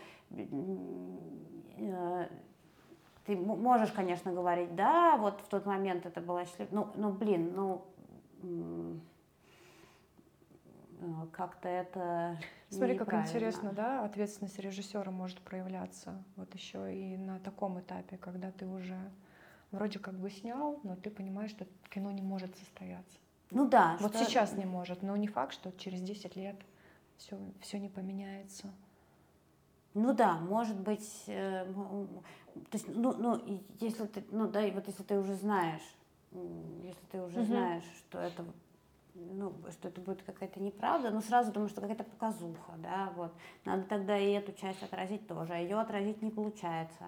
э, 1.79 2.29
ты 3.27 3.37
можешь, 3.37 3.93
конечно, 3.93 4.33
говорить, 4.33 4.75
да, 4.75 5.17
вот 5.17 5.41
в 5.41 5.49
тот 5.49 5.67
момент 5.67 6.05
это 6.05 6.21
была 6.21 6.45
счастливая, 6.45 6.73
ну, 6.73 6.89
ну, 6.97 7.13
блин, 7.13 7.53
ну, 7.55 7.85
э, 8.43 8.97
как-то 11.33 11.69
это 11.69 12.39
Смотри, 12.71 12.99
как 12.99 13.15
интересно, 13.15 13.73
да, 13.73 14.05
ответственность 14.05 14.59
режиссера 14.59 15.11
может 15.11 15.41
проявляться 15.41 16.25
вот 16.37 16.53
еще 16.55 16.93
и 16.93 17.17
на 17.17 17.39
таком 17.39 17.79
этапе, 17.79 18.17
когда 18.17 18.51
ты 18.51 18.67
уже 18.67 18.99
вроде 19.75 19.99
как 19.99 20.15
бы 20.15 20.31
снял, 20.31 20.81
но 20.83 20.97
ты 20.97 21.11
понимаешь, 21.11 21.51
что 21.51 21.67
кино 21.91 22.11
не 22.11 22.23
может 22.23 22.57
состояться. 22.57 23.19
Ну 23.51 23.69
да. 23.69 23.97
Вот 24.01 24.15
что... 24.15 24.25
сейчас 24.25 24.53
не 24.55 24.65
может, 24.65 25.03
но 25.03 25.17
не 25.17 25.29
факт, 25.29 25.53
что 25.53 25.73
через 25.73 26.01
10 26.01 26.37
лет 26.37 26.57
все, 27.19 27.39
все 27.61 27.79
не 27.79 27.89
поменяется. 27.89 28.73
Ну 29.95 30.13
да, 30.13 30.39
может 30.39 30.79
быть, 30.81 31.25
э, 31.29 31.65
то 32.55 32.63
есть, 32.73 32.89
ну, 32.89 33.15
ну, 33.17 33.63
если 33.81 34.07
ты, 34.07 34.25
ну 34.31 34.49
да, 34.49 34.67
и 34.67 34.73
вот 34.73 34.89
если 34.89 35.05
ты 35.05 35.17
уже 35.17 35.35
знаешь, 35.37 35.83
если 36.33 37.05
ты 37.13 37.23
уже 37.23 37.41
угу. 37.41 37.47
знаешь, 37.47 37.85
что 37.99 38.19
это, 38.19 38.45
ну, 39.15 39.53
что 39.71 39.87
это 39.87 40.01
будет 40.01 40.25
какая-то 40.25 40.59
неправда, 40.59 41.11
ну 41.11 41.21
сразу 41.21 41.53
думаю, 41.53 41.69
что 41.69 41.81
какая-то 41.81 42.03
показуха, 42.03 42.73
да, 42.79 43.13
вот, 43.15 43.33
надо 43.65 43.85
тогда 43.85 44.19
и 44.19 44.33
эту 44.33 44.53
часть 44.53 44.83
отразить 44.83 45.29
тоже, 45.29 45.53
а 45.53 45.59
ее 45.59 45.79
отразить 45.79 46.23
не 46.23 46.31
получается. 46.33 47.05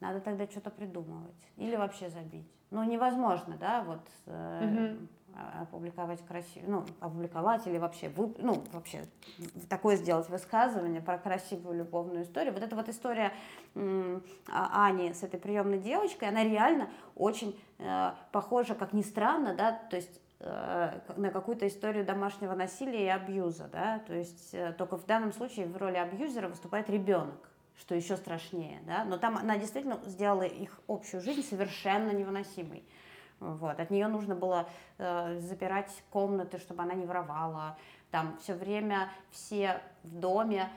Надо 0.00 0.20
тогда 0.20 0.46
что-то 0.46 0.70
придумывать. 0.70 1.46
Или 1.56 1.76
вообще 1.76 2.08
забить. 2.08 2.50
Ну, 2.70 2.82
невозможно, 2.84 3.56
да, 3.58 3.82
вот 3.82 4.00
э, 4.26 4.96
угу. 4.96 5.08
опубликовать 5.60 6.24
красиво, 6.24 6.64
ну, 6.68 6.84
опубликовать 7.00 7.66
или 7.66 7.78
вообще, 7.78 8.08
вы, 8.08 8.32
ну, 8.38 8.62
вообще 8.72 9.04
такое 9.68 9.96
сделать 9.96 10.28
высказывание 10.28 11.02
про 11.02 11.18
красивую 11.18 11.78
любовную 11.78 12.22
историю. 12.22 12.54
Вот 12.54 12.62
эта 12.62 12.76
вот 12.76 12.88
история 12.88 13.32
э, 13.74 14.20
Ани 14.48 15.12
с 15.12 15.22
этой 15.22 15.38
приемной 15.40 15.80
девочкой, 15.80 16.28
она 16.28 16.44
реально 16.44 16.88
очень 17.16 17.60
э, 17.78 18.12
похожа, 18.30 18.74
как 18.74 18.92
ни 18.92 19.02
странно, 19.02 19.54
да, 19.54 19.72
то 19.72 19.96
есть 19.96 20.20
э, 20.38 21.00
на 21.16 21.30
какую-то 21.30 21.66
историю 21.66 22.06
домашнего 22.06 22.54
насилия 22.54 23.06
и 23.06 23.08
абьюза, 23.08 23.68
да, 23.70 23.98
то 24.06 24.14
есть 24.14 24.54
э, 24.54 24.72
только 24.78 24.96
в 24.96 25.04
данном 25.06 25.32
случае 25.32 25.66
в 25.66 25.76
роли 25.76 25.96
абьюзера 25.96 26.48
выступает 26.48 26.88
ребенок 26.88 27.50
что 27.80 27.94
еще 27.94 28.16
страшнее, 28.16 28.80
да, 28.86 29.04
но 29.04 29.16
там 29.16 29.36
она 29.38 29.56
действительно 29.56 29.98
сделала 30.04 30.42
их 30.42 30.78
общую 30.86 31.22
жизнь 31.22 31.42
совершенно 31.42 32.10
невыносимой. 32.10 32.84
Вот. 33.40 33.80
От 33.80 33.90
нее 33.90 34.06
нужно 34.06 34.34
было 34.34 34.68
э, 34.98 35.38
запирать 35.40 35.90
комнаты, 36.10 36.58
чтобы 36.58 36.82
она 36.82 36.92
не 36.92 37.06
воровала. 37.06 37.78
Там 38.10 38.36
все 38.42 38.54
время 38.54 39.10
все 39.30 39.80
в 40.02 40.14
доме 40.14 40.68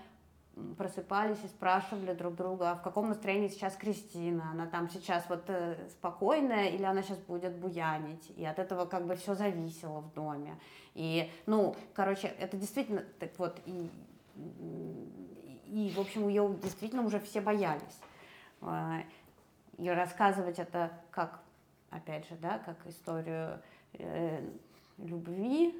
просыпались 0.77 1.43
и 1.43 1.47
спрашивали 1.47 2.13
друг 2.13 2.35
друга, 2.35 2.71
а 2.71 2.75
в 2.75 2.81
каком 2.83 3.09
настроении 3.09 3.47
сейчас 3.47 3.75
Кристина, 3.75 4.51
она 4.51 4.67
там 4.67 4.89
сейчас 4.89 5.25
вот 5.27 5.43
э, 5.47 5.75
спокойная 5.89 6.69
или 6.69 6.83
она 6.83 7.01
сейчас 7.01 7.17
будет 7.17 7.55
буянить, 7.55 8.31
и 8.37 8.45
от 8.45 8.59
этого 8.59 8.85
как 8.85 9.07
бы 9.07 9.15
все 9.15 9.33
зависело 9.33 10.01
в 10.01 10.13
доме. 10.13 10.57
И, 10.93 11.29
ну, 11.47 11.75
короче, 11.93 12.27
это 12.27 12.55
действительно 12.55 13.03
так 13.19 13.31
вот, 13.39 13.59
и 13.65 13.89
и, 15.73 15.89
в 15.89 15.99
общем, 15.99 16.27
ее 16.27 16.55
действительно 16.61 17.03
уже 17.03 17.19
все 17.19 17.41
боялись. 17.41 17.99
А, 18.61 18.99
и 19.77 19.89
рассказывать 19.89 20.59
это 20.59 20.91
как, 21.09 21.39
опять 21.89 22.29
же, 22.29 22.35
да, 22.35 22.59
как 22.59 22.77
историю 22.85 23.59
э, 23.93 24.47
любви, 24.99 25.75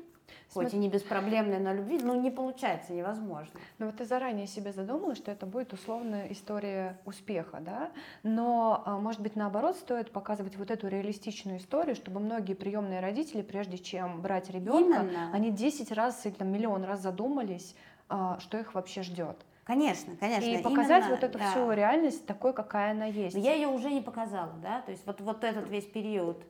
Смотри. 0.47 0.69
Хоть 0.69 0.73
и 0.73 0.77
не 0.77 0.89
беспроблемной, 0.89 1.59
но 1.59 1.73
любви, 1.73 1.99
ну 2.01 2.19
не 2.19 2.31
получается, 2.31 2.93
невозможно. 2.93 3.59
Ну 3.77 3.87
вот 3.87 3.97
ты 3.97 4.05
заранее 4.05 4.47
себе 4.47 4.71
задумала, 4.71 5.15
что 5.15 5.29
это 5.29 5.45
будет 5.45 5.73
условная 5.73 6.31
история 6.31 6.97
успеха, 7.05 7.59
да? 7.59 7.91
Но, 8.23 8.81
а, 8.85 8.97
может 8.97 9.21
быть, 9.21 9.35
наоборот, 9.35 9.75
стоит 9.75 10.11
показывать 10.11 10.55
вот 10.55 10.71
эту 10.71 10.87
реалистичную 10.87 11.57
историю, 11.57 11.95
чтобы 11.95 12.19
многие 12.19 12.53
приемные 12.53 12.99
родители, 12.99 13.41
прежде 13.41 13.77
чем 13.77 14.21
брать 14.21 14.49
ребенка, 14.49 15.05
они 15.33 15.51
10 15.51 15.91
раз 15.91 16.25
или 16.25 16.33
там, 16.33 16.47
миллион 16.47 16.83
раз 16.83 17.01
задумались, 17.01 17.75
а, 18.07 18.39
что 18.39 18.57
их 18.57 18.73
вообще 18.73 19.03
ждет. 19.03 19.45
Конечно, 19.63 20.15
конечно. 20.17 20.45
И 20.45 20.61
показать 20.61 21.05
именно, 21.05 21.15
вот 21.15 21.23
эту 21.23 21.39
да. 21.39 21.51
всю 21.51 21.71
реальность 21.71 22.25
такой, 22.25 22.53
какая 22.53 22.91
она 22.91 23.05
есть. 23.05 23.35
Но 23.35 23.41
я 23.41 23.53
ее 23.53 23.69
уже 23.69 23.89
не 23.89 24.01
показала, 24.01 24.51
да, 24.61 24.81
то 24.81 24.91
есть 24.91 25.05
вот, 25.05 25.21
вот 25.21 25.43
этот 25.43 25.69
весь 25.69 25.85
период, 25.85 26.43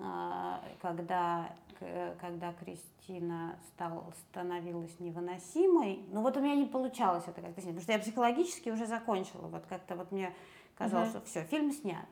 а, 0.00 0.60
когда, 0.82 1.48
когда 2.20 2.52
Кристина 2.54 3.56
стал, 3.68 4.12
становилась 4.30 4.98
невыносимой, 4.98 6.04
ну 6.10 6.22
вот 6.22 6.36
у 6.36 6.40
меня 6.40 6.56
не 6.56 6.66
получалось 6.66 7.24
это 7.26 7.40
как-то 7.40 7.60
снять, 7.60 7.74
потому 7.74 7.82
что 7.82 7.92
я 7.92 7.98
психологически 8.00 8.70
уже 8.70 8.86
закончила, 8.86 9.46
вот 9.46 9.64
как-то 9.68 9.94
вот 9.94 10.10
мне 10.10 10.32
казалось, 10.76 11.10
угу. 11.10 11.18
что 11.18 11.26
все, 11.26 11.44
фильм 11.44 11.70
снят. 11.72 12.06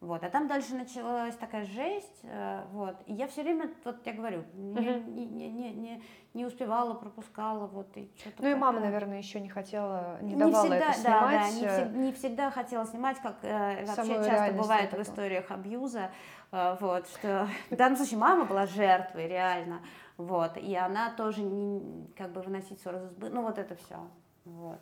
Вот, 0.00 0.22
а 0.22 0.28
там 0.28 0.46
дальше 0.46 0.74
началась 0.74 1.34
такая 1.36 1.64
жесть, 1.64 2.20
э, 2.22 2.64
вот, 2.72 2.96
и 3.06 3.14
я 3.14 3.26
все 3.28 3.42
время, 3.42 3.70
вот 3.82 3.96
я 4.04 4.12
говорю, 4.12 4.44
не, 4.52 5.00
не, 5.00 5.48
не, 5.48 5.72
не, 5.72 6.02
не 6.34 6.44
успевала, 6.44 6.92
пропускала, 6.92 7.66
вот, 7.66 7.96
и 7.96 8.12
что-то. 8.18 8.42
Ну 8.42 8.48
и 8.50 8.54
мама, 8.54 8.80
наверное, 8.80 9.16
еще 9.16 9.40
не 9.40 9.48
хотела, 9.48 10.18
не, 10.20 10.34
не 10.34 10.40
давала 10.40 10.64
всегда, 10.64 10.90
это 10.90 10.98
снимать. 10.98 11.22
Да, 11.22 11.30
да, 11.30 11.50
не, 11.50 11.68
всег, 11.68 11.90
не 11.92 12.12
всегда 12.12 12.50
хотела 12.50 12.84
снимать, 12.84 13.18
как 13.20 13.36
э, 13.42 13.86
вообще 13.86 14.14
часто 14.16 14.52
бывает 14.52 14.92
в 14.92 15.00
историях 15.00 15.50
абьюза, 15.50 16.10
э, 16.52 16.76
вот, 16.78 17.08
что 17.08 17.48
в 17.70 17.76
данном 17.76 17.96
случае 17.96 18.18
мама 18.18 18.44
была 18.44 18.66
жертвой, 18.66 19.26
реально, 19.28 19.80
вот, 20.18 20.58
и 20.58 20.76
она 20.76 21.10
тоже 21.10 21.42
не, 21.42 22.06
как 22.14 22.32
бы 22.32 22.42
выносить 22.42 22.82
ссор 22.82 22.96
из 22.96 23.04
избы, 23.04 23.30
ну 23.30 23.40
вот 23.40 23.58
это 23.58 23.74
все, 23.76 23.96
вот. 24.44 24.80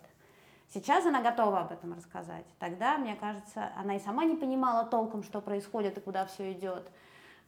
Сейчас 0.74 1.06
она 1.06 1.22
готова 1.22 1.60
об 1.60 1.70
этом 1.70 1.92
рассказать. 1.92 2.44
Тогда, 2.58 2.98
мне 2.98 3.14
кажется, 3.14 3.70
она 3.76 3.94
и 3.94 4.00
сама 4.00 4.24
не 4.24 4.34
понимала 4.34 4.84
толком, 4.84 5.22
что 5.22 5.40
происходит 5.40 5.98
и 5.98 6.00
куда 6.00 6.26
все 6.26 6.52
идет. 6.52 6.90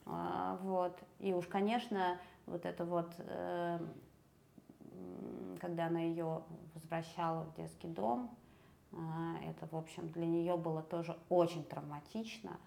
А, 0.04 0.56
вот. 0.62 0.96
И 1.18 1.34
уж, 1.34 1.48
конечно, 1.48 2.20
вот 2.46 2.64
это 2.64 2.84
вот, 2.84 3.12
э, 3.18 3.80
когда 5.60 5.86
она 5.86 5.98
ее 5.98 6.44
возвращала 6.74 7.42
в 7.42 7.54
детский 7.56 7.88
дом, 7.88 8.30
а, 8.92 9.38
это, 9.42 9.66
в 9.72 9.76
общем, 9.76 10.08
для 10.10 10.24
нее 10.24 10.56
было 10.56 10.80
тоже 10.84 11.18
очень 11.28 11.64
травматично, 11.64 12.60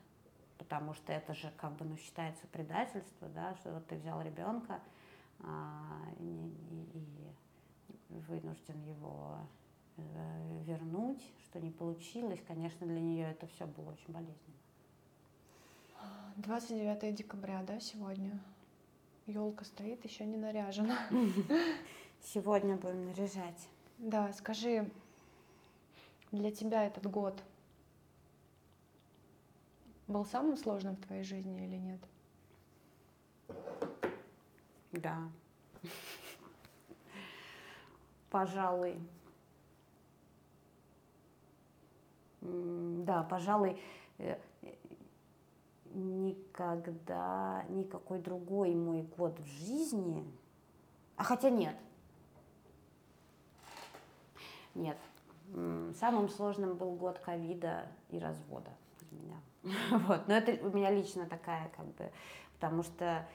потому 0.58 0.94
что 0.94 1.14
это 1.14 1.34
же 1.36 1.54
как 1.56 1.72
бы, 1.78 1.86
ну, 1.86 1.96
считается 1.96 2.46
предательство, 2.48 3.30
да, 3.30 3.56
что 3.56 3.76
вот 3.76 3.88
ты 3.88 3.96
взял 3.96 4.22
ребенка 4.22 4.82
а, 5.40 6.02
и, 6.18 6.54
и, 6.94 8.14
и 8.14 8.20
вынужден 8.28 8.82
его 8.84 9.38
вернуть, 10.66 11.22
что 11.44 11.60
не 11.60 11.72
получилось, 11.72 12.42
конечно, 12.48 12.86
для 12.86 13.00
нее 13.00 13.32
это 13.32 13.48
все 13.48 13.66
было 13.66 13.92
очень 13.92 14.14
болезненно. 14.14 14.60
29 16.38 17.16
декабря, 17.16 17.64
да, 17.64 17.80
сегодня? 17.80 18.40
Елка 19.26 19.66
стоит, 19.66 20.04
еще 20.06 20.26
не 20.26 20.38
наряжена. 20.38 20.98
Сегодня 22.24 22.76
будем 22.76 23.06
наряжать. 23.08 23.68
Да, 23.98 24.32
скажи, 24.34 24.90
для 26.32 26.52
тебя 26.52 26.86
этот 26.86 27.06
год 27.06 27.42
был 30.08 30.26
самым 30.26 30.58
сложным 30.58 30.96
в 30.96 31.06
твоей 31.06 31.24
жизни 31.24 31.66
или 31.66 31.76
нет? 31.76 32.00
Да. 34.92 35.30
Пожалуй. 38.30 38.98
Да, 42.42 43.24
пожалуй, 43.24 43.80
э, 44.18 44.38
никогда 45.94 47.66
никакой 47.70 48.20
другой 48.20 48.74
мой 48.76 49.02
год 49.02 49.40
в 49.40 49.46
жизни, 49.46 50.24
а 51.18 51.24
хотя 51.24 51.50
нет, 51.50 51.76
нет, 54.76 54.98
самым 56.00 56.30
сложным 56.30 56.76
был 56.76 56.96
год 56.96 57.20
ковида 57.20 57.88
и 58.10 58.20
развода 58.20 58.72
для 59.00 59.20
меня. 59.20 59.42
Вот, 60.08 60.28
но 60.28 60.36
это 60.36 60.66
у 60.66 60.72
меня 60.72 60.92
лично 60.92 61.26
такая 61.26 61.70
как 61.76 61.86
бы, 61.86 62.12
потому 62.54 62.84
что 62.84 63.28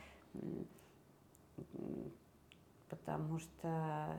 потому 2.89 3.39
что 3.39 4.17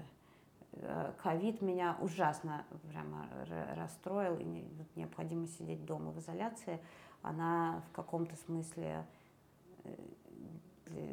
ковид 1.21 1.61
меня 1.61 1.97
ужасно 2.01 2.65
прямо 2.89 3.27
расстроил, 3.75 4.37
и 4.37 4.65
необходимо 4.95 5.47
сидеть 5.47 5.85
дома 5.85 6.11
в 6.11 6.19
изоляции 6.19 6.79
она 7.25 7.81
в 7.89 7.95
каком-то 7.95 8.35
смысле 8.35 9.05
э, 9.83 9.95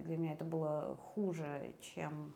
для 0.04 0.16
меня 0.18 0.34
это 0.34 0.44
было 0.44 0.96
хуже, 1.14 1.72
чем 1.80 2.34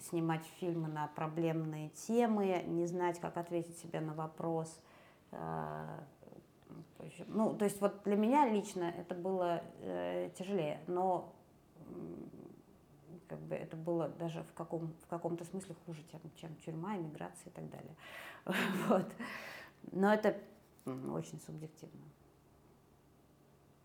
снимать 0.00 0.44
фильмы 0.60 0.88
на 0.88 1.08
проблемные 1.08 1.88
темы, 1.90 2.62
не 2.66 2.86
знать, 2.86 3.18
как 3.18 3.38
ответить 3.38 3.78
себе 3.78 4.00
на 4.00 4.12
вопрос. 4.12 4.78
Э, 5.32 5.98
ну, 7.28 7.54
то 7.54 7.64
есть 7.64 7.80
вот 7.80 8.02
для 8.04 8.16
меня 8.16 8.46
лично 8.46 8.84
это 8.84 9.14
было 9.14 9.62
э, 9.80 10.30
тяжелее, 10.36 10.80
но 10.86 11.32
как 13.28 13.38
бы 13.40 13.54
это 13.54 13.76
было 13.76 14.08
даже 14.08 14.42
в, 14.42 14.52
каком, 14.52 14.92
в 15.02 15.06
каком-то 15.06 15.44
смысле 15.44 15.74
хуже, 15.86 16.02
чем, 16.10 16.20
чем 16.36 16.54
тюрьма, 16.56 16.96
иммиграция 16.96 17.50
и 17.50 17.54
так 17.54 17.68
далее. 17.70 17.96
Вот. 18.88 19.06
Но 19.92 20.12
это 20.12 20.36
очень 21.12 21.40
субъективно. 21.40 22.04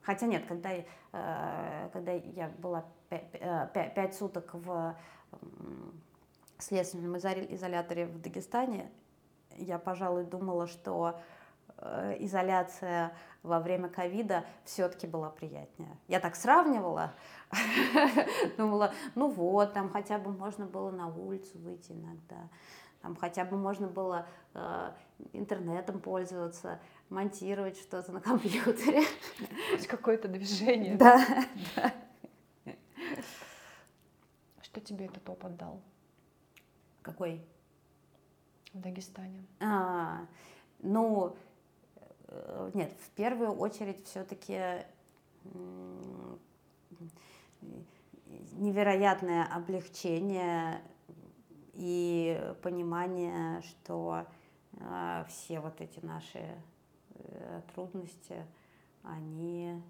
Хотя 0.01 0.25
нет, 0.25 0.45
когда, 0.47 0.71
э, 0.73 1.89
когда 1.93 2.11
я 2.11 2.49
была 2.57 2.85
э, 3.09 3.67
пять 3.73 4.15
суток 4.15 4.53
в 4.53 4.95
следственном 6.57 7.17
изоляторе 7.17 8.07
в 8.07 8.19
Дагестане, 8.21 8.91
я, 9.57 9.77
пожалуй, 9.77 10.25
думала, 10.25 10.67
что 10.67 11.19
изоляция 12.19 13.13
во 13.43 13.59
время 13.59 13.89
ковида 13.89 14.45
все-таки 14.63 15.07
была 15.07 15.29
приятнее. 15.29 15.97
Я 16.07 16.19
так 16.19 16.35
сравнивала, 16.35 17.13
думала, 18.57 18.93
ну 19.15 19.29
вот, 19.29 19.73
там 19.73 19.89
хотя 19.89 20.17
бы 20.19 20.31
можно 20.31 20.65
было 20.65 20.91
на 20.91 21.07
улицу 21.07 21.57
выйти 21.59 21.91
иногда, 21.91 22.49
там 23.01 23.15
хотя 23.15 23.45
бы 23.45 23.57
можно 23.57 23.87
было 23.87 24.27
интернетом 25.33 25.99
пользоваться, 25.99 26.79
монтировать 27.09 27.77
что-то 27.77 28.11
на 28.11 28.21
компьютере. 28.21 29.03
Хоть 29.71 29.87
какое-то 29.87 30.27
движение. 30.27 30.95
Да, 30.95 31.25
да. 31.75 31.93
Что 34.61 34.79
тебе 34.79 35.05
этот 35.05 35.27
опыт 35.29 35.55
дал? 35.57 35.81
Какой? 37.01 37.43
В 38.73 38.79
Дагестане. 38.79 39.43
А, 39.59 40.25
ну, 40.79 41.27
э, 41.27 41.50
нет, 42.73 42.91
в 42.93 43.09
первую 43.11 43.53
очередь 43.53 44.05
все-таки 44.05 44.85
невероятное 48.53 49.45
облегчение 49.45 50.81
и 51.73 52.53
понимание, 52.61 53.61
что 53.61 54.25
э, 54.73 55.25
все 55.27 55.59
вот 55.59 55.79
эти 55.81 55.99
наши 56.05 56.57
Э, 57.23 57.61
трудности, 57.73 58.45
они, 59.03 59.81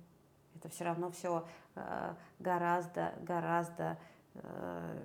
это 0.55 0.69
все 0.69 0.83
равно 0.83 1.11
все 1.11 1.45
э, 1.75 2.15
гораздо, 2.39 3.13
гораздо, 3.21 3.97
э, 4.35 5.03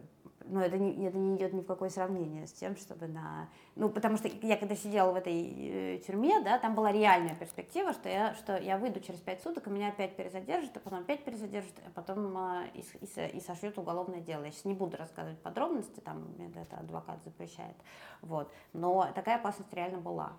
но 0.48 0.62
это 0.62 0.78
не, 0.78 1.06
это 1.06 1.18
не 1.18 1.36
идет 1.36 1.52
ни 1.52 1.60
в 1.60 1.66
какое 1.66 1.88
сравнение 1.88 2.46
с 2.46 2.52
тем, 2.52 2.76
чтобы 2.76 3.06
на... 3.06 3.48
Ну, 3.74 3.88
потому 3.88 4.16
что 4.16 4.28
я 4.28 4.56
когда 4.56 4.74
сидела 4.76 5.12
в 5.12 5.16
этой 5.16 6.02
тюрьме, 6.06 6.40
да, 6.40 6.58
там 6.58 6.74
была 6.74 6.92
реальная 6.92 7.34
перспектива, 7.34 7.92
что 7.92 8.08
я, 8.08 8.34
что 8.34 8.56
я 8.56 8.78
выйду 8.78 9.00
через 9.00 9.20
пять 9.20 9.42
суток, 9.42 9.66
и 9.66 9.70
меня 9.70 9.88
опять 9.88 10.16
перезадержат, 10.16 10.76
а 10.76 10.80
потом 10.80 11.00
опять 11.00 11.24
перезадержат, 11.24 11.74
а 11.86 11.90
потом 11.90 12.36
и, 12.74 12.80
и, 12.80 13.36
и 13.36 13.40
сошьют 13.40 13.78
уголовное 13.78 14.20
дело. 14.20 14.44
Я 14.44 14.50
сейчас 14.50 14.64
не 14.64 14.74
буду 14.74 14.96
рассказывать 14.96 15.38
подробности, 15.40 16.00
там 16.00 16.34
это 16.54 16.76
адвокат 16.76 17.22
запрещает. 17.24 17.76
Вот. 18.22 18.52
Но 18.72 19.08
такая 19.14 19.36
опасность 19.36 19.72
реально 19.72 19.98
была. 19.98 20.32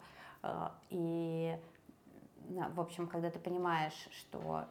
И 0.90 1.58
в 2.50 2.80
общем, 2.80 3.08
когда 3.08 3.30
ты 3.30 3.40
понимаешь, 3.40 4.08
что 4.12 4.66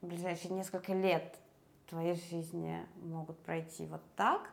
в 0.00 0.06
ближайшие 0.06 0.52
несколько 0.52 0.92
лет 0.92 1.38
твоей 1.86 2.14
жизни 2.14 2.86
могут 2.96 3.38
пройти 3.40 3.86
вот 3.86 4.02
так, 4.16 4.50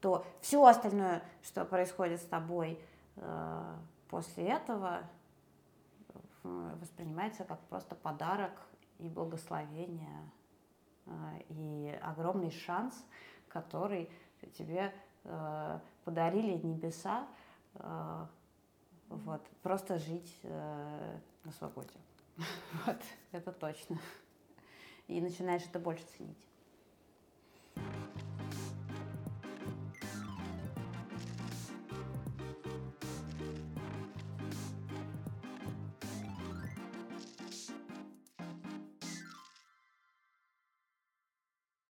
то 0.00 0.26
все 0.40 0.64
остальное, 0.64 1.22
что 1.42 1.64
происходит 1.64 2.20
с 2.20 2.24
тобой 2.24 2.78
э, 3.16 3.76
после 4.08 4.48
этого, 4.48 5.02
э, 6.42 6.76
воспринимается 6.80 7.44
как 7.44 7.60
просто 7.68 7.94
подарок 7.94 8.52
и 8.98 9.08
благословение, 9.08 10.30
э, 11.06 11.10
и 11.50 11.98
огромный 12.02 12.50
шанс, 12.50 12.94
который 13.48 14.10
тебе 14.58 14.92
э, 15.24 15.78
подарили 16.04 16.54
небеса, 16.66 17.26
э, 17.74 18.26
вот, 19.08 19.46
просто 19.62 19.98
жить 19.98 20.36
э, 20.42 21.18
на 21.44 21.52
свободе. 21.52 21.90
Вот, 22.86 22.98
это 23.32 23.52
точно. 23.52 23.98
И 25.08 25.20
начинаешь 25.20 25.64
это 25.68 25.78
больше 25.78 26.04
ценить. 26.16 26.51